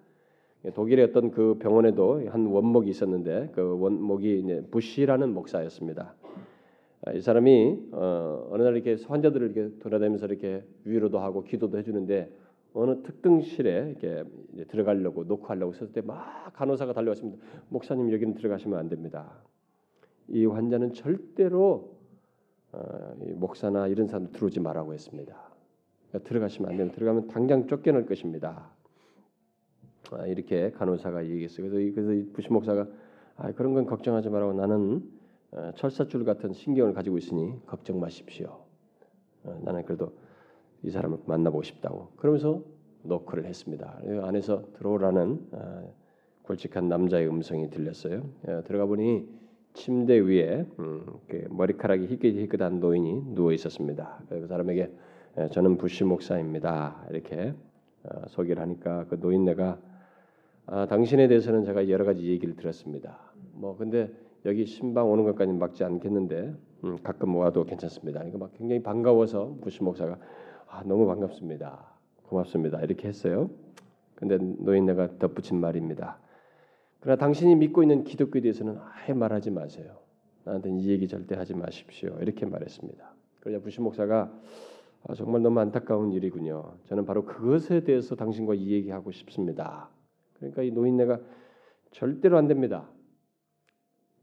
독일의 0.75 1.07
어떤 1.07 1.31
그 1.31 1.57
병원에도 1.59 2.23
한 2.29 2.47
원목이 2.47 2.91
있었는데 2.91 3.51
그 3.55 3.79
원목이 3.81 4.41
이제 4.41 4.63
부시라는 4.71 5.33
목사였습니다. 5.33 6.15
아, 7.07 7.13
이 7.13 7.21
사람이 7.21 7.89
어, 7.93 8.49
어느 8.51 8.63
날 8.63 8.75
이렇게 8.75 8.97
환자들을 9.07 9.53
이렇게 9.53 9.79
돌아다니면서 9.79 10.27
이렇게 10.27 10.65
위로도 10.85 11.21
하고 11.21 11.45
기도도 11.45 11.79
해주는데 11.79 12.31
어느 12.75 13.03
특등실에 13.03 13.95
이렇게 13.97 14.25
들어가려고 14.69 15.25
녹화하려고 15.25 15.73
했을 15.73 15.93
때 15.93 16.01
막 16.03 16.53
간호사가 16.55 16.93
달려왔습니다. 16.93 17.43
목사님 17.69 18.13
여기는 18.13 18.35
들어가시면 18.35 18.79
안 18.79 18.89
됩니다. 18.89 19.33
이 20.29 20.45
환자는 20.45 20.93
절대로 20.93 21.97
어, 22.73 23.15
목사나 23.37 23.87
이런 23.87 24.09
사람 24.09 24.31
들어오지 24.33 24.61
말라고 24.61 24.93
했습니다. 24.93 25.37
그러니까 26.09 26.29
들어가시면 26.29 26.71
안 26.71 26.77
되면 26.77 26.93
들어가면 26.93 27.29
당장 27.29 27.67
쫓겨날 27.69 28.07
것입니다. 28.07 28.71
아, 30.13 30.27
이렇게 30.27 30.71
간호사가 30.71 31.27
얘기했어요. 31.27 31.71
그래서 31.71 31.95
그래서 31.95 32.31
부시 32.33 32.53
목사가 32.53 32.87
아, 33.37 33.53
그런 33.53 33.75
건 33.75 33.87
걱정하지 33.87 34.31
말라고 34.31 34.53
나는 34.53 35.03
어, 35.53 35.71
철사줄 35.77 36.25
같은 36.25 36.53
신경을 36.53 36.93
가지고 36.93 37.19
있으니 37.19 37.55
걱정 37.67 38.01
마십시오. 38.01 38.65
어, 39.45 39.61
나는 39.65 39.85
그래도 39.85 40.13
이 40.83 40.91
사람을 40.91 41.19
만나보고 41.27 41.63
싶다고 41.63 42.09
그러면서 42.17 42.63
노크를 43.03 43.45
했습니다. 43.47 44.01
안에서 44.23 44.65
들어오라는 44.75 45.49
어, 45.53 45.95
굵직한 46.43 46.89
남자의 46.89 47.29
음성이 47.29 47.69
들렸어요. 47.69 48.23
들어가 48.65 48.87
보니 48.87 49.29
침대 49.75 50.19
위에 50.19 50.67
음, 50.79 51.05
그 51.29 51.47
머리카락이 51.51 52.07
희끗희끗한 52.07 52.81
노인이 52.81 53.35
누워 53.35 53.53
있었습니다. 53.53 54.23
그 54.31 54.47
사람에게 54.47 54.91
저는 55.53 55.77
부시 55.77 56.05
목사입니다. 56.05 57.05
이렇게 57.11 57.55
소개를 58.29 58.63
하니까 58.63 59.05
그 59.09 59.17
노인네가 59.17 59.79
아, 60.71 60.85
당신에 60.85 61.29
대해서는 61.29 61.65
제가 61.65 61.89
여러 61.89 62.05
가지 62.05 62.27
얘기를 62.27 62.55
들었습니다. 62.55 63.19
뭐 63.55 63.75
근데 63.79 64.13
여기 64.45 64.67
신방 64.67 65.11
오는 65.11 65.25
것까지 65.25 65.51
막지 65.53 65.83
않겠는데 65.83 66.55
음, 66.85 66.99
가끔 67.03 67.35
와도 67.37 67.65
괜찮습니다. 67.65 68.19
그러니까 68.21 68.39
막 68.39 68.53
굉장히 68.53 68.83
반가워서 68.83 69.57
부시 69.63 69.83
목사가 69.83 70.19
아, 70.69 70.83
너무 70.85 71.07
반갑습니다. 71.07 71.95
고맙습니다. 72.25 72.83
이렇게 72.83 73.09
했어요. 73.09 73.49
근데 74.15 74.37
노인네가 74.37 75.19
덧붙인 75.19 75.59
말입니다. 75.59 76.19
그러나 77.01 77.19
당신이 77.19 77.57
믿고 77.57 77.83
있는 77.83 78.05
기독교에 78.05 78.43
대해서는 78.43 78.77
아예 78.79 79.15
말하지 79.15 79.51
마세요. 79.51 79.97
나한테는 80.45 80.81
이 80.81 80.89
얘기 80.91 81.09
절대 81.09 81.35
하지 81.35 81.55
마십시오. 81.55 82.19
이렇게 82.21 82.45
말했습니다. 82.45 83.11
그러자 83.41 83.65
부시 83.65 83.81
목사가 83.81 84.31
아, 85.09 85.15
정말 85.15 85.41
너무 85.41 85.61
안타까운 85.61 86.13
일이군요. 86.13 86.75
저는 86.89 87.07
바로 87.07 87.25
그것에 87.25 87.85
대해서 87.85 88.17
당신과 88.17 88.53
이 88.53 88.73
얘기하고 88.73 89.13
싶습니다. 89.13 89.89
그러니까 90.39 90.63
이 90.63 90.71
노인네가 90.71 91.21
절대로 91.91 92.37
안 92.39 92.49
됩니다. 92.49 92.89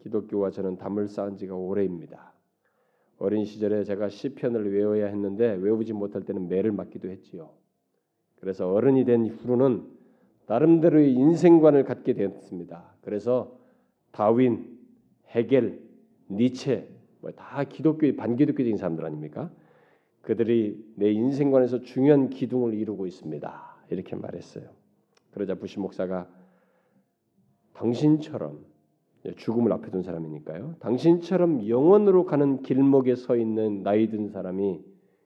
기독교와 0.04 0.52
저는 0.52 0.78
담을 0.78 1.08
쌓은 1.08 1.38
지가 1.38 1.56
오래입니다. 1.56 2.34
어린 3.18 3.46
시절에 3.46 3.84
제가 3.84 4.10
시편을 4.10 4.74
외워야 4.74 5.08
했는데 5.08 5.54
외우지 5.54 5.94
못할 5.94 6.24
때는 6.24 6.48
매를 6.48 6.72
맞기도 6.72 7.10
했지요. 7.10 7.52
그래서 8.40 8.72
어른이 8.72 9.06
된 9.06 9.28
후로는 9.28 9.84
나름대로의 10.48 11.14
인생관을 11.14 11.86
갖게 11.86 12.14
되었습니다. 12.14 12.96
그래서 13.02 13.58
다윈, 14.12 14.78
헤겔, 15.30 15.82
니체 16.30 16.88
뭐 17.22 17.32
다 17.32 17.64
기독교의 17.64 18.16
반기독교적인 18.16 18.78
사람들 18.78 19.04
아닙니까? 19.04 19.52
그들이 20.22 20.94
내 20.96 21.12
인생관에서 21.12 21.82
중요한 21.82 22.30
기둥을 22.30 22.74
이루고 22.76 23.08
있습니다. 23.08 23.76
이렇게 23.90 24.16
말했어요. 24.16 24.70
그러자 25.36 25.56
부시 25.56 25.80
목사가 25.80 26.30
당신처럼 27.74 28.66
죽음을 29.36 29.74
앞에 29.74 29.92
둔 29.92 30.02
사람이니까요. 30.02 30.76
당신처럼 30.80 31.68
영원으로 31.68 32.26
가는 32.26 32.62
길목에 32.62 33.16
서 33.16 33.36
있는 33.36 33.84
나이 33.84 34.08
든 34.10 34.30
사람이 34.30 34.82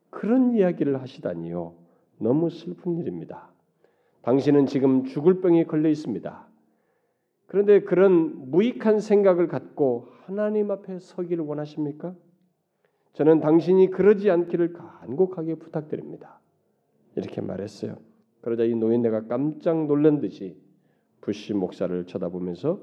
그런 0.10 0.56
이야기를 0.56 1.00
하시다니요. 1.00 1.76
너무 2.18 2.50
슬픈 2.50 2.98
일입니다. 2.98 3.52
당신은 4.24 4.66
지금 4.66 5.04
죽을 5.04 5.42
병에 5.42 5.66
걸려 5.66 5.90
있습니다. 5.90 6.48
그런데 7.46 7.82
그런 7.82 8.50
무익한 8.50 9.00
생각을 9.02 9.48
갖고 9.48 10.08
하나님 10.26 10.72
앞에 10.72 10.98
서기를 10.98 11.44
원하십니까? 11.44 12.16
저는 13.14 13.42
당신이 13.42 13.92
그러지 13.92 14.32
않기를 14.32 14.74
간곡하게 14.74 15.56
부탁드립니다. 15.56 16.40
이렇게 17.16 17.42
말했어요. 17.42 18.09
그러자 18.42 18.64
이 18.64 18.76
노인네가 18.76 19.28
깜짝 19.28 19.86
놀란 19.86 20.20
듯이 20.20 20.58
부시 21.22 21.54
목사를 21.54 22.06
쳐다보면서 22.06 22.82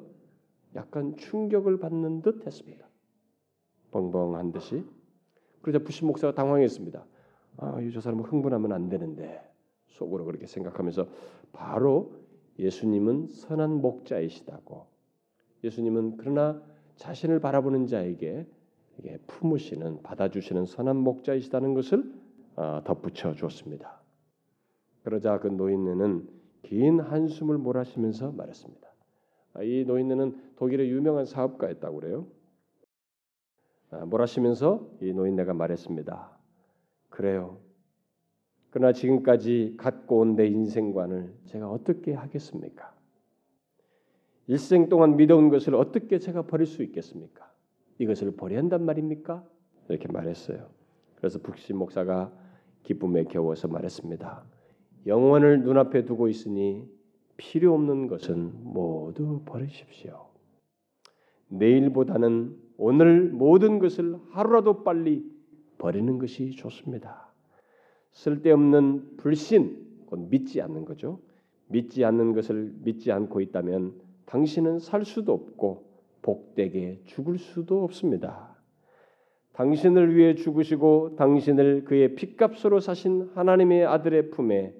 약간 0.75 1.17
충격을 1.17 1.79
받는 1.79 2.23
듯 2.23 2.47
했습니다. 2.47 2.87
벙벙한 3.91 4.53
듯이. 4.53 4.85
그러자 5.63 5.83
부시 5.85 6.05
목사가 6.05 6.35
당황했습니다. 6.35 7.07
아, 7.59 7.79
저 7.93 8.01
사람은 8.01 8.25
흥분하면 8.25 8.73
안 8.73 8.89
되는데 8.89 9.41
속으로 9.89 10.27
그렇게 10.27 10.47
생각하면서 10.47 11.09
바로 11.53 12.13
예수님은 12.59 13.29
선한 13.29 13.81
목자이시다고 13.81 14.87
예수님은 15.65 16.19
그러나 16.19 16.63
자신을 16.97 17.41
바라보는 17.41 17.87
자에게 17.87 18.47
품으시는 19.27 20.03
받아주시는 20.03 20.67
선한 20.67 20.97
목자이시다는 20.97 21.75
것을 21.75 22.13
어, 22.57 22.81
덧붙여 22.85 23.35
주었습니다. 23.35 24.01
그러자 25.07 25.39
그 25.39 25.47
노인네는 25.47 26.29
긴 26.63 26.99
한숨을 26.99 27.59
몰아쉬면서 27.59 28.33
말했습니다. 28.33 28.89
아, 29.55 29.63
이 29.63 29.85
노인네는 29.85 30.55
독일의 30.57 30.91
유명한 30.91 31.25
사업가였다고 31.27 32.01
그래요. 32.01 32.27
아, 33.93 34.05
몰아쉬면서 34.05 34.91
이 35.01 35.13
노인네가 35.13 35.55
말했습니다. 35.55 36.37
그래요. 37.09 37.59
그러나 38.71 38.93
지금까지 38.93 39.77
갖고 39.79 40.19
온 40.19 40.35
내 40.35 40.49
인생관을 40.49 41.33
제가 41.45 41.71
어떻게 41.71 42.13
하겠습니까? 42.13 42.93
일생 44.49 44.89
동안 44.89 45.17
믿어온 45.17 45.51
것을 45.51 45.77
어떻게 45.77 46.19
제가 46.19 46.43
버릴 46.43 46.67
수 46.67 46.83
있겠습니까? 46.83 47.49
이것을 47.99 48.33
버려야 48.33 48.59
한단 48.59 48.85
말입니까? 48.85 49.47
이렇게 49.89 50.09
말했어요. 50.09 50.69
그래서 51.15 51.39
북신 51.39 51.77
목사가 51.77 52.33
기쁨에 52.83 53.23
겨워서 53.23 53.69
말했습니다. 53.69 54.56
영원을 55.07 55.63
눈앞에 55.63 56.05
두고 56.05 56.29
있으니 56.29 56.85
필요 57.37 57.75
없는 57.75 58.09
것은 58.09 58.53
모두 58.63 59.43
버리십시오. 59.45 60.27
내일보다는 61.49 62.57
오늘 62.77 63.31
모든 63.31 63.79
것을 63.79 64.17
하루라도 64.31 64.83
빨리 64.83 65.25
버리는 65.79 66.19
것이 66.19 66.51
좋습니다. 66.53 67.31
쓸데없는 68.13 69.17
불신, 69.19 70.05
곧 70.07 70.29
믿지 70.31 70.61
않는 70.61 70.85
거죠. 70.85 71.21
믿지 71.69 72.05
않는 72.05 72.33
것을 72.33 72.75
믿지 72.83 73.13
않고 73.13 73.41
있다면 73.41 73.95
당신은 74.27 74.79
살 74.79 75.05
수도 75.05 75.33
없고 75.33 75.85
복되게 76.23 77.01
죽을 77.05 77.39
수도 77.39 77.85
없습니다. 77.85 78.57
당신을 79.53 80.17
위해 80.17 80.35
죽으시고 80.35 81.17
당신을 81.17 81.85
그의 81.85 82.15
핏값으로 82.15 82.81
사신 82.81 83.31
하나님의 83.35 83.87
아들의 83.87 84.31
품에 84.31 84.75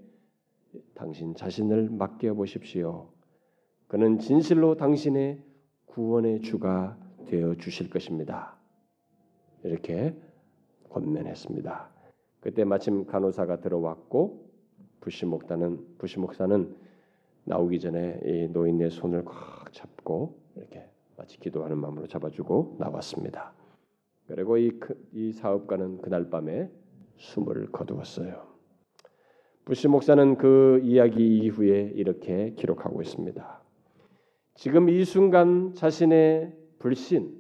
당신 0.95 1.35
자신을 1.35 1.91
맡겨 1.91 2.35
보십시오. 2.35 3.09
그는 3.89 4.19
진실로 4.19 4.77
당신의 4.77 5.43
구원의 5.87 6.41
주가 6.41 6.99
되어 7.27 7.55
주실 7.55 7.91
것입니다. 7.91 8.57
이렇게 9.63 10.17
권면했습니다. 10.91 11.91
그때 12.41 12.65
마침 12.65 13.07
간호사가 13.07 13.61
들어왔고 13.61 14.47
부시 15.01 15.27
목사는 15.27 15.97
부시 15.99 16.19
목사는 16.19 16.77
나오기 17.45 17.81
전에 17.81 18.21
이 18.25 18.49
노인의 18.49 18.91
손을 18.91 19.25
꽉 19.25 19.73
잡고 19.73 20.39
이렇게 20.57 20.89
마치 21.17 21.39
기도하는 21.39 21.79
마음으로 21.79 22.07
잡아주고 22.07 22.77
나왔습니다. 22.79 23.53
그리고 24.27 24.59
이, 24.59 24.73
이 25.13 25.33
사업가는 25.33 25.99
그날 26.03 26.29
밤에 26.29 26.71
숨을 27.17 27.71
거두었어요. 27.73 28.56
부시 29.67 29.89
목사는 29.89 30.37
그 30.37 30.81
이야기 30.85 31.39
이후에 31.39 31.91
이렇게 31.97 32.53
기록하고 32.55 33.03
있습니다. 33.03 33.61
지금 34.55 34.89
이 34.89 35.05
순간 35.05 35.75
자신의 35.75 36.53
불신, 36.79 37.35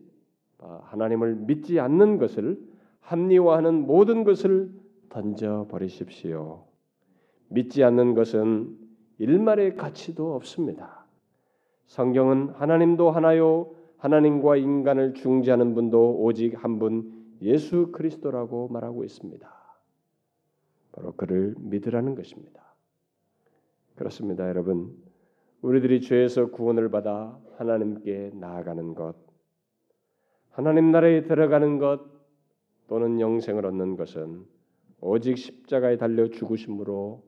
아, 0.59 0.81
하나님을 0.83 1.37
믿지 1.37 1.79
않는 1.79 2.18
것을 2.18 2.59
합리화하는 2.99 3.87
모든 3.87 4.24
것을 4.24 4.70
던져 5.09 5.68
버리십시오. 5.70 6.64
믿지 7.49 7.85
않는 7.85 8.14
것은 8.14 8.77
일말의 9.18 9.77
가치도 9.77 10.35
없습니다. 10.35 11.07
성경은 11.87 12.49
하나님도 12.55 13.12
하나요 13.12 13.70
하나님과 13.99 14.57
인간을 14.57 15.14
중재하는 15.14 15.74
분도 15.74 16.16
오직 16.24 16.62
한 16.62 16.81
분 16.81 17.14
예수 17.41 17.93
그리스도라고 17.93 18.66
말하고 18.66 19.05
있습니다. 19.05 19.56
바로 20.97 21.13
그를 21.13 21.55
믿으라는 21.59 22.15
것입니다. 22.15 22.75
그렇습니다, 23.95 24.49
여러분. 24.49 24.97
우리들이 25.63 26.01
죄에서 26.01 26.51
구원을 26.51 26.91
받아 26.91 27.39
하나님께 27.57 28.33
나아가는 28.35 28.95
것, 28.95 29.15
하나님 30.51 30.91
나라에 30.91 31.23
들어가는 31.23 31.79
것 31.79 32.01
또는 32.89 33.21
영생을 33.21 33.67
얻는 33.67 33.97
것은 33.97 34.45
오직 35.01 35.37
십자가에 35.37 35.99
달려 35.99 36.29
죽으심으로 36.29 37.23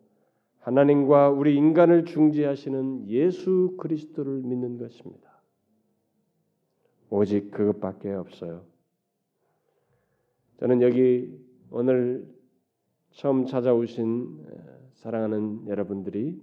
하나님과 0.61 1.31
우리 1.31 1.55
인간을 1.57 2.05
중재하시는 2.05 3.09
예수 3.09 3.77
그리스도를 3.79 4.41
믿는 4.43 4.79
것입니다. 4.79 5.43
오직 7.11 7.51
그것밖에 7.51 8.13
없어요. 8.13 8.65
저는 10.59 10.83
여기 10.83 11.39
오늘 11.71 12.38
처음 13.19 13.47
찾아오신 13.47 14.47
사랑하는 14.93 15.67
여러분들이 15.67 16.41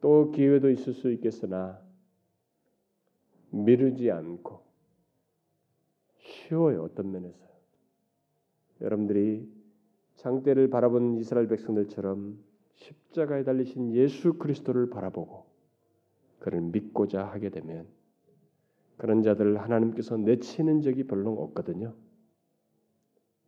또 0.00 0.30
기회도 0.30 0.70
있을 0.70 0.94
수 0.94 1.12
있겠으나 1.12 1.78
미루지 3.50 4.10
않고 4.10 4.62
쉬워요 6.20 6.84
어떤 6.84 7.12
면에서 7.12 7.44
여러분들이 8.80 9.46
장대를 10.16 10.70
바라본 10.70 11.18
이스라엘 11.18 11.48
백성들처럼 11.48 12.42
십자가에 12.72 13.44
달리신 13.44 13.92
예수 13.92 14.38
그리스도를 14.38 14.88
바라보고 14.88 15.44
그를 16.38 16.62
믿고자 16.62 17.26
하게 17.26 17.50
되면 17.50 17.86
그런 18.96 19.22
자들을 19.22 19.60
하나님께서 19.60 20.16
내치는 20.16 20.80
적이 20.80 21.04
별로 21.04 21.32
없거든요. 21.42 21.94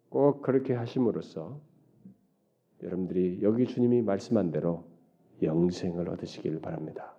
꼭 0.08 0.42
그렇게 0.42 0.74
하심으로써 0.74 1.60
여러분들이 2.82 3.40
여기 3.42 3.66
주님이 3.66 4.02
말씀한 4.02 4.50
대로 4.50 4.84
영생을 5.42 6.08
얻으시길 6.08 6.60
바랍니다. 6.60 7.16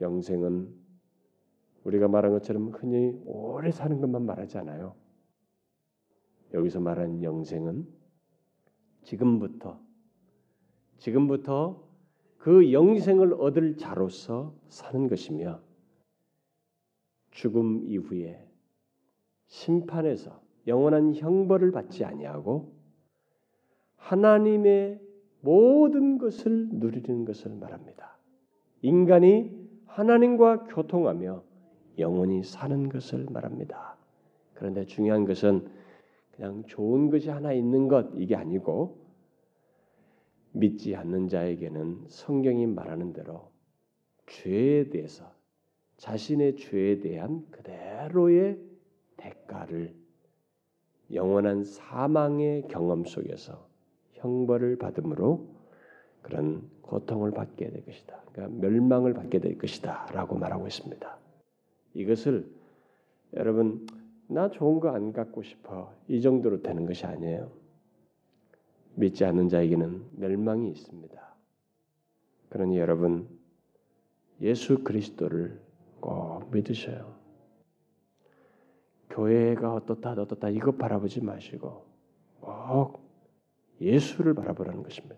영생은 0.00 0.74
우리가 1.84 2.08
말한 2.08 2.32
것처럼 2.32 2.70
흔히 2.70 3.20
오래 3.24 3.70
사는 3.70 4.00
것만 4.00 4.24
말하지 4.26 4.58
않아요. 4.58 4.94
여기서 6.52 6.80
말하는 6.80 7.22
영생은 7.22 7.86
지금부터 9.02 9.80
지금부터 10.98 11.86
그 12.38 12.72
영생을 12.72 13.34
얻을 13.34 13.76
자로서 13.76 14.54
사는 14.68 15.08
것이며 15.08 15.60
죽음 17.30 17.84
이후에 17.84 18.42
심판에서 19.46 20.45
영원한 20.66 21.14
형벌을 21.14 21.70
받지 21.72 22.04
아니하고 22.04 22.72
하나님의 23.96 25.00
모든 25.40 26.18
것을 26.18 26.68
누리는 26.70 27.24
것을 27.24 27.52
말합니다. 27.54 28.16
인간이 28.82 29.66
하나님과 29.86 30.64
교통하며 30.64 31.42
영원히 31.98 32.42
사는 32.42 32.88
것을 32.88 33.26
말합니다. 33.30 33.96
그런데 34.54 34.84
중요한 34.84 35.24
것은 35.24 35.68
그냥 36.32 36.64
좋은 36.66 37.10
것이 37.10 37.30
하나 37.30 37.52
있는 37.52 37.88
것 37.88 38.10
이게 38.14 38.36
아니고 38.36 39.06
믿지 40.52 40.94
않는 40.96 41.28
자에게는 41.28 42.04
성경이 42.08 42.66
말하는 42.66 43.12
대로 43.12 43.50
죄에 44.26 44.88
대해서 44.90 45.30
자신의 45.96 46.56
죄에 46.56 47.00
대한 47.00 47.46
그대로의 47.50 48.58
대가를 49.16 49.94
영원한 51.12 51.64
사망의 51.64 52.68
경험 52.68 53.04
속에서 53.04 53.66
형벌을 54.14 54.76
받음으로 54.78 55.46
그런 56.22 56.68
고통을 56.82 57.30
받게 57.32 57.70
될 57.70 57.84
것이다. 57.84 58.20
그러니까 58.32 58.60
멸망을 58.60 59.14
받게 59.14 59.38
될 59.38 59.58
것이다라고 59.58 60.36
말하고 60.36 60.66
있습니다. 60.66 61.18
이것을 61.94 62.50
여러분 63.34 63.86
나 64.28 64.50
좋은 64.50 64.80
거 64.80 64.88
안 64.90 65.12
갖고 65.12 65.42
싶어 65.42 65.92
이 66.08 66.20
정도로 66.20 66.62
되는 66.62 66.86
것이 66.86 67.06
아니에요. 67.06 67.50
믿지 68.94 69.24
않는 69.24 69.48
자에게는 69.48 70.04
멸망이 70.16 70.70
있습니다. 70.70 71.34
그러니 72.48 72.78
여러분 72.78 73.28
예수 74.40 74.82
그리스도를 74.82 75.60
꼭 76.00 76.50
믿으셔요. 76.50 77.15
교회가 79.16 79.72
어떻다 79.74 80.12
어떻다 80.12 80.50
이거 80.50 80.72
바라보지 80.72 81.22
마시고 81.22 81.86
꼭 82.40 83.00
예수를 83.80 84.34
바라보라는 84.34 84.82
것입니다. 84.82 85.16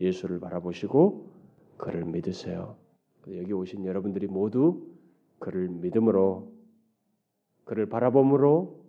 예수를 0.00 0.40
바라보시고 0.40 1.30
그를 1.76 2.04
믿으세요. 2.04 2.76
여기 3.28 3.52
오신 3.52 3.84
여러분들이 3.86 4.26
모두 4.26 4.88
그를 5.38 5.68
믿음으로 5.68 6.52
그를 7.64 7.86
바라봄으로 7.86 8.80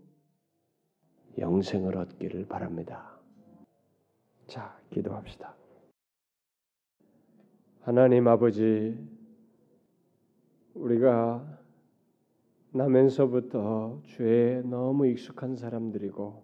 영생을 1.38 1.98
얻기를 1.98 2.48
바랍니다. 2.48 3.20
자, 4.48 4.76
기도합시다. 4.90 5.56
하나님 7.82 8.28
아버지, 8.28 8.98
우리가 10.74 11.61
나면서부터 12.74 14.02
죄에 14.06 14.62
너무 14.62 15.08
익숙한 15.08 15.56
사람들이고, 15.56 16.44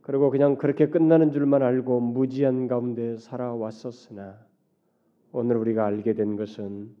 그리고 0.00 0.30
그냥 0.30 0.56
그렇게 0.56 0.88
끝나는 0.88 1.32
줄만 1.32 1.62
알고 1.62 2.00
무지한 2.00 2.68
가운데 2.68 3.16
살아왔었으나, 3.16 4.38
오늘 5.32 5.56
우리가 5.56 5.84
알게 5.86 6.14
된 6.14 6.36
것은 6.36 6.94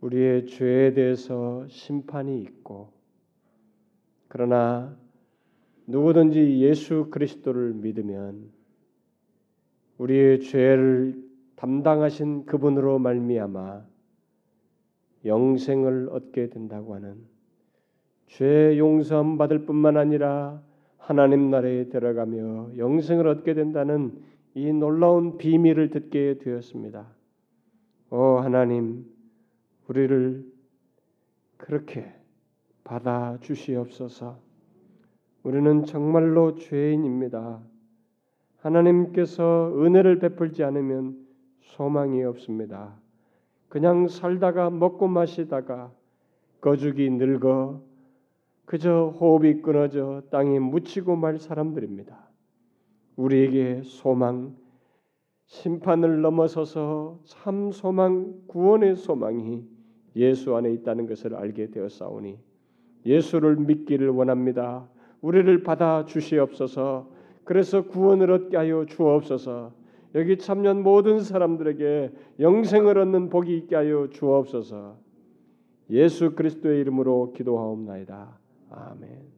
우리의 0.00 0.46
죄에 0.46 0.92
대해서 0.92 1.66
심판이 1.68 2.40
있고, 2.42 2.92
그러나 4.28 4.96
누구든지 5.86 6.60
예수 6.60 7.08
그리스도를 7.10 7.72
믿으면 7.74 8.50
우리의 9.98 10.40
죄를 10.40 11.24
담당하신 11.54 12.44
그분으로 12.44 12.98
말미암아 12.98 13.95
영생을 15.24 16.08
얻게 16.12 16.48
된다고 16.48 16.94
하는 16.94 17.16
죄 18.26 18.76
용서함 18.78 19.38
받을 19.38 19.64
뿐만 19.64 19.96
아니라 19.96 20.62
하나님 20.98 21.50
나라에 21.50 21.88
들어가며 21.88 22.76
영생을 22.76 23.28
얻게 23.28 23.54
된다는 23.54 24.20
이 24.54 24.72
놀라운 24.72 25.38
비밀을 25.38 25.90
듣게 25.90 26.38
되었습니다. 26.38 27.06
오 28.10 28.38
하나님, 28.38 29.06
우리를 29.88 30.44
그렇게 31.56 32.12
받아 32.84 33.38
주시옵소서. 33.40 34.38
우리는 35.42 35.84
정말로 35.84 36.54
죄인입니다. 36.56 37.60
하나님께서 38.58 39.72
은혜를 39.76 40.18
베풀지 40.18 40.64
않으면 40.64 41.24
소망이 41.60 42.24
없습니다. 42.24 42.96
그냥 43.68 44.08
살다가 44.08 44.70
먹고 44.70 45.08
마시다가 45.08 45.92
거죽이 46.60 47.10
늙어 47.10 47.80
그저 48.64 49.14
호흡이 49.20 49.62
끊어져 49.62 50.22
땅에 50.30 50.58
묻히고 50.58 51.14
말 51.16 51.38
사람들입니다. 51.38 52.18
우리에게 53.16 53.82
소망, 53.84 54.56
심판을 55.46 56.20
넘어서서 56.20 57.20
참 57.24 57.70
소망, 57.70 58.34
구원의 58.48 58.96
소망이 58.96 59.64
예수 60.16 60.56
안에 60.56 60.72
있다는 60.72 61.06
것을 61.06 61.34
알게 61.34 61.70
되었사오니 61.70 62.38
예수를 63.04 63.56
믿기를 63.56 64.08
원합니다. 64.08 64.88
우리를 65.20 65.62
받아 65.62 66.04
주시옵소서. 66.04 67.08
그래서 67.44 67.82
구원을 67.86 68.32
얻게 68.32 68.56
하여 68.56 68.84
주옵소서. 68.86 69.72
여기 70.16 70.38
참여한 70.38 70.82
모든 70.82 71.20
사람들에게 71.20 72.10
영생을 72.40 72.98
얻는 72.98 73.28
복이 73.28 73.56
있게 73.58 73.76
하여 73.76 74.08
주옵소서. 74.10 74.96
예수 75.90 76.34
그리스도의 76.34 76.80
이름으로 76.80 77.32
기도하옵나이다. 77.34 78.38
아멘. 78.70 79.35